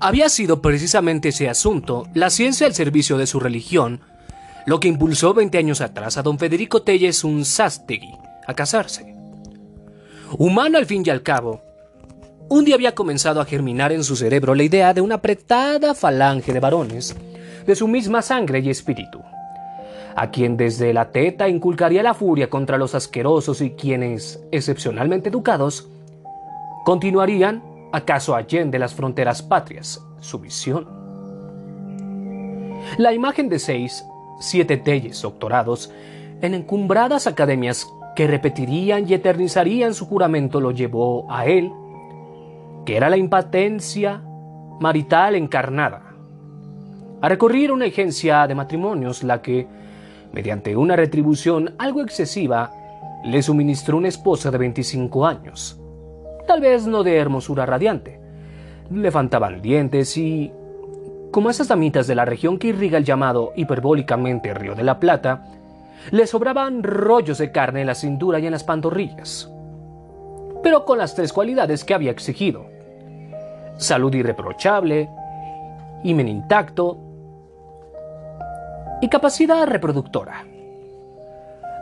Había 0.00 0.30
sido 0.30 0.62
precisamente 0.62 1.28
ese 1.28 1.50
asunto, 1.50 2.08
la 2.14 2.30
ciencia 2.30 2.66
al 2.66 2.72
servicio 2.72 3.18
de 3.18 3.26
su 3.26 3.38
religión, 3.38 4.00
lo 4.64 4.80
que 4.80 4.88
impulsó 4.88 5.34
20 5.34 5.58
años 5.58 5.82
atrás 5.82 6.16
a 6.16 6.22
don 6.22 6.38
Federico 6.38 6.80
Telles 6.80 7.22
Unzástegui 7.22 8.27
a 8.48 8.54
casarse. 8.54 9.14
Humano 10.36 10.78
al 10.78 10.86
fin 10.86 11.04
y 11.06 11.10
al 11.10 11.22
cabo, 11.22 11.60
un 12.48 12.64
día 12.64 12.74
había 12.74 12.94
comenzado 12.94 13.40
a 13.40 13.44
germinar 13.44 13.92
en 13.92 14.02
su 14.02 14.16
cerebro 14.16 14.54
la 14.54 14.62
idea 14.62 14.94
de 14.94 15.02
una 15.02 15.16
apretada 15.16 15.94
falange 15.94 16.52
de 16.52 16.60
varones 16.60 17.14
de 17.66 17.76
su 17.76 17.86
misma 17.86 18.22
sangre 18.22 18.60
y 18.60 18.70
espíritu, 18.70 19.20
a 20.16 20.30
quien 20.30 20.56
desde 20.56 20.94
la 20.94 21.10
teta 21.12 21.48
inculcaría 21.48 22.02
la 22.02 22.14
furia 22.14 22.48
contra 22.48 22.78
los 22.78 22.94
asquerosos 22.94 23.60
y 23.60 23.72
quienes, 23.72 24.42
excepcionalmente 24.50 25.28
educados, 25.28 25.86
continuarían, 26.86 27.62
acaso 27.92 28.34
allende 28.34 28.78
las 28.78 28.94
fronteras 28.94 29.42
patrias, 29.42 30.02
su 30.20 30.38
visión. 30.38 30.88
La 32.96 33.12
imagen 33.12 33.50
de 33.50 33.58
seis, 33.58 34.02
siete 34.40 34.78
telles 34.78 35.20
doctorados 35.20 35.92
en 36.40 36.54
encumbradas 36.54 37.26
academias 37.26 37.86
que 38.18 38.26
repetirían 38.26 39.08
y 39.08 39.14
eternizarían 39.14 39.94
su 39.94 40.04
juramento 40.04 40.60
lo 40.60 40.72
llevó 40.72 41.30
a 41.30 41.46
él, 41.46 41.70
que 42.84 42.96
era 42.96 43.08
la 43.08 43.16
impotencia 43.16 44.20
marital 44.80 45.36
encarnada, 45.36 46.16
a 47.20 47.28
recurrir 47.28 47.70
a 47.70 47.74
una 47.74 47.84
agencia 47.84 48.44
de 48.48 48.56
matrimonios 48.56 49.22
la 49.22 49.40
que, 49.40 49.68
mediante 50.32 50.76
una 50.76 50.96
retribución 50.96 51.76
algo 51.78 52.02
excesiva, 52.02 52.72
le 53.24 53.40
suministró 53.40 53.96
una 53.96 54.08
esposa 54.08 54.50
de 54.50 54.58
25 54.58 55.24
años, 55.24 55.80
tal 56.48 56.60
vez 56.60 56.88
no 56.88 57.04
de 57.04 57.18
hermosura 57.18 57.66
radiante. 57.66 58.18
Le 58.90 59.12
faltaban 59.12 59.62
dientes 59.62 60.16
y, 60.16 60.50
como 61.30 61.50
esas 61.50 61.68
damitas 61.68 62.08
de 62.08 62.16
la 62.16 62.24
región 62.24 62.58
que 62.58 62.66
irriga 62.66 62.98
el 62.98 63.04
llamado 63.04 63.52
hiperbólicamente 63.54 64.54
Río 64.54 64.74
de 64.74 64.82
la 64.82 64.98
Plata, 64.98 65.57
le 66.10 66.26
sobraban 66.26 66.82
rollos 66.82 67.38
de 67.38 67.50
carne 67.52 67.82
en 67.82 67.86
la 67.86 67.94
cintura 67.94 68.38
y 68.38 68.46
en 68.46 68.52
las 68.52 68.64
pantorrillas, 68.64 69.50
pero 70.62 70.84
con 70.84 70.98
las 70.98 71.14
tres 71.14 71.32
cualidades 71.32 71.84
que 71.84 71.94
había 71.94 72.10
exigido. 72.10 72.66
Salud 73.76 74.14
irreprochable, 74.14 75.08
himen 76.02 76.28
intacto 76.28 76.98
y 79.00 79.08
capacidad 79.08 79.66
reproductora. 79.66 80.44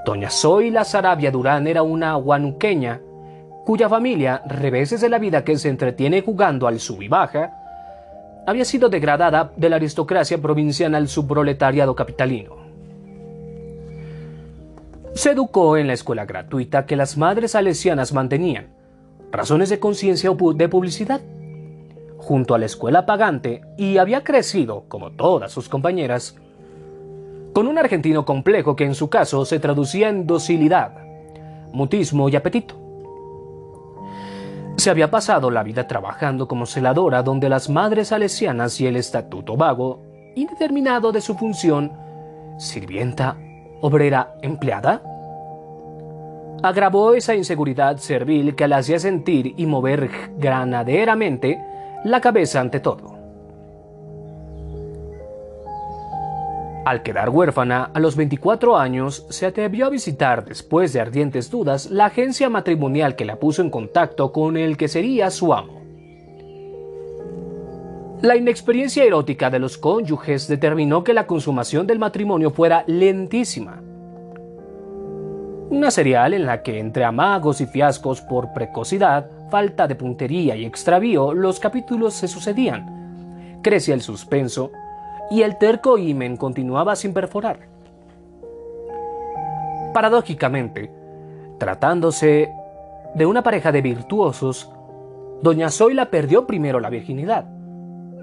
Doña 0.04 0.30
Zoila 0.30 0.84
Sarabia 0.84 1.30
Durán 1.30 1.66
era 1.66 1.82
una 1.82 2.14
guanuqueña 2.14 3.00
cuya 3.66 3.88
familia, 3.88 4.42
reveses 4.46 5.00
de 5.00 5.08
la 5.08 5.18
vida 5.18 5.42
que 5.42 5.58
se 5.58 5.68
entretiene 5.68 6.22
jugando 6.22 6.68
al 6.68 6.78
sub 6.78 7.02
y 7.02 7.08
baja, 7.08 7.50
había 8.46 8.64
sido 8.64 8.88
degradada 8.88 9.50
de 9.56 9.68
la 9.68 9.74
aristocracia 9.74 10.38
provinciana 10.38 10.98
al 10.98 11.08
subproletariado 11.08 11.96
capitalino. 11.96 12.65
Se 15.16 15.30
educó 15.30 15.78
en 15.78 15.86
la 15.86 15.94
escuela 15.94 16.26
gratuita 16.26 16.84
que 16.84 16.94
las 16.94 17.16
madres 17.16 17.52
salesianas 17.52 18.12
mantenían, 18.12 18.66
razones 19.32 19.70
de 19.70 19.80
conciencia 19.80 20.30
o 20.30 20.52
de 20.52 20.68
publicidad, 20.68 21.22
junto 22.18 22.54
a 22.54 22.58
la 22.58 22.66
escuela 22.66 23.06
pagante 23.06 23.62
y 23.78 23.96
había 23.96 24.22
crecido, 24.22 24.84
como 24.88 25.12
todas 25.12 25.50
sus 25.50 25.70
compañeras, 25.70 26.36
con 27.54 27.66
un 27.66 27.78
argentino 27.78 28.26
complejo 28.26 28.76
que 28.76 28.84
en 28.84 28.94
su 28.94 29.08
caso 29.08 29.46
se 29.46 29.58
traducía 29.58 30.10
en 30.10 30.26
docilidad, 30.26 30.92
mutismo 31.72 32.28
y 32.28 32.36
apetito. 32.36 32.78
Se 34.76 34.90
había 34.90 35.10
pasado 35.10 35.50
la 35.50 35.62
vida 35.62 35.88
trabajando 35.88 36.46
como 36.46 36.66
celadora 36.66 37.22
donde 37.22 37.48
las 37.48 37.70
madres 37.70 38.08
salesianas 38.08 38.78
y 38.82 38.86
el 38.86 38.96
estatuto 38.96 39.56
vago, 39.56 40.02
indeterminado 40.34 41.10
de 41.10 41.22
su 41.22 41.36
función, 41.36 41.90
sirvienta 42.58 43.38
obrera 43.80 44.34
empleada? 44.42 45.02
Agravó 46.62 47.14
esa 47.14 47.34
inseguridad 47.34 47.98
servil 47.98 48.54
que 48.54 48.68
la 48.68 48.78
hacía 48.78 48.98
sentir 48.98 49.54
y 49.56 49.66
mover 49.66 50.10
granaderamente 50.38 51.60
la 52.04 52.20
cabeza 52.20 52.60
ante 52.60 52.80
todo. 52.80 53.16
Al 56.86 57.02
quedar 57.02 57.30
huérfana 57.30 57.90
a 57.92 57.98
los 57.98 58.14
24 58.14 58.76
años, 58.76 59.26
se 59.28 59.44
atrevió 59.44 59.86
a 59.86 59.90
visitar, 59.90 60.44
después 60.44 60.92
de 60.92 61.00
ardientes 61.00 61.50
dudas, 61.50 61.90
la 61.90 62.04
agencia 62.04 62.48
matrimonial 62.48 63.16
que 63.16 63.24
la 63.24 63.40
puso 63.40 63.60
en 63.60 63.70
contacto 63.70 64.30
con 64.30 64.56
el 64.56 64.76
que 64.76 64.86
sería 64.86 65.32
su 65.32 65.52
amo. 65.52 65.85
La 68.22 68.34
inexperiencia 68.34 69.04
erótica 69.04 69.50
de 69.50 69.58
los 69.58 69.76
cónyuges 69.76 70.48
determinó 70.48 71.04
que 71.04 71.12
la 71.12 71.26
consumación 71.26 71.86
del 71.86 71.98
matrimonio 71.98 72.50
fuera 72.50 72.82
lentísima. 72.86 73.82
Una 75.68 75.90
serial 75.90 76.32
en 76.32 76.46
la 76.46 76.62
que 76.62 76.78
entre 76.78 77.04
amagos 77.04 77.60
y 77.60 77.66
fiascos 77.66 78.22
por 78.22 78.54
precocidad, 78.54 79.28
falta 79.50 79.86
de 79.86 79.96
puntería 79.96 80.56
y 80.56 80.64
extravío, 80.64 81.34
los 81.34 81.60
capítulos 81.60 82.14
se 82.14 82.26
sucedían. 82.26 83.60
Crecía 83.62 83.94
el 83.94 84.00
suspenso 84.00 84.70
y 85.30 85.42
el 85.42 85.58
terco 85.58 85.98
himen 85.98 86.38
continuaba 86.38 86.96
sin 86.96 87.12
perforar. 87.12 87.68
Paradójicamente, 89.92 90.90
tratándose 91.58 92.50
de 93.14 93.26
una 93.26 93.42
pareja 93.42 93.72
de 93.72 93.82
virtuosos, 93.82 94.70
Doña 95.42 95.70
Zoila 95.70 96.06
perdió 96.06 96.46
primero 96.46 96.80
la 96.80 96.88
virginidad. 96.88 97.55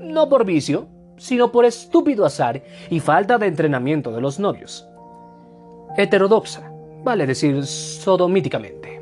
No 0.03 0.29
por 0.29 0.45
vicio, 0.45 0.87
sino 1.17 1.51
por 1.51 1.65
estúpido 1.65 2.25
azar 2.25 2.61
y 2.89 2.99
falta 2.99 3.37
de 3.37 3.47
entrenamiento 3.47 4.11
de 4.11 4.21
los 4.21 4.39
novios. 4.39 4.87
Heterodoxa, 5.95 6.71
vale 7.03 7.25
decir 7.25 7.65
sodomíticamente. 7.65 9.01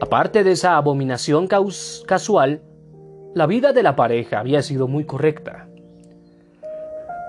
Aparte 0.00 0.44
de 0.44 0.52
esa 0.52 0.76
abominación 0.76 1.46
casual, 1.46 2.60
la 3.34 3.46
vida 3.46 3.72
de 3.72 3.82
la 3.82 3.96
pareja 3.96 4.40
había 4.40 4.60
sido 4.60 4.88
muy 4.88 5.04
correcta. 5.04 5.68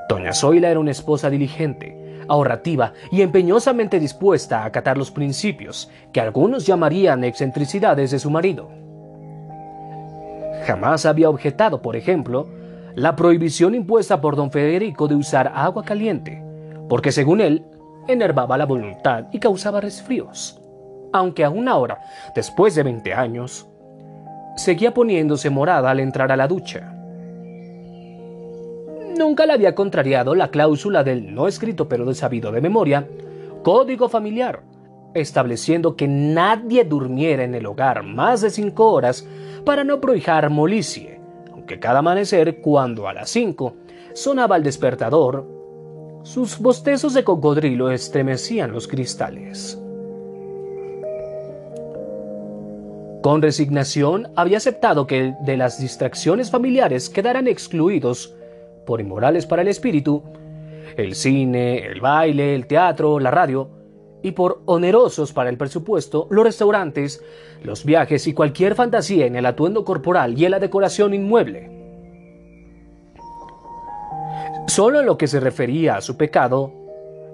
Doña 0.09 0.33
Zoila 0.33 0.69
era 0.69 0.79
una 0.79 0.91
esposa 0.91 1.29
diligente, 1.29 2.25
ahorrativa 2.27 2.93
y 3.11 3.21
empeñosamente 3.21 3.99
dispuesta 3.99 4.59
a 4.59 4.65
acatar 4.65 4.97
los 4.97 5.11
principios 5.11 5.89
que 6.11 6.19
algunos 6.19 6.65
llamarían 6.65 7.23
excentricidades 7.23 8.11
de 8.11 8.19
su 8.19 8.29
marido. 8.29 8.82
Jamás 10.65 11.05
había 11.05 11.29
objetado, 11.29 11.81
por 11.81 11.95
ejemplo, 11.95 12.47
la 12.95 13.15
prohibición 13.15 13.75
impuesta 13.75 14.21
por 14.21 14.35
don 14.35 14.51
Federico 14.51 15.07
de 15.07 15.15
usar 15.15 15.51
agua 15.53 15.83
caliente, 15.83 16.43
porque 16.87 17.11
según 17.11 17.41
él, 17.41 17.65
enervaba 18.07 18.57
la 18.57 18.65
voluntad 18.65 19.25
y 19.31 19.39
causaba 19.39 19.81
resfríos. 19.81 20.61
Aunque 21.11 21.43
aún 21.43 21.67
ahora, 21.67 21.99
después 22.35 22.75
de 22.75 22.83
20 22.83 23.13
años, 23.13 23.67
seguía 24.55 24.93
poniéndose 24.93 25.49
morada 25.49 25.91
al 25.91 25.99
entrar 25.99 26.31
a 26.31 26.37
la 26.37 26.47
ducha. 26.47 26.93
Nunca 29.17 29.45
le 29.45 29.53
había 29.53 29.75
contrariado 29.75 30.33
la 30.33 30.49
cláusula 30.49 31.03
del 31.03 31.35
no 31.35 31.47
escrito 31.47 31.87
pero 31.87 32.05
de 32.05 32.15
sabido 32.15 32.51
de 32.51 32.61
memoria, 32.61 33.07
código 33.63 34.09
familiar, 34.09 34.61
estableciendo 35.13 35.95
que 35.95 36.07
nadie 36.07 36.83
durmiera 36.83 37.43
en 37.43 37.53
el 37.53 37.65
hogar 37.65 38.03
más 38.03 38.41
de 38.41 38.49
cinco 38.49 38.91
horas 38.91 39.27
para 39.63 39.83
no 39.83 39.99
prohijar 40.01 40.49
molicie, 40.49 41.19
aunque 41.51 41.79
cada 41.79 41.99
amanecer, 41.99 42.61
cuando 42.61 43.07
a 43.07 43.13
las 43.13 43.29
cinco 43.29 43.75
sonaba 44.13 44.57
el 44.57 44.63
despertador, 44.63 45.47
sus 46.23 46.59
bostezos 46.59 47.13
de 47.13 47.23
cocodrilo 47.23 47.91
estremecían 47.91 48.71
los 48.71 48.87
cristales. 48.87 49.79
Con 53.21 53.41
resignación 53.41 54.27
había 54.35 54.57
aceptado 54.57 55.07
que 55.07 55.33
de 55.45 55.57
las 55.57 55.79
distracciones 55.79 56.51
familiares 56.51 57.09
quedaran 57.09 57.47
excluidos, 57.47 58.35
por 58.85 58.99
inmorales 58.99 59.45
para 59.45 59.61
el 59.61 59.69
espíritu, 59.69 60.23
el 60.97 61.15
cine, 61.15 61.85
el 61.85 62.01
baile, 62.01 62.53
el 62.53 62.67
teatro, 62.67 63.19
la 63.19 63.31
radio, 63.31 63.69
y 64.23 64.31
por 64.31 64.61
onerosos 64.65 65.33
para 65.33 65.49
el 65.49 65.57
presupuesto, 65.57 66.27
los 66.31 66.43
restaurantes, 66.43 67.23
los 67.63 67.85
viajes 67.85 68.25
y 68.25 68.33
cualquier 68.33 68.73
fantasía 68.73 69.25
en 69.25 69.35
el 69.35 69.45
atuendo 69.45 69.85
corporal 69.85 70.39
y 70.39 70.45
en 70.45 70.51
la 70.51 70.59
decoración 70.59 71.13
inmueble. 71.13 71.69
Solo 74.67 75.01
en 75.01 75.05
lo 75.05 75.17
que 75.17 75.27
se 75.27 75.41
refería 75.41 75.97
a 75.97 76.01
su 76.01 76.17
pecado, 76.17 76.71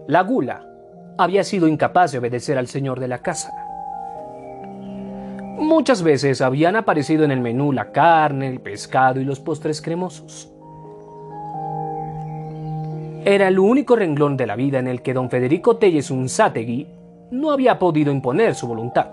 la 0.08 0.24
gula 0.24 0.66
había 1.18 1.44
sido 1.44 1.68
incapaz 1.68 2.12
de 2.12 2.18
obedecer 2.18 2.58
al 2.58 2.68
señor 2.68 3.00
de 3.00 3.08
la 3.08 3.22
casa. 3.22 3.54
Muchas 5.60 6.02
veces 6.02 6.42
habían 6.42 6.76
aparecido 6.76 7.24
en 7.24 7.32
el 7.32 7.42
menú 7.42 7.72
la 7.72 7.92
carne, 7.92 8.48
el 8.48 8.62
pescado 8.62 9.20
y 9.20 9.26
los 9.26 9.40
postres 9.40 9.82
cremosos. 9.82 10.52
Era 13.26 13.50
el 13.50 13.60
único 13.60 13.96
renglón 13.96 14.38
de 14.38 14.48
la 14.48 14.56
vida 14.56 14.80
en 14.80 14.88
el 14.88 15.02
que 15.02 15.14
don 15.14 15.30
Federico 15.30 15.76
Telles 15.76 16.10
Unzategui 16.10 16.88
no 17.32 17.52
había 17.52 17.78
podido 17.78 18.12
imponer 18.12 18.56
su 18.56 18.68
voluntad. 18.68 19.08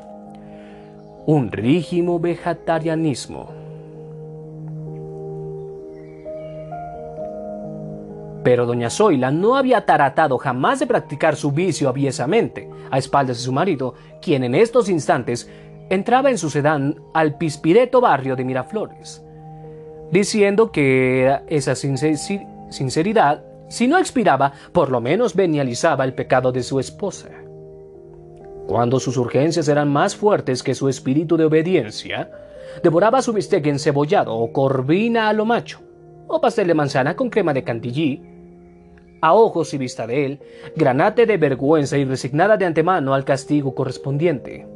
Un 1.26 1.50
rígido 1.50 2.20
vegetarianismo. 2.20 3.48
Pero 8.44 8.64
doña 8.64 8.90
Zoila 8.90 9.32
no 9.32 9.56
había 9.56 9.84
taratado 9.84 10.38
jamás 10.38 10.78
de 10.78 10.86
practicar 10.86 11.34
su 11.34 11.50
vicio 11.50 11.88
aviesamente, 11.88 12.70
a 12.92 12.98
espaldas 12.98 13.38
de 13.38 13.42
su 13.42 13.52
marido, 13.52 13.94
quien 14.22 14.44
en 14.44 14.54
estos 14.54 14.88
instantes 14.88 15.50
entraba 15.90 16.30
en 16.30 16.38
su 16.38 16.48
sedán 16.48 17.00
al 17.12 17.38
pispireto 17.38 18.00
barrio 18.00 18.36
de 18.36 18.44
Miraflores, 18.44 19.24
diciendo 20.12 20.70
que 20.70 21.40
esa 21.48 21.74
sinceridad, 21.74 23.42
si 23.68 23.86
no 23.86 23.98
expiraba, 23.98 24.52
por 24.72 24.90
lo 24.90 25.00
menos 25.00 25.34
venializaba 25.34 26.04
el 26.04 26.14
pecado 26.14 26.52
de 26.52 26.62
su 26.62 26.78
esposa. 26.80 27.30
Cuando 28.66 28.98
sus 28.98 29.16
urgencias 29.16 29.68
eran 29.68 29.88
más 29.88 30.16
fuertes 30.16 30.62
que 30.62 30.74
su 30.74 30.88
espíritu 30.88 31.36
de 31.36 31.44
obediencia, 31.44 32.30
devoraba 32.82 33.22
su 33.22 33.32
bistec 33.32 33.66
encebollado 33.66 34.34
o 34.34 34.52
corvina 34.52 35.28
a 35.28 35.32
lo 35.32 35.44
macho, 35.44 35.80
o 36.26 36.40
pastel 36.40 36.68
de 36.68 36.74
manzana 36.74 37.14
con 37.14 37.30
crema 37.30 37.52
de 37.52 37.64
cantillí, 37.64 38.22
a 39.20 39.34
ojos 39.34 39.72
y 39.72 39.78
vista 39.78 40.06
de 40.06 40.26
él, 40.26 40.40
granate 40.74 41.26
de 41.26 41.36
vergüenza 41.36 41.96
y 41.96 42.04
resignada 42.04 42.56
de 42.56 42.66
antemano 42.66 43.14
al 43.14 43.24
castigo 43.24 43.74
correspondiente 43.74 44.66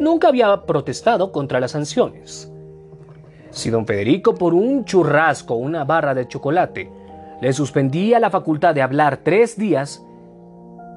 nunca 0.00 0.28
había 0.28 0.64
protestado 0.66 1.30
contra 1.30 1.60
las 1.60 1.72
sanciones. 1.72 2.50
Si 3.50 3.70
don 3.70 3.86
Federico 3.86 4.34
por 4.34 4.54
un 4.54 4.84
churrasco 4.84 5.54
o 5.54 5.58
una 5.58 5.84
barra 5.84 6.14
de 6.14 6.28
chocolate 6.28 6.90
le 7.40 7.52
suspendía 7.52 8.20
la 8.20 8.30
facultad 8.30 8.74
de 8.74 8.82
hablar 8.82 9.18
tres 9.18 9.56
días, 9.56 10.04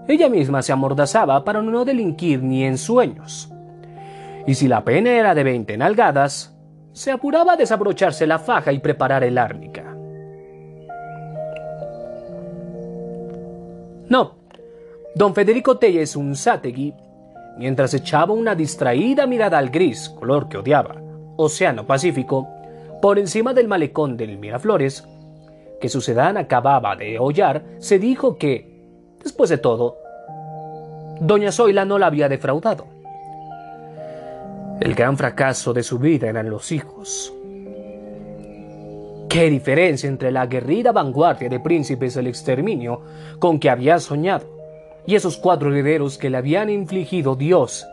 ella 0.07 0.29
misma 0.29 0.61
se 0.61 0.73
amordazaba 0.73 1.43
para 1.43 1.61
no 1.61 1.85
delinquir 1.85 2.43
ni 2.43 2.65
en 2.65 2.77
sueños. 2.77 3.49
Y 4.45 4.55
si 4.55 4.67
la 4.67 4.83
pena 4.83 5.11
era 5.11 5.33
de 5.33 5.43
veinte 5.43 5.77
nalgadas, 5.77 6.53
se 6.91 7.11
apuraba 7.11 7.53
a 7.53 7.55
desabrocharse 7.55 8.27
la 8.27 8.39
faja 8.39 8.71
y 8.73 8.79
preparar 8.79 9.23
el 9.23 9.37
árnica. 9.37 9.95
No, 14.09 14.35
don 15.15 15.33
Federico 15.33 15.77
Telles 15.77 16.15
Unzategui 16.15 16.93
mientras 17.57 17.93
echaba 17.93 18.33
una 18.33 18.53
distraída 18.53 19.25
mirada 19.25 19.57
al 19.57 19.69
gris, 19.69 20.09
color 20.09 20.49
que 20.49 20.57
odiaba, 20.57 21.02
Océano 21.35 21.85
Pacífico, 21.85 22.47
por 23.01 23.19
encima 23.19 23.53
del 23.53 23.67
malecón 23.67 24.17
del 24.17 24.37
Miraflores, 24.37 25.07
que 25.81 25.89
su 25.89 26.01
sedán 26.01 26.37
acababa 26.37 26.95
de 26.95 27.19
hollar, 27.19 27.63
se 27.79 27.99
dijo 27.99 28.37
que, 28.37 28.85
después 29.21 29.49
de 29.49 29.57
todo, 29.57 29.97
doña 31.19 31.51
Zoila 31.51 31.85
no 31.85 31.99
la 31.99 32.07
había 32.07 32.29
defraudado. 32.29 32.85
El 34.79 34.95
gran 34.95 35.17
fracaso 35.17 35.73
de 35.73 35.83
su 35.83 35.99
vida 35.99 36.29
eran 36.29 36.49
los 36.49 36.71
hijos. 36.71 37.33
Qué 39.29 39.49
diferencia 39.49 40.07
entre 40.07 40.31
la 40.31 40.41
aguerrida 40.41 40.91
vanguardia 40.91 41.49
de 41.49 41.59
príncipes 41.59 42.13
del 42.13 42.27
exterminio 42.27 43.01
con 43.39 43.59
que 43.59 43.69
había 43.69 43.99
soñado 43.99 44.45
y 45.05 45.15
esos 45.15 45.37
cuatro 45.37 45.71
herederos 45.71 46.17
que 46.17 46.29
le 46.29 46.37
habían 46.37 46.69
infligido 46.69 47.35
Dios 47.35 47.85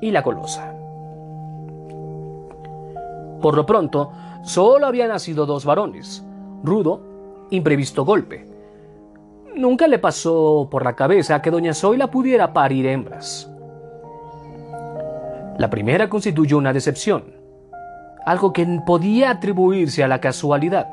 y 0.00 0.12
la 0.12 0.22
colosa. 0.22 0.77
Por 3.40 3.54
lo 3.54 3.64
pronto, 3.66 4.12
solo 4.42 4.86
habían 4.86 5.08
nacido 5.08 5.46
dos 5.46 5.64
varones, 5.64 6.24
rudo, 6.62 7.00
imprevisto 7.50 8.04
golpe. 8.04 8.46
Nunca 9.54 9.86
le 9.86 9.98
pasó 9.98 10.68
por 10.70 10.84
la 10.84 10.94
cabeza 10.94 11.40
que 11.42 11.50
doña 11.50 11.74
Zoila 11.74 12.10
pudiera 12.10 12.52
parir 12.52 12.86
hembras. 12.86 13.50
La 15.58 15.68
primera 15.70 16.08
constituyó 16.08 16.58
una 16.58 16.72
decepción, 16.72 17.34
algo 18.24 18.52
que 18.52 18.66
podía 18.86 19.30
atribuirse 19.30 20.04
a 20.04 20.08
la 20.08 20.20
casualidad. 20.20 20.86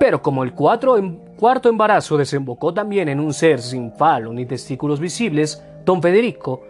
Pero 0.00 0.22
como 0.22 0.44
el 0.44 0.54
cuatro 0.54 0.96
cuarto 1.36 1.68
embarazo 1.68 2.16
desembocó 2.16 2.72
también 2.72 3.08
en 3.08 3.20
un 3.20 3.34
ser 3.34 3.60
sin 3.60 3.92
falo 3.92 4.32
ni 4.32 4.46
testículos 4.46 5.00
visibles, 5.00 5.62
don 5.84 6.00
Federico, 6.00 6.62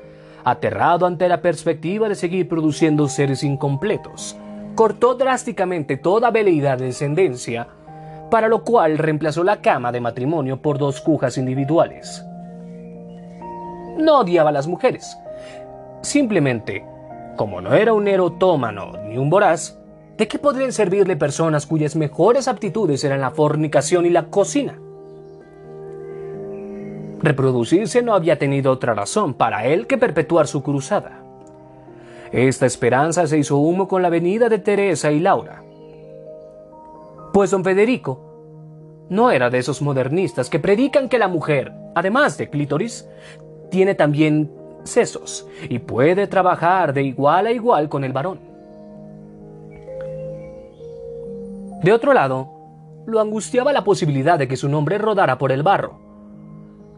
aterrado 0.44 1.06
ante 1.06 1.28
la 1.28 1.40
perspectiva 1.40 2.08
de 2.08 2.14
seguir 2.14 2.48
produciendo 2.48 3.08
seres 3.08 3.42
incompletos, 3.42 4.36
cortó 4.74 5.14
drásticamente 5.14 5.96
toda 5.96 6.30
veleidad 6.30 6.78
de 6.78 6.86
descendencia, 6.86 7.68
para 8.30 8.48
lo 8.48 8.64
cual 8.64 8.98
reemplazó 8.98 9.44
la 9.44 9.60
cama 9.60 9.92
de 9.92 10.00
matrimonio 10.00 10.60
por 10.60 10.78
dos 10.78 11.00
cujas 11.00 11.38
individuales. 11.38 12.24
No 13.96 14.20
odiaba 14.20 14.50
a 14.50 14.52
las 14.52 14.66
mujeres. 14.66 15.16
Simplemente, 16.02 16.84
como 17.36 17.60
no 17.60 17.74
era 17.74 17.92
un 17.92 18.08
erotómano 18.08 18.92
ni 19.08 19.16
un 19.16 19.30
voraz, 19.30 19.78
¿De 20.16 20.28
qué 20.28 20.38
podrían 20.38 20.72
servirle 20.72 21.16
personas 21.16 21.66
cuyas 21.66 21.96
mejores 21.96 22.46
aptitudes 22.46 23.02
eran 23.02 23.20
la 23.20 23.32
fornicación 23.32 24.06
y 24.06 24.10
la 24.10 24.26
cocina? 24.26 24.78
Reproducirse 27.20 28.02
no 28.02 28.14
había 28.14 28.38
tenido 28.38 28.72
otra 28.72 28.94
razón 28.94 29.34
para 29.34 29.66
él 29.66 29.86
que 29.86 29.98
perpetuar 29.98 30.46
su 30.46 30.62
cruzada. 30.62 31.20
Esta 32.32 32.66
esperanza 32.66 33.26
se 33.26 33.38
hizo 33.38 33.58
humo 33.58 33.86
con 33.86 34.02
la 34.02 34.10
venida 34.10 34.48
de 34.48 34.58
Teresa 34.58 35.12
y 35.12 35.20
Laura. 35.20 35.62
Pues 37.32 37.50
don 37.50 37.64
Federico 37.64 39.06
no 39.08 39.30
era 39.30 39.50
de 39.50 39.58
esos 39.58 39.82
modernistas 39.82 40.50
que 40.50 40.58
predican 40.58 41.08
que 41.08 41.18
la 41.18 41.28
mujer, 41.28 41.72
además 41.94 42.36
de 42.38 42.50
clítoris, 42.50 43.08
tiene 43.70 43.94
también 43.94 44.50
sesos 44.84 45.46
y 45.68 45.78
puede 45.78 46.26
trabajar 46.26 46.92
de 46.92 47.02
igual 47.02 47.46
a 47.46 47.52
igual 47.52 47.88
con 47.88 48.04
el 48.04 48.12
varón. 48.12 48.40
De 51.82 51.92
otro 51.92 52.14
lado, 52.14 52.50
lo 53.06 53.20
angustiaba 53.20 53.72
la 53.72 53.84
posibilidad 53.84 54.38
de 54.38 54.48
que 54.48 54.56
su 54.56 54.68
nombre 54.68 54.98
rodara 54.98 55.38
por 55.38 55.52
el 55.52 55.62
barro. 55.62 56.03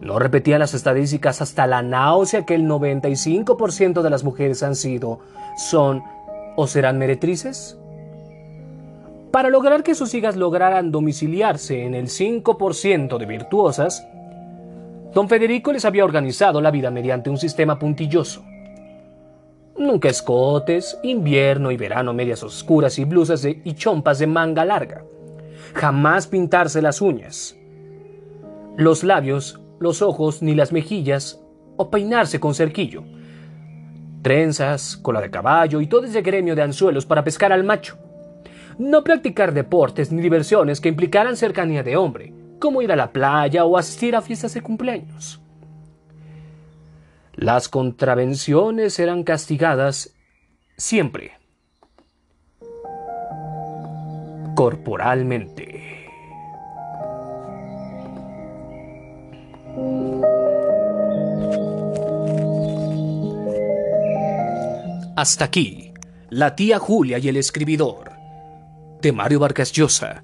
No 0.01 0.18
repetía 0.18 0.59
las 0.59 0.74
estadísticas 0.74 1.40
hasta 1.40 1.66
la 1.66 1.82
náusea 1.82 2.44
que 2.44 2.55
el 2.55 2.66
95% 2.66 4.03
de 4.03 4.11
las 4.11 4.24
mujeres 4.24 4.62
han 4.62 4.76
sido, 4.76 5.20
son 5.57 6.03
o 6.57 6.66
serán 6.66 6.99
meretrices. 6.99 7.78
Para 9.30 9.51
lograr 9.51 9.82
que 9.82 9.94
sus 9.94 10.14
hijas 10.14 10.36
lograran 10.36 10.92
domiciliarse 10.92 11.84
en 11.84 11.94
el 11.94 12.09
5% 12.09 13.18
de 13.18 13.26
virtuosas, 13.26 14.07
don 15.12 15.28
Federico 15.28 15.72
les 15.72 15.84
había 15.84 16.05
organizado 16.05 16.61
la 16.61 16.70
vida 16.70 16.90
mediante 16.90 17.30
un 17.30 17.38
sistema 17.38 17.78
puntilloso. 17.78 18.42
Nunca 19.78 20.09
escotes, 20.09 20.99
invierno 21.03 21.70
y 21.70 21.76
verano 21.76 22.14
medias 22.14 22.42
oscuras 22.42 22.99
y 22.99 23.05
blusas 23.05 23.42
de- 23.42 23.61
y 23.64 23.74
chompas 23.74 24.18
de 24.18 24.26
manga 24.26 24.64
larga. 24.64 25.05
Jamás 25.74 26.26
pintarse 26.26 26.80
las 26.80 27.03
uñas, 27.03 27.57
los 28.78 29.05
labios, 29.05 29.61
los 29.79 30.03
ojos 30.03 30.43
ni 30.43 30.55
las 30.55 30.72
mejillas 30.72 31.41
o 31.77 31.91
peinarse 31.91 32.41
con 32.41 32.55
cerquillo. 32.55 33.05
Trenzas, 34.22 34.97
cola 34.97 35.20
de 35.20 35.31
caballo 35.31 35.81
y 35.81 35.87
todo 35.87 36.05
ese 36.05 36.22
gremio 36.22 36.55
de 36.55 36.62
anzuelos 36.62 37.07
para 37.07 37.24
pescar 37.24 37.53
al 37.53 37.64
macho. 37.64 37.99
No 38.79 39.05
practicar 39.05 39.55
deportes 39.55 40.12
ni 40.12 40.20
diversiones 40.20 40.81
que 40.81 40.89
implicaran 40.89 41.37
cercanía 41.37 41.83
de 41.83 41.97
hombre, 41.97 42.33
como 42.59 42.83
ir 42.83 42.93
a 42.93 42.97
la 42.97 43.12
playa 43.12 43.64
o 43.64 43.79
asistir 43.79 44.16
a 44.16 44.22
fiestas 44.22 44.55
de 44.55 44.62
cumpleaños. 44.62 45.41
Las 47.35 47.68
contravenciones 47.68 48.99
eran 48.99 49.22
castigadas 49.22 50.14
siempre 50.77 51.33
corporalmente. 54.57 55.86
Hasta 65.16 65.47
aquí, 65.47 65.93
La 66.29 66.55
tía 66.55 66.79
Julia 66.79 67.18
y 67.18 67.29
el 67.29 67.37
escribidor, 67.37 68.12
de 69.01 69.12
Mario 69.12 69.41
Vargas 69.41 69.72
Llosa, 69.72 70.20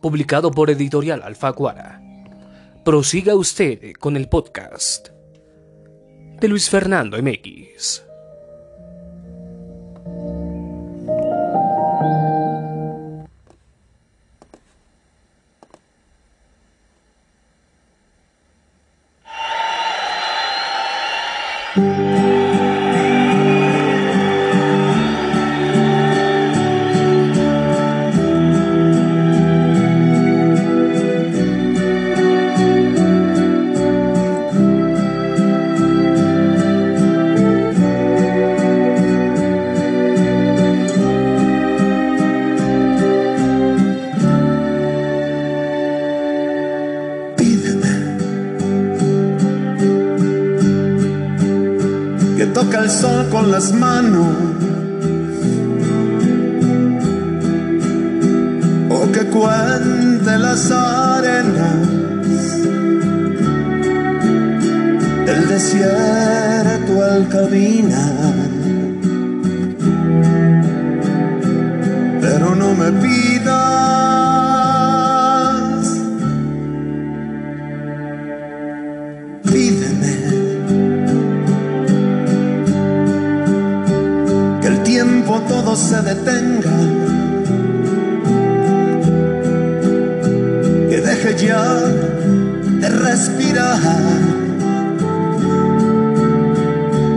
publicado 0.00 0.50
por 0.50 0.70
Editorial 0.70 1.22
Alfaguara. 1.22 2.00
Prosiga 2.84 3.34
usted 3.34 3.92
con 4.00 4.16
el 4.16 4.28
podcast 4.28 5.08
de 6.40 6.48
Luis 6.48 6.68
Fernando 6.68 7.16
MX. 7.22 8.02
Sol 53.62 53.80
con 53.80 53.91
respirar, 93.12 93.78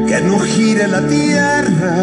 que 0.08 0.18
no 0.28 0.40
gire 0.40 0.88
la 0.90 1.02
tierra. 1.08 1.96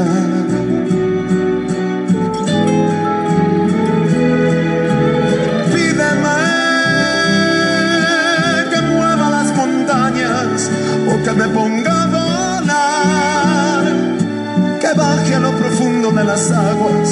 Pídeme 5.74 6.38
que 8.70 8.80
mueva 8.92 9.26
las 9.36 9.48
montañas 9.60 10.70
o 11.10 11.14
que 11.24 11.32
me 11.40 11.46
ponga 11.56 11.94
a 12.02 12.06
volar 12.16 13.84
que 14.80 14.90
baje 15.00 15.34
a 15.34 15.40
lo 15.40 15.52
profundo 15.60 16.10
de 16.12 16.24
las 16.24 16.50
aguas 16.50 17.08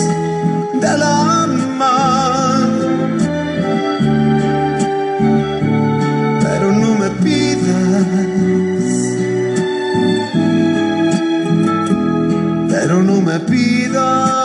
de 0.84 0.92
la 1.02 1.39
me 13.30 13.38
pidas. 13.38 14.39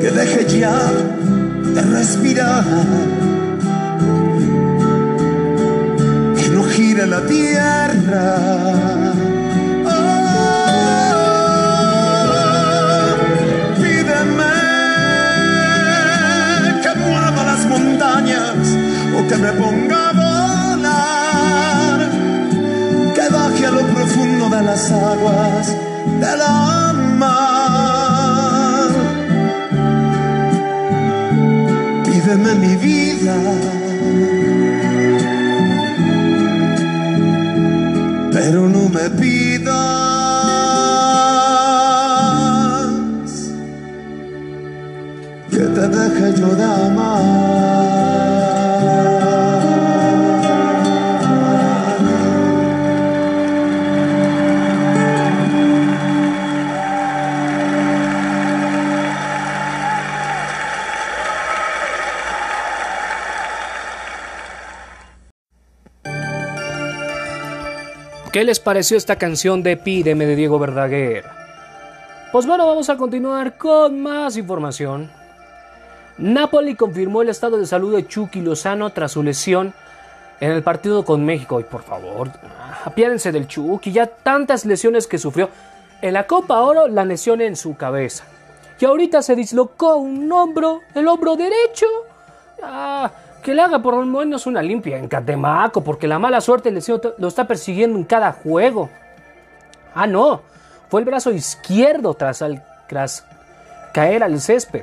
Que 0.00 0.10
deje 0.10 0.58
ya 0.58 0.78
de 1.74 1.82
respirar, 1.82 2.64
que 6.36 6.48
no 6.48 6.64
gire 6.64 7.06
la 7.06 7.20
tierra. 7.20 8.36
Oh, 9.86 10.66
pídeme 13.80 14.54
que 16.82 16.94
mueva 16.98 17.44
las 17.44 17.64
montañas 17.66 18.56
o 19.16 19.28
que 19.28 19.36
me 19.36 19.52
ponga 19.52 20.05
que 23.66 23.70
baje 23.70 23.70
a 23.70 23.70
lo 23.70 23.82
profundo 23.94 24.48
de 24.48 24.62
las 24.62 24.90
aguas 24.90 25.76
de 26.20 26.36
la 26.36 26.92
mar. 27.18 28.90
Pídeme 32.04 32.54
mi 32.54 32.76
vida, 32.76 33.36
pero 38.32 38.68
no 38.68 38.88
me 38.88 39.10
pidas 39.10 39.76
que 45.50 45.58
te 45.58 45.88
deje 45.88 46.40
yo 46.40 46.48
¿Qué 68.36 68.44
les 68.44 68.60
pareció 68.60 68.98
esta 68.98 69.16
canción 69.16 69.62
de 69.62 69.78
Pídeme 69.78 70.26
de 70.26 70.36
Diego 70.36 70.58
Verdaguer? 70.58 71.24
Pues 72.30 72.46
bueno, 72.46 72.66
vamos 72.66 72.90
a 72.90 72.98
continuar 72.98 73.56
con 73.56 74.02
más 74.02 74.36
información. 74.36 75.10
Napoli 76.18 76.74
confirmó 76.74 77.22
el 77.22 77.30
estado 77.30 77.56
de 77.56 77.64
salud 77.64 77.96
de 77.96 78.06
Chucky 78.06 78.42
Lozano 78.42 78.90
tras 78.90 79.12
su 79.12 79.22
lesión 79.22 79.72
en 80.38 80.50
el 80.50 80.62
partido 80.62 81.02
con 81.02 81.24
México. 81.24 81.60
Y 81.60 81.64
por 81.64 81.82
favor, 81.82 82.30
apiádense 82.84 83.32
del 83.32 83.48
Chucky, 83.48 83.90
ya 83.90 84.06
tantas 84.06 84.66
lesiones 84.66 85.06
que 85.06 85.16
sufrió. 85.16 85.48
En 86.02 86.12
la 86.12 86.26
Copa 86.26 86.60
Oro, 86.60 86.88
la 86.88 87.06
lesión 87.06 87.40
en 87.40 87.56
su 87.56 87.74
cabeza. 87.74 88.24
Y 88.78 88.84
ahorita 88.84 89.22
se 89.22 89.34
dislocó 89.34 89.96
un 89.96 90.30
hombro, 90.30 90.82
el 90.94 91.08
hombro 91.08 91.36
derecho. 91.36 91.86
Ah, 92.62 93.10
que 93.46 93.54
le 93.54 93.62
haga 93.62 93.78
por 93.78 93.94
lo 93.94 94.04
menos 94.04 94.48
una 94.48 94.60
limpia 94.60 94.98
en 94.98 95.06
Catemaco, 95.06 95.84
porque 95.84 96.08
la 96.08 96.18
mala 96.18 96.40
suerte 96.40 96.74
lo 97.16 97.28
está 97.28 97.46
persiguiendo 97.46 97.96
en 97.96 98.02
cada 98.02 98.32
juego. 98.32 98.90
Ah, 99.94 100.08
no, 100.08 100.42
fue 100.88 100.98
el 100.98 101.06
brazo 101.06 101.30
izquierdo 101.30 102.14
tras, 102.14 102.42
al, 102.42 102.64
caer 103.94 104.24
al 104.24 104.40
césped. 104.40 104.82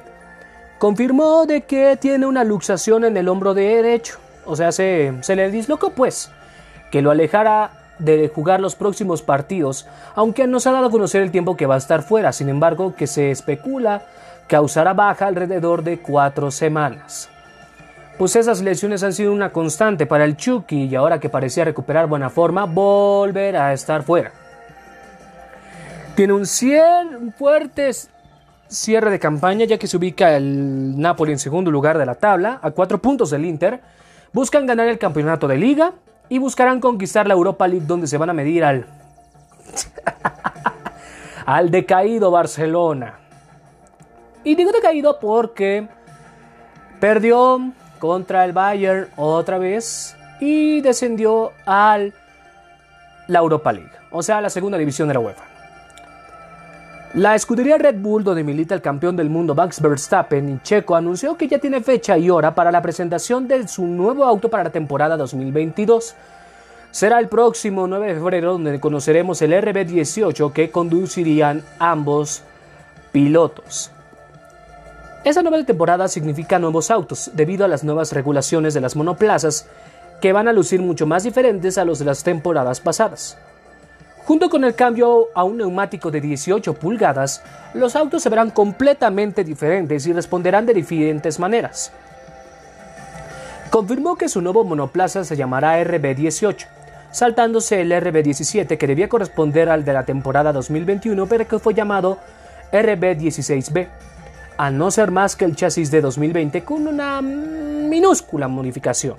Confirmó 0.80 1.46
de 1.46 1.64
que 1.64 1.98
tiene 1.98 2.26
una 2.26 2.46
luxación 2.46 3.04
en 3.04 3.18
el 3.18 3.28
hombro 3.28 3.54
derecho. 3.54 4.18
O 4.46 4.56
sea, 4.56 4.72
se, 4.72 5.14
se 5.24 5.36
le 5.36 5.52
dislocó 5.52 5.90
pues. 5.90 6.32
Que 6.90 7.02
lo 7.02 7.12
alejara 7.12 7.72
de 8.00 8.32
jugar 8.34 8.62
los 8.62 8.76
próximos 8.76 9.22
partidos, 9.22 9.88
aunque 10.16 10.48
nos 10.48 10.68
ha 10.68 10.72
dado 10.72 10.86
a 10.86 10.92
conocer 10.92 11.22
el 11.22 11.32
tiempo 11.32 11.58
que 11.58 11.66
va 11.66 11.76
a 11.76 11.80
estar 11.80 12.02
fuera. 12.02 12.32
Sin 12.32 12.48
embargo, 12.48 12.96
que 12.96 13.08
se 13.08 13.30
especula 13.30 14.04
causará 14.48 14.94
baja 14.94 15.28
alrededor 15.28 15.84
de 15.84 16.00
cuatro 16.00 16.50
semanas. 16.50 17.30
Pues 18.18 18.36
esas 18.36 18.62
lesiones 18.62 19.04
han 19.04 19.14
sido 19.14 19.34
una 19.34 19.52
constante 19.52 20.06
para 20.06 20.26
el 20.26 20.38
Chucky 20.38 20.84
y 20.86 20.96
ahora 20.96 21.20
que 21.20 21.30
parecía 21.30 21.66
recuperar 21.66 22.08
buena 22.08 22.30
forma, 22.30 22.66
volverá 22.66 23.68
a 23.68 23.74
estar 23.74 24.04
fuera. 24.04 24.32
Tiene 26.16 26.34
un, 26.34 26.44
un 26.44 27.34
fuerte 27.34 27.90
cierre 28.68 29.10
de 29.10 29.20
campaña 29.20 29.66
ya 29.66 29.78
que 29.78 29.88
se 29.88 29.98
ubica 29.98 30.36
el 30.36 31.00
Napoli 31.00 31.32
en 31.32 31.40
segundo 31.40 31.72
lugar 31.72 31.98
de 31.98 32.06
la 32.06 32.16
tabla, 32.16 32.60
a 32.62 32.72
cuatro 32.72 33.00
puntos 33.00 33.32
del 33.32 33.46
Inter. 33.46 33.82
Buscan 34.32 34.68
ganar 34.68 34.88
el 34.88 35.00
campeonato 35.00 35.48
de 35.48 35.58
liga 35.58 35.94
y 36.30 36.38
buscarán 36.38 36.80
conquistar 36.80 37.28
la 37.28 37.34
Europa 37.34 37.68
League 37.68 37.86
donde 37.88 38.08
se 38.08 38.18
van 38.18 38.30
a 38.30 38.34
medir 38.34 38.64
al 38.64 38.86
al 41.46 41.72
decaído 41.72 42.30
Barcelona. 42.32 43.20
Y 44.44 44.56
digo 44.56 44.72
decaído 44.72 45.20
porque 45.20 45.88
perdió 47.00 47.74
contra 48.04 48.44
el 48.44 48.52
Bayern 48.52 49.08
otra 49.16 49.58
vez 49.58 50.18
y 50.42 50.82
descendió 50.82 51.54
al 51.66 52.12
la 53.28 53.40
Europa 53.40 53.72
League, 53.72 53.94
o 54.12 54.22
sea, 54.22 54.42
la 54.42 54.50
segunda 54.50 54.78
división 54.78 55.08
de 55.08 55.14
la 55.14 55.22
UEFA. 55.22 55.46
La 57.14 57.34
escudería 57.34 57.78
Red 57.78 58.02
Bull, 58.02 58.26
donde 58.26 58.44
milita 58.44 58.76
el 58.76 58.82
campeón 58.82 59.16
del 59.16 59.30
mundo 59.30 59.56
Max 59.56 59.80
Verstappen 59.80 60.50
y 60.50 60.60
Checo, 60.60 60.98
anunció 60.98 61.38
que 61.38 61.48
ya 61.48 61.60
tiene 61.60 61.80
fecha 61.80 62.18
y 62.18 62.30
hora 62.30 62.54
para 62.54 62.74
la 62.74 62.82
presentación 62.82 63.48
de 63.48 63.70
su 63.70 63.86
nuevo 63.86 64.26
auto 64.26 64.50
para 64.50 64.66
la 64.66 64.70
temporada 64.70 65.16
2022. 65.16 66.14
Será 66.92 67.20
el 67.20 67.30
próximo 67.30 67.88
9 67.88 68.08
de 68.08 68.14
febrero 68.16 68.52
donde 68.52 68.82
conoceremos 68.82 69.42
el 69.42 69.54
RB18 69.54 70.52
que 70.52 70.72
conducirían 70.72 71.64
ambos 71.80 72.44
pilotos. 73.14 73.94
Esa 75.24 75.42
nueva 75.42 75.64
temporada 75.64 76.10
significa 76.10 76.60
nuevos 76.60 76.92
autos 76.92 77.32
debido 77.34 77.64
a 77.64 77.70
las 77.70 77.86
nuevas 77.86 78.12
regulaciones 78.12 78.74
de 78.74 78.82
las 78.82 78.98
monoplazas 78.98 79.68
que 80.20 80.34
van 80.34 80.50
a 80.50 80.54
lucir 80.54 80.82
mucho 80.82 81.08
más 81.08 81.24
diferentes 81.24 81.78
a 81.78 81.86
los 81.86 82.00
de 82.00 82.06
las 82.06 82.24
temporadas 82.24 82.82
pasadas. 82.82 83.38
Junto 84.26 84.50
con 84.50 84.66
el 84.66 84.76
cambio 84.76 85.30
a 85.34 85.46
un 85.46 85.58
neumático 85.58 86.12
de 86.12 86.20
18 86.20 86.74
pulgadas, 86.74 87.42
los 87.74 87.96
autos 87.96 88.22
se 88.22 88.30
verán 88.30 88.52
completamente 88.52 89.46
diferentes 89.46 90.06
y 90.08 90.12
responderán 90.12 90.66
de 90.66 90.74
diferentes 90.74 91.40
maneras. 91.40 91.94
Confirmó 93.70 94.18
que 94.18 94.28
su 94.28 94.42
nuevo 94.42 94.66
monoplaza 94.66 95.24
se 95.24 95.38
llamará 95.38 95.82
RB18, 95.82 96.68
saltándose 97.12 97.80
el 97.80 97.94
RB17 97.94 98.78
que 98.78 98.88
debía 98.88 99.08
corresponder 99.08 99.70
al 99.70 99.86
de 99.86 99.94
la 99.94 100.04
temporada 100.04 100.52
2021 100.52 101.28
pero 101.28 101.48
que 101.48 101.60
fue 101.60 101.74
llamado 101.74 102.18
RB16B 102.74 103.88
a 104.64 104.72
no 104.72 104.92
ser 104.92 105.12
más 105.12 105.36
que 105.36 105.44
el 105.44 105.58
chasis 105.58 105.92
de 105.92 106.00
2020 106.00 106.64
con 106.64 106.88
una 106.88 107.22
minúscula 107.22 108.48
modificación. 108.48 109.18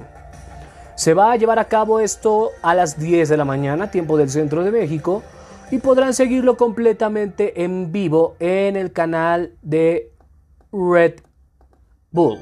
Se 0.95 1.12
va 1.12 1.32
a 1.32 1.36
llevar 1.36 1.59
a 1.59 1.66
cabo 1.66 2.01
esto 2.01 2.49
a 2.62 2.74
las 2.74 2.99
10 2.99 3.28
de 3.28 3.36
la 3.36 3.45
mañana, 3.45 3.90
tiempo 3.90 4.16
del 4.16 4.30
centro 4.30 4.64
de 4.64 4.70
México, 4.70 5.22
y 5.70 5.80
podrán 5.80 6.14
seguirlo 6.14 6.57
completamente 6.57 7.62
en 7.62 7.92
vivo 7.92 8.36
en 8.40 8.76
el 8.76 8.90
canal 8.92 9.53
de 9.61 10.12
Red 10.72 11.16
Bull. 12.11 12.38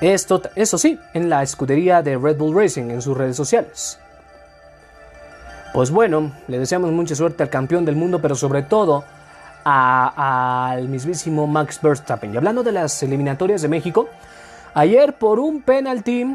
Esto, 0.00 0.42
eso 0.56 0.78
sí, 0.78 0.98
en 1.14 1.30
la 1.30 1.44
escudería 1.44 2.02
de 2.02 2.18
Red 2.18 2.38
Bull 2.38 2.56
Racing 2.56 2.90
en 2.90 3.02
sus 3.02 3.16
redes 3.16 3.36
sociales. 3.36 4.00
Pues 5.72 5.92
bueno, 5.92 6.32
le 6.48 6.58
deseamos 6.58 6.90
mucha 6.90 7.14
suerte 7.14 7.44
al 7.44 7.50
campeón 7.50 7.84
del 7.84 7.94
mundo, 7.94 8.20
pero 8.20 8.34
sobre 8.34 8.62
todo 8.62 9.04
al 9.64 10.88
mismísimo 10.88 11.46
Max 11.46 11.80
Verstappen. 11.82 12.32
Y 12.32 12.36
hablando 12.36 12.62
de 12.62 12.72
las 12.72 13.02
eliminatorias 13.02 13.62
de 13.62 13.68
México, 13.68 14.08
ayer 14.74 15.14
por 15.14 15.38
un 15.38 15.62
penalti, 15.62 16.26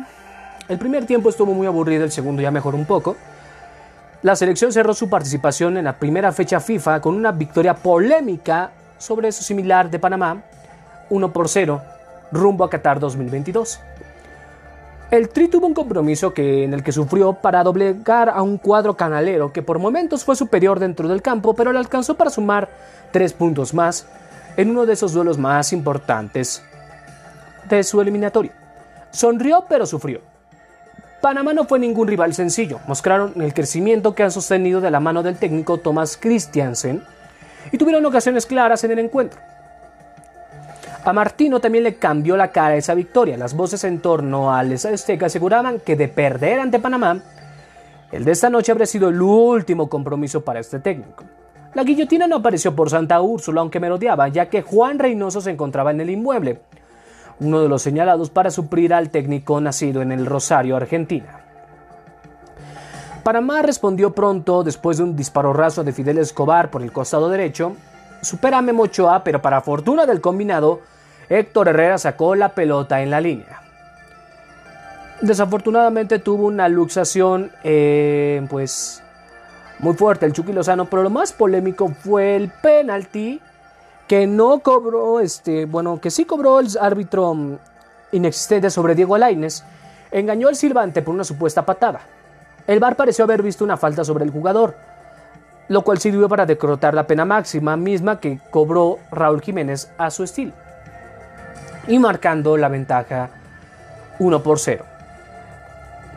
el 0.68 0.78
primer 0.78 1.06
tiempo 1.06 1.30
estuvo 1.30 1.54
muy 1.54 1.68
aburrido, 1.68 2.04
el 2.04 2.12
segundo 2.12 2.42
ya 2.42 2.52
mejoró 2.52 2.78
un 2.78 2.86
poco. 2.86 3.16
La 4.22 4.36
selección 4.36 4.72
cerró 4.72 4.94
su 4.94 5.10
participación 5.10 5.78
en 5.78 5.86
la 5.86 5.94
primera 5.94 6.32
fecha 6.32 6.60
FIFA 6.60 7.00
con 7.02 7.16
una 7.16 7.32
victoria 7.32 7.76
polémica 7.76 8.72
sobre 8.98 9.32
su 9.32 9.44
similar 9.44 9.90
de 9.90 10.00
Panamá, 10.00 10.42
1 11.10 11.34
por 11.34 11.48
0, 11.48 11.82
rumbo 12.32 12.64
a 12.64 12.70
Qatar 12.70 13.00
2022. 13.00 13.80
El 15.12 15.30
Tri 15.30 15.48
tuvo 15.48 15.68
un 15.68 15.76
compromiso 15.76 16.34
que, 16.34 16.64
en 16.64 16.74
el 16.74 16.84
que 16.84 16.92
sufrió 16.92 17.34
para 17.34 17.64
doblegar 17.64 18.28
a 18.28 18.42
un 18.42 18.58
cuadro 18.58 18.98
canalero 18.98 19.54
que 19.54 19.62
por 19.62 19.78
momentos 19.78 20.24
fue 20.24 20.36
superior 20.36 20.80
dentro 20.80 21.08
del 21.08 21.22
campo, 21.22 21.54
pero 21.54 21.72
le 21.72 21.78
alcanzó 21.78 22.16
para 22.16 22.32
sumar 22.32 22.70
tres 23.12 23.32
puntos 23.32 23.74
más 23.74 24.08
en 24.58 24.72
uno 24.72 24.88
de 24.88 24.94
esos 24.94 25.14
duelos 25.14 25.38
más 25.38 25.74
importantes 25.74 26.64
de 27.70 27.84
su 27.84 28.02
eliminatoria. 28.02 28.52
Sonrió 29.12 29.66
pero 29.70 29.86
sufrió. 29.86 30.22
Panamá 31.22 31.54
no 31.54 31.66
fue 31.66 31.78
ningún 31.78 32.08
rival 32.08 32.34
sencillo, 32.34 32.80
mostraron 32.88 33.34
el 33.42 33.54
crecimiento 33.54 34.16
que 34.16 34.24
han 34.24 34.32
sostenido 34.32 34.82
de 34.82 34.92
la 34.92 35.00
mano 35.00 35.22
del 35.22 35.38
técnico 35.38 35.78
Thomas 35.78 36.18
Christiansen 36.18 37.04
y 37.72 37.78
tuvieron 37.78 38.06
ocasiones 38.06 38.46
claras 38.46 38.84
en 38.84 38.92
el 38.92 39.00
encuentro. 39.00 39.40
A 41.06 41.14
Martino 41.14 41.60
también 41.60 41.84
le 41.84 41.96
cambió 41.96 42.36
la 42.36 42.52
cara 42.52 42.76
esa 42.76 42.96
victoria. 42.96 43.38
Las 43.38 43.56
voces 43.56 43.84
en 43.84 44.00
torno 44.00 44.52
al 44.52 44.74
Azteca 44.74 45.28
aseguraban 45.28 45.80
que 45.80 45.96
de 45.96 46.08
perder 46.08 46.60
ante 46.60 46.80
Panamá, 46.80 47.22
el 48.12 48.26
de 48.26 48.32
esta 48.32 48.50
noche 48.50 48.72
habría 48.72 48.88
sido 48.88 49.10
el 49.10 49.22
último 49.22 49.88
compromiso 49.88 50.44
para 50.44 50.60
este 50.60 50.80
técnico. 50.80 51.24
La 51.76 51.84
guillotina 51.84 52.26
no 52.26 52.38
apareció 52.38 52.76
por 52.76 52.90
Santa 52.90 53.22
Úrsula, 53.22 53.62
aunque 53.62 53.80
merodeaba, 53.80 54.30
ya 54.30 54.50
que 54.50 54.64
Juan 54.64 54.98
Reynoso 54.98 55.42
se 55.42 55.52
encontraba 55.52 55.92
en 55.92 56.02
el 56.02 56.10
inmueble, 56.10 56.62
uno 57.40 57.62
de 57.62 57.70
los 57.70 57.84
señalados 57.84 58.32
para 58.32 58.50
suplir 58.50 58.92
al 58.92 59.12
técnico 59.12 59.62
nacido 59.62 60.02
en 60.02 60.12
el 60.12 60.26
Rosario, 60.26 60.76
Argentina. 60.76 61.42
Panamá 63.24 63.62
respondió 63.62 64.16
pronto 64.16 64.64
después 64.64 64.98
de 64.98 65.04
un 65.04 65.16
disparo 65.16 65.54
raso 65.54 65.84
de 65.84 65.92
Fidel 65.92 66.18
Escobar 66.18 66.72
por 66.72 66.82
el 66.82 66.92
costado 66.92 67.30
derecho. 67.30 67.74
Supera 68.22 68.58
a 68.58 68.62
Memo 68.64 68.84
Ochoa, 68.84 69.24
pero 69.24 69.42
para 69.42 69.62
fortuna 69.62 70.06
del 70.06 70.22
combinado, 70.22 70.80
Héctor 71.30 71.70
Herrera 71.70 71.98
sacó 71.98 72.36
la 72.36 72.50
pelota 72.50 73.02
en 73.02 73.10
la 73.10 73.22
línea. 73.22 73.62
Desafortunadamente 75.22 76.20
tuvo 76.20 76.46
una 76.46 76.68
luxación, 76.70 77.52
eh, 77.64 78.46
pues, 78.50 79.02
muy 79.80 79.96
fuerte 79.96 80.26
el 80.26 80.34
Chucky 80.34 80.54
Lozano, 80.54 80.86
pero 80.86 81.04
lo 81.04 81.10
más 81.10 81.34
polémico 81.34 81.90
fue 81.90 82.36
el 82.36 82.50
penalti 82.50 83.42
que 84.08 84.28
no 84.28 84.60
cobró, 84.60 85.20
este, 85.20 85.66
bueno, 85.66 86.00
que 86.00 86.12
sí 86.12 86.26
cobró 86.26 86.60
el 86.60 86.68
árbitro 86.80 87.34
mm, 87.34 87.58
inexistente 88.12 88.70
sobre 88.70 88.94
Diego 88.94 89.16
Alaines, 89.16 89.64
engañó 90.12 90.48
al 90.48 90.56
silbante 90.56 91.02
por 91.02 91.16
una 91.16 91.24
supuesta 91.24 91.66
patada. 91.66 92.02
El 92.68 92.80
VAR 92.80 92.96
pareció 92.96 93.24
haber 93.24 93.42
visto 93.42 93.64
una 93.64 93.78
falta 93.78 94.04
sobre 94.04 94.26
el 94.26 94.32
jugador, 94.32 94.76
lo 95.70 95.82
cual 95.82 95.98
sirvió 95.98 96.30
para 96.30 96.46
decrotar 96.46 96.94
la 96.94 97.08
pena 97.08 97.26
máxima 97.26 97.76
misma 97.78 98.20
que 98.20 98.40
cobró 98.52 99.00
Raúl 99.12 99.42
Jiménez 99.42 99.92
a 99.98 100.12
su 100.12 100.24
estilo 100.24 100.65
y 101.88 102.00
marcando 102.00 102.58
la 102.58 102.68
ventaja 102.68 103.30
1 104.20 104.44
por 104.44 104.60
0. 104.60 104.86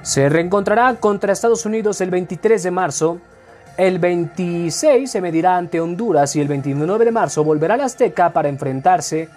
Se 0.03 0.29
reencontrará 0.29 0.95
contra 0.95 1.33
Estados 1.33 1.67
Unidos 1.67 2.01
el 2.01 2.11
23 2.11 2.63
de 2.63 2.71
marzo, 2.71 3.21
el 3.77 4.01
26 4.01 5.09
se 5.09 5.21
medirá 5.21 5.57
ante 5.57 5.81
Honduras 5.81 6.35
y 6.35 6.41
el 6.41 6.49
29 6.49 7.05
de 7.05 7.13
marzo 7.13 7.45
volverá 7.45 7.75
a 7.75 7.77
la 7.77 7.85
Azteca 7.85 8.31
para 8.31 8.49
enfrentarse 8.49 9.29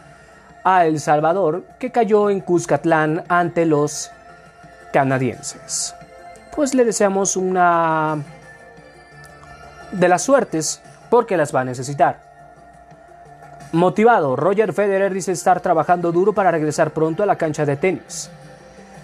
a 0.63 0.85
El 0.85 0.99
Salvador, 0.99 1.63
que 1.77 1.91
cayó 1.91 2.29
en 2.29 2.39
Cuscatlán 2.39 3.23
ante 3.27 3.65
los 3.65 4.09
canadienses. 4.91 5.93
Pues 6.55 6.73
le 6.73 6.85
deseamos 6.85 7.35
una 7.35 8.17
de 9.91 10.07
las 10.07 10.23
suertes 10.23 10.81
porque 11.09 11.37
las 11.37 11.53
va 11.53 11.61
a 11.61 11.65
necesitar. 11.65 12.30
Motivado, 13.73 14.35
Roger 14.35 14.73
Federer 14.73 15.13
dice 15.13 15.31
estar 15.31 15.61
trabajando 15.61 16.11
duro 16.11 16.33
para 16.33 16.51
regresar 16.51 16.91
pronto 16.91 17.23
a 17.23 17.25
la 17.25 17.37
cancha 17.37 17.65
de 17.65 17.77
tenis. 17.77 18.29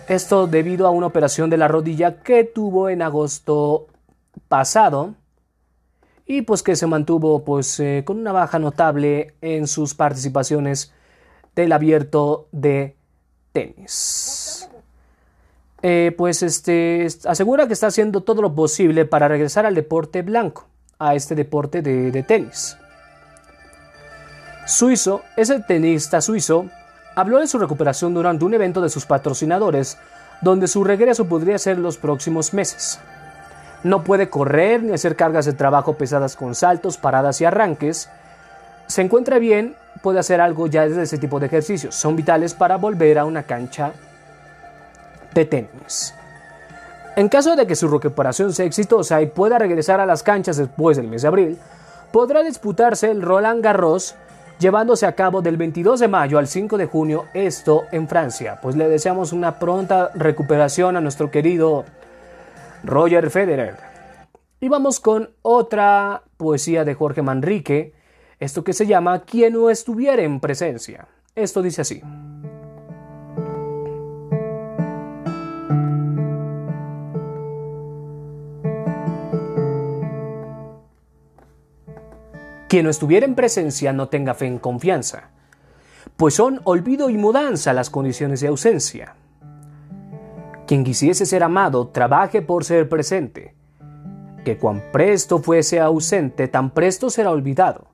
Esto 0.09 0.45
debido 0.45 0.87
a 0.87 0.89
una 0.89 1.07
operación 1.07 1.49
de 1.49 1.57
la 1.57 1.69
rodilla 1.69 2.21
que 2.21 2.43
tuvo 2.43 2.89
en 2.89 3.01
agosto 3.01 3.87
pasado 4.49 5.15
y 6.25 6.41
pues 6.41 6.63
que 6.63 6.75
se 6.75 6.85
mantuvo 6.85 7.45
pues 7.45 7.79
eh, 7.79 8.03
con 8.05 8.19
una 8.19 8.33
baja 8.33 8.59
notable 8.59 9.35
en 9.39 9.67
sus 9.67 9.93
participaciones 9.93 10.93
del 11.55 11.71
abierto 11.71 12.47
de 12.51 12.97
tenis. 13.53 14.69
Eh, 15.81 16.13
pues 16.17 16.43
este 16.43 17.07
asegura 17.25 17.67
que 17.67 17.73
está 17.73 17.87
haciendo 17.87 18.21
todo 18.21 18.41
lo 18.41 18.53
posible 18.53 19.05
para 19.05 19.29
regresar 19.29 19.65
al 19.65 19.75
deporte 19.75 20.23
blanco, 20.23 20.67
a 20.99 21.15
este 21.15 21.35
deporte 21.35 21.81
de, 21.81 22.11
de 22.11 22.23
tenis. 22.23 22.75
Suizo, 24.67 25.23
ese 25.37 25.61
tenista 25.61 26.19
suizo, 26.19 26.65
habló 27.15 27.39
de 27.39 27.47
su 27.47 27.57
recuperación 27.57 28.13
durante 28.13 28.43
un 28.43 28.53
evento 28.53 28.81
de 28.81 28.89
sus 28.89 29.05
patrocinadores, 29.05 29.97
donde 30.41 30.67
su 30.67 30.83
regreso 30.83 31.23
podría 31.23 31.57
ser 31.57 31.79
los 31.79 31.97
próximos 31.97 32.53
meses. 32.53 32.99
No 33.83 34.03
puede 34.03 34.29
correr 34.29 34.83
ni 34.83 34.91
hacer 34.91 35.15
cargas 35.15 35.45
de 35.45 35.53
trabajo 35.53 35.93
pesadas 35.93 36.35
con 36.35 36.53
saltos, 36.53 36.97
paradas 36.97 37.39
y 37.39 37.45
arranques. 37.45 38.09
Se 38.87 39.01
encuentra 39.01 39.39
bien, 39.39 39.77
puede 40.01 40.19
hacer 40.19 40.41
algo 40.41 40.67
ya 40.67 40.85
desde 40.85 41.03
ese 41.03 41.17
tipo 41.17 41.39
de 41.39 41.45
ejercicios. 41.45 41.95
Son 41.95 42.17
vitales 42.17 42.53
para 42.53 42.75
volver 42.75 43.19
a 43.19 43.25
una 43.25 43.43
cancha 43.43 43.93
de 45.33 45.45
tenis. 45.45 46.13
En 47.15 47.29
caso 47.29 47.55
de 47.55 47.65
que 47.65 47.75
su 47.77 47.87
recuperación 47.87 48.51
sea 48.51 48.65
exitosa 48.65 49.21
y 49.21 49.27
pueda 49.27 49.57
regresar 49.57 50.01
a 50.01 50.05
las 50.05 50.23
canchas 50.23 50.57
después 50.57 50.97
del 50.97 51.07
mes 51.07 51.21
de 51.21 51.29
abril, 51.29 51.57
podrá 52.11 52.43
disputarse 52.43 53.09
el 53.09 53.21
Roland 53.21 53.63
Garros 53.63 54.15
llevándose 54.59 55.05
a 55.05 55.13
cabo 55.13 55.41
del 55.41 55.57
22 55.57 55.99
de 55.99 56.07
mayo 56.07 56.37
al 56.37 56.47
5 56.47 56.77
de 56.77 56.85
junio, 56.85 57.25
esto 57.33 57.83
en 57.91 58.07
Francia. 58.07 58.59
Pues 58.61 58.75
le 58.75 58.87
deseamos 58.87 59.33
una 59.33 59.59
pronta 59.59 60.11
recuperación 60.15 60.95
a 60.95 61.01
nuestro 61.01 61.31
querido 61.31 61.85
Roger 62.83 63.29
Federer. 63.29 63.75
Y 64.59 64.69
vamos 64.69 64.99
con 64.99 65.29
otra 65.41 66.23
poesía 66.37 66.83
de 66.83 66.95
Jorge 66.95 67.21
Manrique, 67.21 67.93
esto 68.39 68.63
que 68.63 68.73
se 68.73 68.87
llama 68.87 69.21
Quien 69.21 69.53
no 69.53 69.69
estuviera 69.69 70.23
en 70.23 70.39
presencia. 70.39 71.07
Esto 71.35 71.61
dice 71.61 71.81
así. 71.81 72.01
Quien 82.67 82.83
no 82.83 82.89
estuviera 82.89 83.25
en 83.25 83.35
presencia 83.35 83.93
no 83.93 84.09
tenga 84.09 84.33
fe 84.33 84.45
en 84.45 84.59
confianza, 84.59 85.29
pues 86.17 86.33
son 86.33 86.59
olvido 86.65 87.09
y 87.09 87.17
mudanza 87.17 87.71
las 87.73 87.89
condiciones 87.89 88.41
de 88.41 88.47
ausencia. 88.47 89.15
Quien 90.65 90.83
quisiese 90.83 91.25
ser 91.25 91.43
amado, 91.43 91.87
trabaje 91.87 92.41
por 92.41 92.65
ser 92.65 92.89
presente, 92.89 93.55
que 94.43 94.57
cuan 94.57 94.83
presto 94.91 95.39
fuese 95.39 95.79
ausente, 95.79 96.49
tan 96.49 96.71
presto 96.71 97.09
será 97.09 97.31
olvidado. 97.31 97.87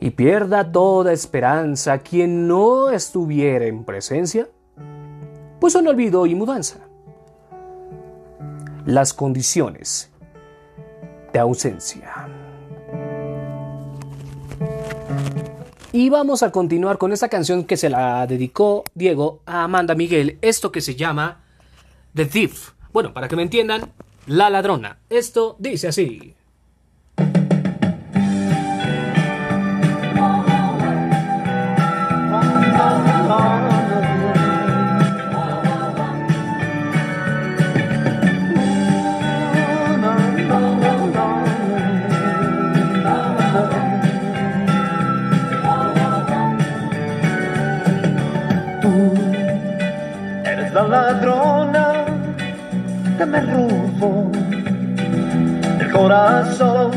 Y 0.00 0.10
pierda 0.10 0.72
toda 0.72 1.12
esperanza 1.12 1.98
quien 1.98 2.48
no 2.48 2.90
estuviera 2.90 3.66
en 3.66 3.84
presencia, 3.84 4.48
pues 5.60 5.74
son 5.74 5.86
olvido 5.88 6.24
y 6.24 6.34
mudanza. 6.34 6.78
Las 8.86 9.12
condiciones 9.12 10.10
de 11.32 11.38
ausencia. 11.38 12.45
Y 15.92 16.10
vamos 16.10 16.42
a 16.42 16.50
continuar 16.50 16.98
con 16.98 17.12
esta 17.12 17.28
canción 17.28 17.64
que 17.64 17.76
se 17.76 17.88
la 17.88 18.26
dedicó 18.26 18.84
Diego 18.94 19.40
a 19.46 19.64
Amanda 19.64 19.94
Miguel, 19.94 20.38
esto 20.42 20.72
que 20.72 20.80
se 20.80 20.96
llama 20.96 21.42
The 22.14 22.26
Thief. 22.26 22.72
Bueno, 22.92 23.14
para 23.14 23.28
que 23.28 23.36
me 23.36 23.42
entiendan, 23.42 23.92
La 24.26 24.50
Ladrona. 24.50 24.98
Esto 25.08 25.56
dice 25.58 25.88
así. 25.88 26.34
La 50.76 50.82
ladrona 50.88 52.04
que 53.16 53.24
me 53.24 53.40
robó 53.40 54.30
el 55.80 55.90
corazón 55.90 56.90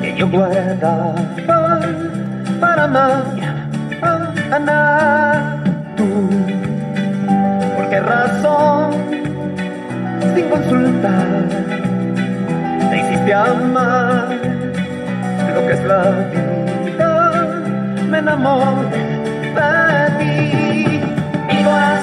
que 0.00 0.16
yo 0.16 0.28
guardaba 0.28 1.14
para 2.60 2.88
mañana. 2.88 3.68
Tú, 5.96 6.08
¿por 7.76 7.88
qué 7.90 8.00
razón? 8.00 8.90
Sin 10.34 10.48
consultar, 10.50 11.28
te 12.90 12.94
hiciste 12.98 13.34
amar 13.34 14.26
lo 15.54 15.60
que 15.66 15.72
es 15.74 15.84
la 15.84 16.02
vida. 16.32 17.10
Me 18.10 18.18
enamoré 18.18 19.02
de 19.56 19.70
ti. 20.18 20.32
Mi 21.48 21.64
corazón 21.64 22.01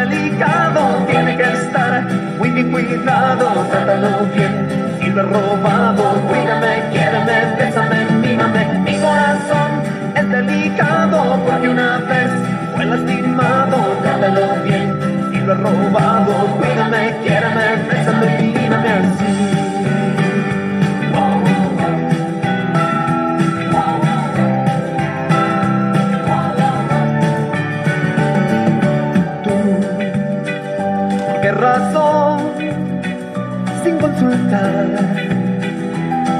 delicado, 0.00 1.04
tiene 1.06 1.36
que 1.36 1.42
estar 1.42 2.02
muy 2.38 2.50
bien 2.50 2.70
cuidado. 2.70 3.66
Trátalo 3.70 4.26
bien, 4.34 4.68
si 4.98 5.10
lo 5.10 5.20
he 5.20 5.24
robado, 5.24 6.04
cuídame, 6.28 6.82
quiéreme, 6.90 7.56
bésame, 7.58 8.04
mímame. 8.22 8.64
Mi 8.86 8.96
corazón 8.98 9.70
es 10.14 10.28
delicado, 10.30 11.38
porque 11.46 11.68
una 11.68 11.98
vez 11.98 12.30
fue 12.74 12.84
lastimado. 12.86 13.76
Trátalo 14.02 14.62
bien, 14.64 14.98
si 15.30 15.38
lo 15.40 15.52
he 15.52 15.56
robado, 15.56 16.32
cuídame, 16.58 17.16
quiéreme, 17.22 17.66
bésame, 17.88 18.52
mímame 18.54 18.88
así. 18.88 19.39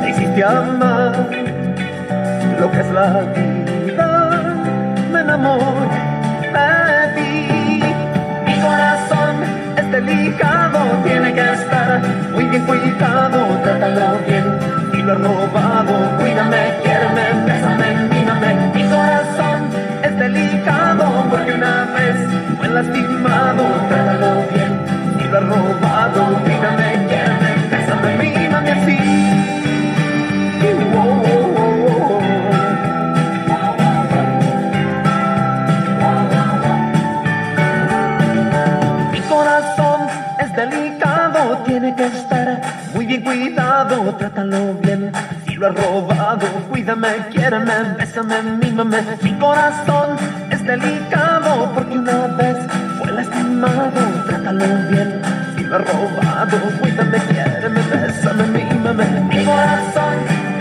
Te 0.03 0.11
hiciste 0.11 0.43
amar 0.43 1.12
lo 2.59 2.70
que 2.70 2.81
es 2.81 2.91
la 2.91 3.20
vida. 3.35 4.09
Me 5.12 5.20
enamoré 5.20 6.01
de 6.55 6.70
ti. 7.15 7.82
Mi 8.47 8.55
corazón 8.61 9.37
es 9.77 9.91
delicado, 9.93 10.78
tiene 11.05 11.32
que 11.32 11.53
estar 11.53 12.03
muy 12.32 12.45
bien 12.47 12.66
cuidado. 12.66 13.39
Trátalo 13.62 14.19
bien, 14.27 14.45
si 14.93 15.03
lo 15.03 15.12
he 15.12 15.16
robado, 15.16 15.95
cuídame, 16.19 16.62
quiéreme, 16.82 17.24
bésame, 17.47 17.89
mímame. 18.12 18.51
Mi 18.74 18.85
corazón 18.89 19.59
es 20.03 20.19
delicado, 20.19 21.05
porque 21.31 21.53
una 21.53 21.85
vez 21.95 22.16
fue 22.59 22.69
lastimado. 22.69 23.62
Trátalo 23.89 24.32
bien, 24.53 24.73
si 25.16 25.28
lo 25.28 25.39
he 25.39 25.41
robado, 25.41 26.20
cuídame, 26.43 26.90
tiene 41.64 41.94
que 41.94 42.06
estar 42.06 42.60
muy 42.94 43.06
bien 43.06 43.22
cuidado, 43.22 44.14
trátalo 44.16 44.74
bien. 44.82 45.12
Si 45.47 45.55
lo 45.55 45.68
he 45.68 45.72
robado, 45.72 46.47
cuídame, 46.68 47.09
quiéreme, 47.30 47.94
bésame, 47.97 48.42
mímame. 48.42 48.98
Mi 49.22 49.32
corazón 49.34 50.16
es 50.51 50.64
delicado, 50.64 51.70
porque 51.74 51.98
una 51.98 52.26
vez 52.38 52.56
fue 52.98 53.12
lastimado, 53.12 54.01
trátalo 54.26 54.66
bien. 54.90 55.22
Si 55.56 55.64
lo 55.64 55.76
he 55.76 55.78
robado, 55.78 56.59
cuídame, 56.80 57.18
quiéreme, 57.28 57.80
bésame. 57.82 58.10
Mi 58.10 58.10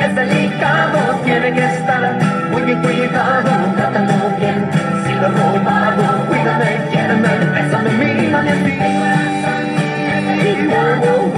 es 0.02 0.16
delicado, 0.16 1.20
tiene 1.24 1.54
que 1.54 1.66
estar 1.66 2.18
muy 2.52 2.62
bien 2.64 2.82
cuidado, 2.82 3.50
trátalo 3.76 4.38
bien, 4.40 4.70
si 5.06 5.14
lo 5.14 5.28
he 5.28 5.32
robado, 5.32 6.26
cuídame, 6.28 6.90
quiéreme, 6.92 7.30
bésame, 7.54 7.90
mírame 7.92 8.52
así. 8.52 8.80
Es 10.14 10.26
delicado, 10.28 11.30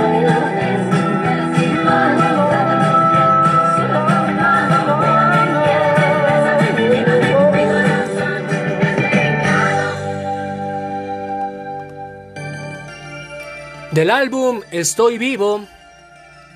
Del 13.92 14.10
álbum 14.10 14.62
Estoy 14.72 15.18
Vivo, 15.18 15.66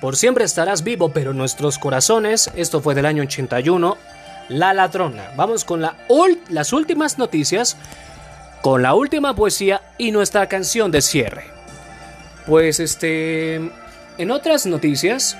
por 0.00 0.16
siempre 0.16 0.44
estarás 0.44 0.82
vivo, 0.82 1.10
pero 1.10 1.32
nuestros 1.32 1.78
corazones, 1.78 2.50
esto 2.54 2.80
fue 2.80 2.94
del 2.94 3.06
año 3.06 3.22
81, 3.22 3.96
La 4.48 4.74
Ladrona. 4.74 5.30
Vamos 5.36 5.64
con 5.64 5.80
la 5.80 5.96
las 6.48 6.72
últimas 6.72 7.18
noticias, 7.18 7.76
con 8.62 8.82
la 8.82 8.94
última 8.94 9.34
poesía 9.34 9.82
y 9.98 10.10
nuestra 10.10 10.48
canción 10.48 10.90
de 10.90 11.02
cierre. 11.02 11.44
Pues 12.46 12.78
este, 12.78 13.56
en 14.18 14.30
otras 14.30 14.66
noticias, 14.66 15.36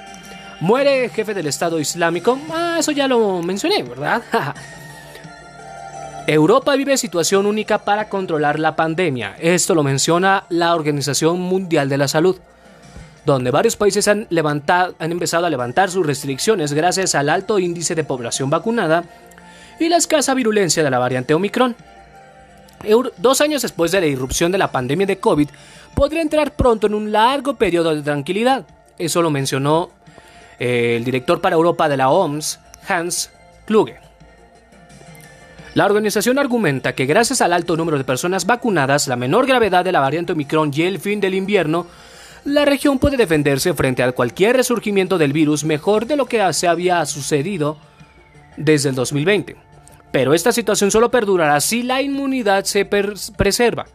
muere 0.60 1.08
jefe 1.10 1.34
del 1.34 1.46
Estado 1.46 1.78
Islámico, 1.78 2.38
ah, 2.50 2.76
eso 2.78 2.92
ya 2.92 3.06
lo 3.06 3.42
mencioné, 3.42 3.82
¿verdad? 3.82 4.22
Europa 6.26 6.74
vive 6.74 6.96
situación 6.96 7.46
única 7.46 7.78
para 7.78 8.08
controlar 8.08 8.58
la 8.58 8.74
pandemia. 8.74 9.36
Esto 9.38 9.74
lo 9.76 9.84
menciona 9.84 10.44
la 10.48 10.74
Organización 10.74 11.40
Mundial 11.40 11.88
de 11.88 11.98
la 11.98 12.08
Salud, 12.08 12.36
donde 13.26 13.50
varios 13.50 13.76
países 13.76 14.06
han, 14.06 14.26
levantado, 14.30 14.94
han 15.00 15.10
empezado 15.10 15.46
a 15.46 15.50
levantar 15.50 15.90
sus 15.90 16.06
restricciones 16.06 16.72
gracias 16.72 17.16
al 17.16 17.28
alto 17.28 17.58
índice 17.58 17.96
de 17.96 18.04
población 18.04 18.48
vacunada 18.48 19.04
y 19.80 19.88
la 19.88 19.96
escasa 19.96 20.32
virulencia 20.32 20.84
de 20.84 20.90
la 20.90 20.98
variante 20.98 21.34
Omicron. 21.34 21.74
Dos 23.18 23.40
años 23.40 23.62
después 23.62 23.90
de 23.90 24.00
la 24.00 24.06
irrupción 24.06 24.52
de 24.52 24.58
la 24.58 24.70
pandemia 24.70 25.06
de 25.06 25.18
COVID, 25.18 25.48
podría 25.94 26.22
entrar 26.22 26.54
pronto 26.54 26.86
en 26.86 26.94
un 26.94 27.10
largo 27.10 27.54
periodo 27.54 27.94
de 27.94 28.02
tranquilidad. 28.02 28.64
Eso 28.96 29.22
lo 29.22 29.30
mencionó 29.30 29.90
eh, 30.60 30.94
el 30.96 31.04
director 31.04 31.40
para 31.40 31.56
Europa 31.56 31.88
de 31.88 31.96
la 31.96 32.10
OMS, 32.10 32.60
Hans 32.86 33.30
Kluge. 33.66 33.98
La 35.74 35.84
organización 35.84 36.38
argumenta 36.38 36.94
que 36.94 37.06
gracias 37.06 37.40
al 37.40 37.52
alto 37.52 37.76
número 37.76 37.98
de 37.98 38.04
personas 38.04 38.46
vacunadas, 38.46 39.08
la 39.08 39.16
menor 39.16 39.46
gravedad 39.46 39.84
de 39.84 39.92
la 39.92 40.00
variante 40.00 40.32
Omicron 40.32 40.70
y 40.72 40.82
el 40.82 41.00
fin 41.00 41.20
del 41.20 41.34
invierno, 41.34 41.86
la 42.47 42.64
región 42.64 43.01
puede 43.01 43.16
defenderse 43.16 43.74
frente 43.74 44.05
a 44.05 44.12
cualquier 44.12 44.56
resurgimiento 44.56 45.18
del 45.18 45.32
virus 45.32 45.64
mejor 45.64 46.06
de 46.06 46.16
lo 46.16 46.27
que 46.27 46.52
se 46.52 46.68
había 46.68 47.05
sucedido 47.05 47.77
desde 48.56 48.90
el 48.90 48.94
2020. 48.94 49.56
Pero 50.12 50.32
esta 50.32 50.52
situación 50.52 50.93
solo 50.93 51.10
perdurará 51.10 51.60
si 51.60 51.82
la 51.82 52.01
inmunidad 52.02 52.64
se 52.64 52.85
preserva, 52.85 53.86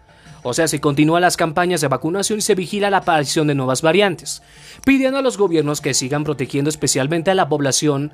o 0.43 0.53
sea, 0.53 0.67
si 0.67 0.79
continúan 0.79 1.21
las 1.21 1.37
campañas 1.37 1.79
de 1.79 1.87
vacunación 1.87 2.39
y 2.39 2.41
se 2.41 2.53
vigila 2.53 2.89
la 2.89 2.97
aparición 2.97 3.47
de 3.47 3.55
nuevas 3.55 3.81
variantes, 3.81 4.43
pidiendo 4.85 5.19
a 5.19 5.21
los 5.21 5.37
gobiernos 5.37 5.79
que 5.79 5.93
sigan 5.93 6.25
protegiendo 6.25 6.69
especialmente 6.69 7.31
a 7.31 7.35
la 7.35 7.47
población 7.47 8.11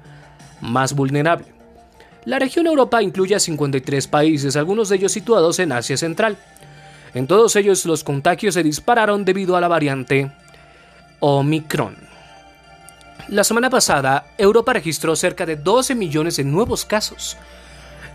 más 0.61 0.93
vulnerable. 0.93 1.47
La 2.25 2.37
región 2.37 2.67
Europa 2.67 3.01
incluye 3.01 3.33
a 3.33 3.39
53 3.39 4.07
países, 4.07 4.55
algunos 4.55 4.89
de 4.89 4.97
ellos 4.97 5.13
situados 5.13 5.57
en 5.57 5.71
Asia 5.71 5.97
Central. 5.97 6.37
En 7.17 7.25
todos 7.25 7.55
ellos 7.55 7.83
los 7.87 8.03
contagios 8.03 8.53
se 8.53 8.61
dispararon 8.61 9.25
debido 9.25 9.57
a 9.57 9.61
la 9.61 9.67
variante 9.67 10.29
Omicron. 11.19 11.95
La 13.29 13.43
semana 13.43 13.71
pasada, 13.71 14.27
Europa 14.37 14.73
registró 14.73 15.15
cerca 15.15 15.43
de 15.43 15.55
12 15.55 15.95
millones 15.95 16.37
de 16.37 16.43
nuevos 16.43 16.85
casos, 16.85 17.35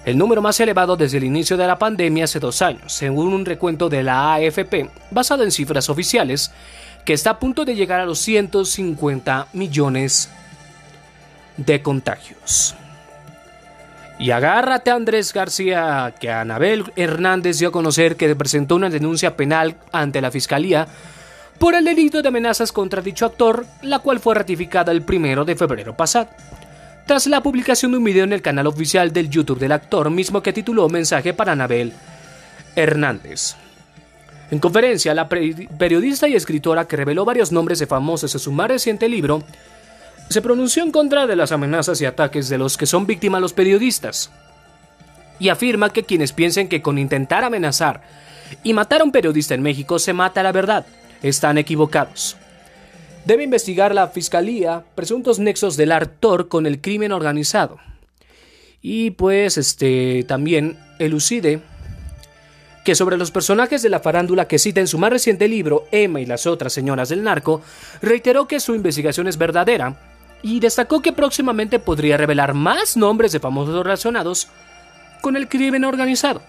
el 0.04 0.16
número 0.16 0.40
más 0.40 0.60
elevado 0.60 0.96
desde 0.96 1.18
el 1.18 1.24
inicio 1.24 1.56
de 1.56 1.66
la 1.66 1.80
pandemia 1.80 2.24
hace 2.24 2.38
dos 2.38 2.62
años, 2.62 2.92
según 2.92 3.32
un 3.32 3.44
recuento 3.44 3.88
de 3.88 4.04
la 4.04 4.34
AFP, 4.34 4.88
basado 5.10 5.42
en 5.42 5.50
cifras 5.50 5.88
oficiales, 5.88 6.52
que 7.04 7.12
está 7.12 7.30
a 7.30 7.38
punto 7.40 7.64
de 7.64 7.74
llegar 7.74 8.00
a 8.00 8.06
los 8.06 8.20
150 8.20 9.48
millones 9.52 10.30
de 11.56 11.82
contagios. 11.82 12.76
Y 14.18 14.30
agárrate 14.30 14.90
Andrés 14.90 15.32
García, 15.32 16.14
que 16.20 16.30
Anabel 16.30 16.92
Hernández 16.96 17.58
dio 17.58 17.68
a 17.68 17.72
conocer 17.72 18.16
que 18.16 18.34
presentó 18.36 18.76
una 18.76 18.90
denuncia 18.90 19.36
penal 19.36 19.76
ante 19.90 20.20
la 20.20 20.30
Fiscalía 20.30 20.86
por 21.58 21.74
el 21.74 21.84
delito 21.84 22.22
de 22.22 22.28
amenazas 22.28 22.72
contra 22.72 23.02
dicho 23.02 23.26
actor, 23.26 23.66
la 23.82 24.00
cual 24.00 24.20
fue 24.20 24.34
ratificada 24.34 24.92
el 24.92 25.02
primero 25.02 25.44
de 25.44 25.56
febrero 25.56 25.96
pasado. 25.96 26.28
Tras 27.06 27.26
la 27.26 27.42
publicación 27.42 27.92
de 27.92 27.98
un 27.98 28.04
video 28.04 28.24
en 28.24 28.32
el 28.32 28.42
canal 28.42 28.66
oficial 28.66 29.12
del 29.12 29.28
YouTube 29.28 29.58
del 29.58 29.72
actor, 29.72 30.10
mismo 30.10 30.42
que 30.42 30.52
tituló 30.52 30.88
Mensaje 30.88 31.34
para 31.34 31.52
Anabel 31.52 31.92
Hernández. 32.76 33.56
En 34.50 34.58
conferencia, 34.58 35.14
la 35.14 35.28
periodista 35.28 36.28
y 36.28 36.34
escritora 36.34 36.86
que 36.86 36.96
reveló 36.96 37.24
varios 37.24 37.52
nombres 37.52 37.78
de 37.78 37.86
famosos 37.86 38.34
en 38.34 38.40
su 38.40 38.52
más 38.52 38.68
reciente 38.68 39.08
libro, 39.08 39.42
se 40.28 40.42
pronunció 40.42 40.82
en 40.82 40.92
contra 40.92 41.26
de 41.26 41.36
las 41.36 41.52
amenazas 41.52 42.00
y 42.00 42.06
ataques 42.06 42.48
de 42.48 42.58
los 42.58 42.76
que 42.76 42.86
son 42.86 43.06
víctimas 43.06 43.40
los 43.40 43.52
periodistas 43.52 44.30
y 45.38 45.48
afirma 45.48 45.90
que 45.90 46.04
quienes 46.04 46.32
piensen 46.32 46.68
que 46.68 46.82
con 46.82 46.98
intentar 46.98 47.44
amenazar 47.44 48.02
y 48.62 48.72
matar 48.74 49.00
a 49.00 49.04
un 49.04 49.12
periodista 49.12 49.54
en 49.54 49.62
México 49.62 49.98
se 49.98 50.12
mata 50.12 50.42
la 50.42 50.52
verdad, 50.52 50.86
están 51.22 51.58
equivocados. 51.58 52.36
Debe 53.24 53.44
investigar 53.44 53.94
la 53.94 54.08
fiscalía 54.08 54.84
presuntos 54.94 55.38
nexos 55.38 55.76
del 55.76 55.92
actor 55.92 56.48
con 56.48 56.66
el 56.66 56.80
crimen 56.80 57.12
organizado. 57.12 57.78
Y 58.80 59.12
pues 59.12 59.58
este 59.58 60.24
también 60.24 60.76
elucide 60.98 61.60
que 62.84 62.96
sobre 62.96 63.16
los 63.16 63.30
personajes 63.30 63.82
de 63.82 63.88
la 63.88 64.00
farándula 64.00 64.48
que 64.48 64.58
cita 64.58 64.80
en 64.80 64.88
su 64.88 64.98
más 64.98 65.10
reciente 65.10 65.46
libro 65.46 65.86
Emma 65.92 66.20
y 66.20 66.26
las 66.26 66.46
otras 66.46 66.72
señoras 66.72 67.08
del 67.08 67.22
narco, 67.22 67.62
reiteró 68.00 68.48
que 68.48 68.58
su 68.58 68.74
investigación 68.74 69.28
es 69.28 69.38
verdadera 69.38 70.11
y 70.42 70.60
destacó 70.60 71.00
que 71.00 71.12
próximamente 71.12 71.78
podría 71.78 72.16
revelar 72.16 72.54
más 72.54 72.96
nombres 72.96 73.32
de 73.32 73.40
famosos 73.40 73.74
relacionados 73.82 74.48
con 75.20 75.36
el 75.36 75.48
crimen 75.48 75.84
organizado. 75.84 76.42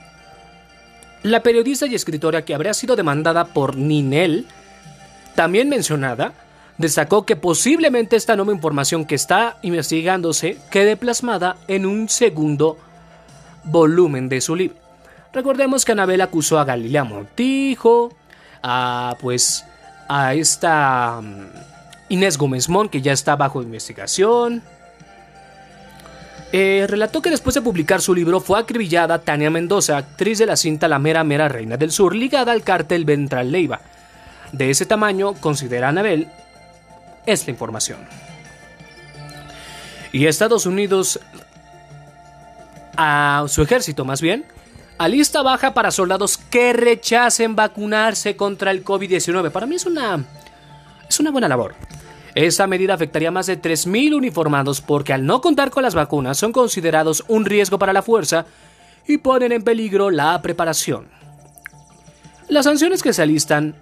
La 1.22 1.41
periodista 1.41 1.86
y 1.86 1.95
escritora 1.95 2.44
que 2.44 2.53
habría 2.53 2.74
sido 2.74 2.95
demandada 2.95 3.45
por 3.45 3.78
Ninel, 3.78 4.45
también 5.36 5.70
mencionada, 5.70 6.34
destacó 6.78 7.26
que 7.26 7.36
posiblemente 7.36 8.15
esta 8.15 8.36
nueva 8.36 8.52
información 8.52 9.06
que 9.06 9.15
está 9.15 9.57
investigándose 9.61 10.57
quede 10.70 10.98
plasmada 10.98 11.56
en 11.68 11.86
un 11.86 12.10
segundo 12.10 12.78
volumen 13.64 14.28
de 14.28 14.41
su 14.41 14.56
libro. 14.56 14.78
Recordemos 15.32 15.86
que 15.86 15.94
Anabel 15.94 16.22
acusó 16.22 16.60
a 16.60 16.65
Galilea 16.65 17.03
Montijo, 17.03 18.11
a 18.61 19.15
pues 19.22 19.65
a 20.07 20.34
esta 20.34 21.22
mm, 21.22 21.73
Inés 22.14 22.38
Gómez 22.38 22.69
Mon, 22.69 22.90
que 22.90 23.02
ya 23.02 23.11
está 23.11 23.35
bajo 23.35 23.64
investigación. 23.64 24.61
Eh, 26.52 26.85
relató 26.88 27.23
que 27.23 27.31
después 27.31 27.56
de 27.56 27.61
publicar 27.64 28.02
su 28.02 28.14
libro 28.14 28.40
fue 28.40 28.60
acribillada 28.60 29.23
Tania 29.23 29.49
Mendoza, 29.49 29.98
actriz 29.98 30.38
de 30.38 30.45
la 30.45 30.56
cinta 30.56 30.88
La 30.88 30.99
Mera 30.99 31.23
Mera 31.23 31.49
Reina 31.49 31.76
del 31.76 31.91
Sur, 31.91 32.15
ligada 32.15 32.52
al 32.52 32.61
cártel 32.61 33.06
Ventral 33.06 33.52
Leiva. 33.52 33.81
De 34.52 34.69
ese 34.69 34.85
tamaño, 34.85 35.34
considera 35.34 35.90
Anabel, 35.90 36.27
es 37.26 37.48
la 37.48 37.52
información. 37.52 37.98
Y 40.11 40.27
Estados 40.27 40.68
Unidos, 40.68 41.19
a 42.95 43.45
su 43.48 43.64
ejército 43.64 44.06
más 44.06 44.22
bien, 44.22 44.45
alista 44.99 45.41
baja 45.41 45.73
para 45.73 45.90
soldados 45.90 46.38
que 46.38 46.73
rechacen 46.73 47.56
vacunarse 47.56 48.35
contra 48.35 48.69
el 48.69 48.85
COVID-19. 48.85 49.49
Para 49.49 49.65
mí 49.65 49.73
es 49.73 49.88
una, 49.88 50.23
es 51.10 51.19
una 51.19 51.31
buena 51.31 51.48
labor. 51.48 51.73
Esta 52.35 52.65
medida 52.65 52.95
afectaría 52.95 53.27
a 53.27 53.31
más 53.31 53.45
de 53.45 53.61
3.000 53.61 54.15
uniformados 54.15 54.81
porque 54.81 55.14
al 55.14 55.26
no 55.26 55.41
contar 55.41 55.69
con 55.69 55.84
las 55.84 55.93
vacunas 55.93 56.38
son 56.38 56.51
considerados 56.51 57.23
un 57.27 57.45
riesgo 57.45 57.77
para 57.77 57.93
la 57.93 58.01
fuerza 58.01 58.45
y 59.07 59.18
ponen 59.18 59.51
en 59.51 59.64
peligro 59.64 60.10
la 60.10 60.41
preparación. 60.41 61.07
Las 62.49 62.65
sanciones 62.65 63.03
que 63.03 63.14
se 63.14 63.22
alistan 63.22 63.76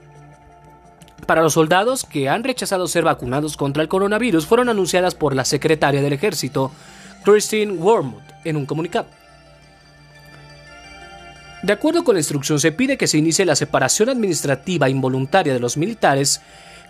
para 1.26 1.42
los 1.42 1.54
soldados 1.54 2.04
que 2.04 2.28
han 2.28 2.44
rechazado 2.44 2.88
ser 2.88 3.04
vacunados 3.04 3.56
contra 3.56 3.84
el 3.84 3.90
coronavirus 3.90 4.46
fueron 4.46 4.70
anunciadas 4.70 5.16
por 5.16 5.34
la 5.34 5.46
secretaria 5.46 6.02
del 6.02 6.14
ejército, 6.14 6.72
Christine 7.24 7.74
Wormuth, 7.74 8.22
en 8.44 8.58
un 8.58 8.66
comunicado. 8.66 9.08
De 11.64 11.74
acuerdo 11.74 12.04
con 12.04 12.16
la 12.16 12.20
instrucción, 12.20 12.60
se 12.60 12.72
pide 12.72 12.98
que 12.98 13.08
se 13.08 13.20
inicie 13.20 13.46
la 13.46 13.56
separación 13.56 14.10
administrativa 14.10 14.90
involuntaria 14.90 15.54
de 15.54 15.60
los 15.60 15.78
militares 15.78 16.42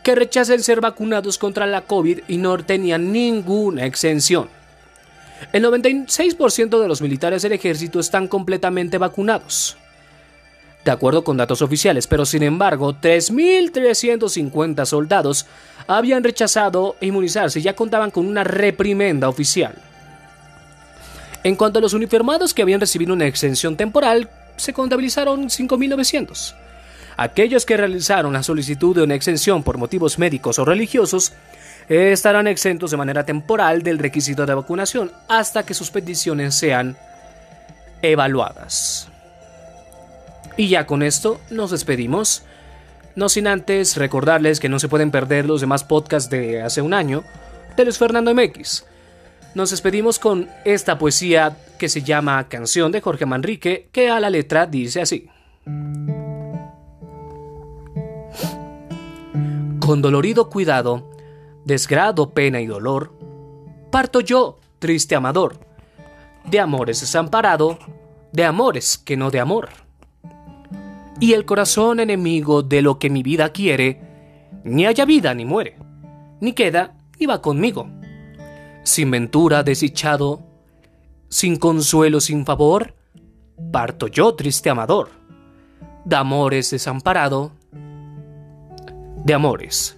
que 0.04 0.16
rechacen 0.16 0.64
ser 0.64 0.82
vacunados 0.82 1.38
contra 1.38 1.68
la 1.68 1.82
COVID 1.82 2.22
y 2.28 2.38
no 2.38 2.58
tenían 2.64 3.12
ninguna 3.12 3.86
exención. 3.86 4.50
El 5.54 5.64
96% 5.66 6.80
de 6.80 6.88
los 6.88 7.02
militares 7.02 7.42
del 7.42 7.54
ejército 7.54 8.00
están 8.00 8.28
completamente 8.28 8.98
vacunados, 8.98 9.78
de 10.86 10.92
acuerdo 10.92 11.24
con 11.24 11.38
datos 11.38 11.62
oficiales, 11.62 12.08
pero 12.08 12.26
sin 12.26 12.44
embargo 12.44 12.94
3.350 12.94 14.86
soldados 14.86 15.46
habían 15.88 16.24
rechazado 16.24 16.96
inmunizarse 17.02 17.60
y 17.60 17.64
ya 17.64 17.76
contaban 17.76 18.12
con 18.12 18.28
una 18.28 18.44
reprimenda 18.44 19.30
oficial. 19.30 19.76
En 21.44 21.56
cuanto 21.56 21.80
a 21.80 21.82
los 21.82 21.94
uniformados 21.94 22.54
que 22.54 22.62
habían 22.62 22.80
recibido 22.80 23.14
una 23.14 23.26
exención 23.26 23.76
temporal, 23.76 24.30
se 24.58 24.74
contabilizaron 24.74 25.50
5.900. 25.50 26.54
Aquellos 27.18 27.66
que 27.66 27.78
realizaron 27.78 28.34
la 28.34 28.44
solicitud 28.44 28.96
de 28.96 29.04
una 29.04 29.16
exención 29.16 29.64
por 29.64 29.78
motivos 29.78 30.18
médicos 30.18 30.60
o 30.60 30.66
religiosos 30.66 31.34
estarán 31.88 32.48
exentos 32.48 32.92
de 32.92 32.98
manera 32.98 33.26
temporal 33.26 33.84
del 33.84 34.00
requisito 34.00 34.46
de 34.46 34.54
vacunación 34.54 35.12
hasta 35.28 35.64
que 35.64 35.74
sus 35.74 35.92
peticiones 35.92 36.56
sean 36.56 36.98
evaluadas. 38.02 39.10
Y 40.58 40.70
ya 40.70 40.86
con 40.86 41.04
esto 41.04 41.40
nos 41.50 41.72
despedimos. 41.72 42.44
No 43.16 43.28
sin 43.30 43.48
antes 43.48 43.98
recordarles 43.98 44.60
que 44.60 44.70
no 44.70 44.80
se 44.80 44.88
pueden 44.88 45.12
perder 45.12 45.46
los 45.46 45.62
demás 45.62 45.84
podcasts 45.84 46.30
de 46.30 46.62
hace 46.62 46.82
un 46.82 46.94
año 46.94 47.24
de 47.76 47.84
Luis 47.84 47.98
Fernando 47.98 48.34
MX. 48.34 48.86
Nos 49.54 49.72
despedimos 49.72 50.18
con 50.18 50.50
esta 50.64 50.98
poesía 50.98 51.58
que 51.78 51.90
se 51.90 52.04
llama 52.04 52.48
Canción 52.48 52.92
de 52.92 53.02
Jorge 53.02 53.26
Manrique, 53.26 53.90
que 53.92 54.10
a 54.10 54.20
la 54.20 54.30
letra 54.30 54.66
dice 54.66 55.02
así. 55.02 55.28
Con 59.82 60.04
dolorido 60.04 60.48
cuidado, 60.48 61.10
desgrado, 61.66 62.36
pena 62.36 62.62
y 62.62 62.68
dolor, 62.68 63.18
parto 63.90 64.22
yo, 64.22 64.60
triste 64.78 65.16
amador, 65.16 65.60
de 66.46 66.60
amores 66.60 67.02
desamparado, 67.02 67.80
de 68.32 68.46
amores 68.46 69.00
que 69.00 69.18
no 69.18 69.32
de 69.32 69.40
amor. 69.40 69.70
Y 71.20 71.34
el 71.34 71.46
corazón 71.46 72.00
enemigo 72.00 72.62
de 72.62 72.84
lo 72.84 73.00
que 73.00 73.10
mi 73.10 73.24
vida 73.24 73.50
quiere, 73.50 74.00
ni 74.64 74.86
haya 74.86 75.04
vida 75.04 75.34
ni 75.34 75.46
muere, 75.46 75.78
ni 76.42 76.54
queda 76.54 76.96
ni 77.20 77.26
va 77.26 77.42
conmigo. 77.42 77.90
Sin 78.84 79.10
ventura 79.10 79.64
desdichado, 79.64 80.44
sin 81.28 81.56
consuelo, 81.56 82.20
sin 82.20 82.46
favor, 82.46 82.94
parto 83.72 84.06
yo, 84.06 84.36
triste 84.36 84.70
amador, 84.70 85.10
de 86.06 86.16
amores 86.18 86.70
desamparado, 86.70 87.54
de 89.24 89.34
amores 89.34 89.98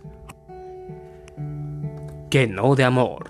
que 2.33 2.47
no 2.47 2.75
de 2.75 2.83
amor. 2.83 3.29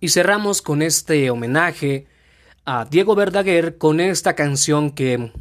Y 0.00 0.08
cerramos 0.08 0.62
con 0.62 0.82
este 0.82 1.30
homenaje 1.30 2.08
a 2.64 2.86
Diego 2.86 3.14
Verdaguer 3.14 3.78
con 3.78 4.00
esta 4.00 4.34
canción 4.34 4.90
que 4.90 5.32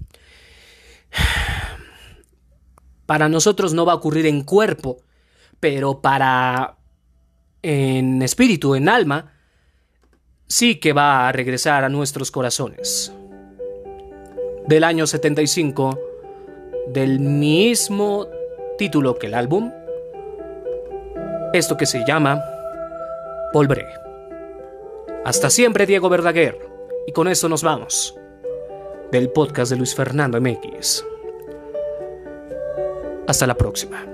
para 3.07 3.27
nosotros 3.27 3.73
no 3.73 3.87
va 3.87 3.93
a 3.93 3.95
ocurrir 3.95 4.27
en 4.27 4.43
cuerpo, 4.43 4.97
pero 5.59 5.99
para 5.99 6.77
en 7.63 8.21
espíritu, 8.21 8.75
en 8.75 8.89
alma, 8.89 9.33
sí 10.45 10.75
que 10.75 10.93
va 10.93 11.27
a 11.27 11.31
regresar 11.31 11.83
a 11.83 11.89
nuestros 11.89 12.29
corazones. 12.29 13.11
Del 14.67 14.83
año 14.83 15.07
75, 15.07 15.99
del 16.87 17.19
mismo 17.19 18.27
título 18.77 19.15
que 19.15 19.27
el 19.27 19.33
álbum, 19.33 19.71
esto 21.53 21.77
que 21.77 21.85
se 21.85 22.05
llama 22.05 22.43
Volveré. 23.53 23.87
Hasta 25.25 25.49
siempre, 25.49 25.85
Diego 25.85 26.09
Verdaguer. 26.09 26.57
Y 27.05 27.11
con 27.11 27.27
esto 27.27 27.49
nos 27.49 27.63
vamos. 27.63 28.17
Del 29.11 29.29
podcast 29.29 29.71
de 29.71 29.77
Luis 29.77 29.95
Fernando 29.95 30.39
MX. 30.39 31.05
Hasta 33.27 33.47
la 33.47 33.55
próxima. 33.55 34.05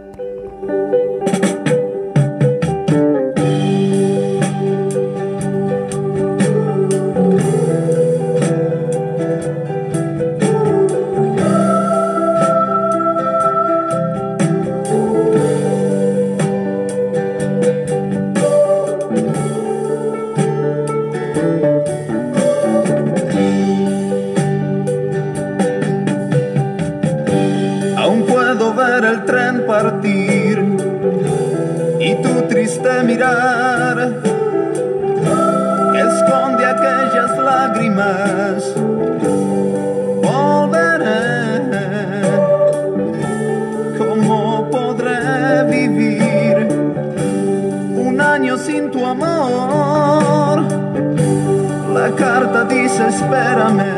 Carta 52.34 52.64
dice 52.66 53.08
espérame 53.10 53.94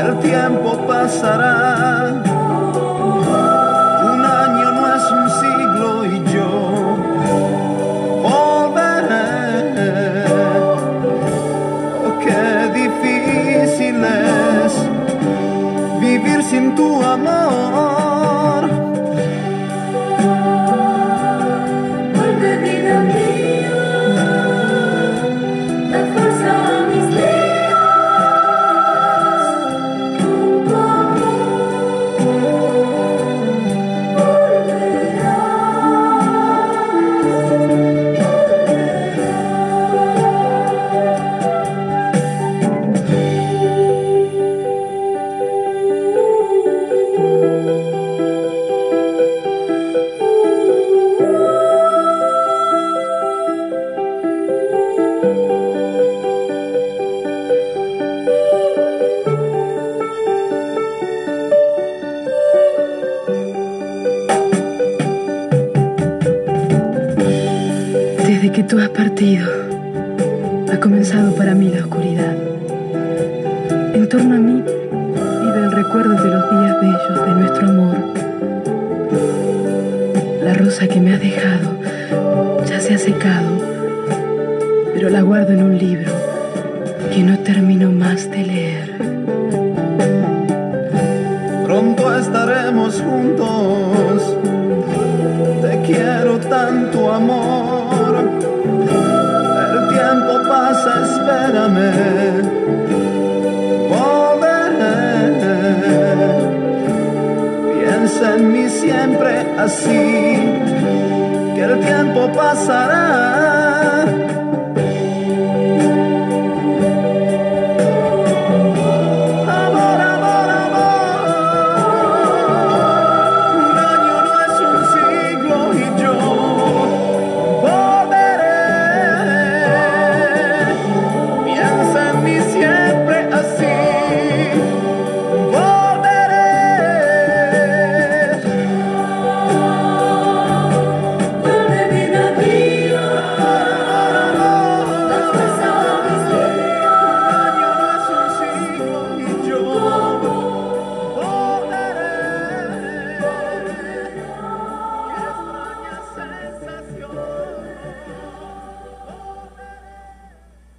el 0.00 0.18
tiempo 0.20 0.86
pasará. 0.86 2.17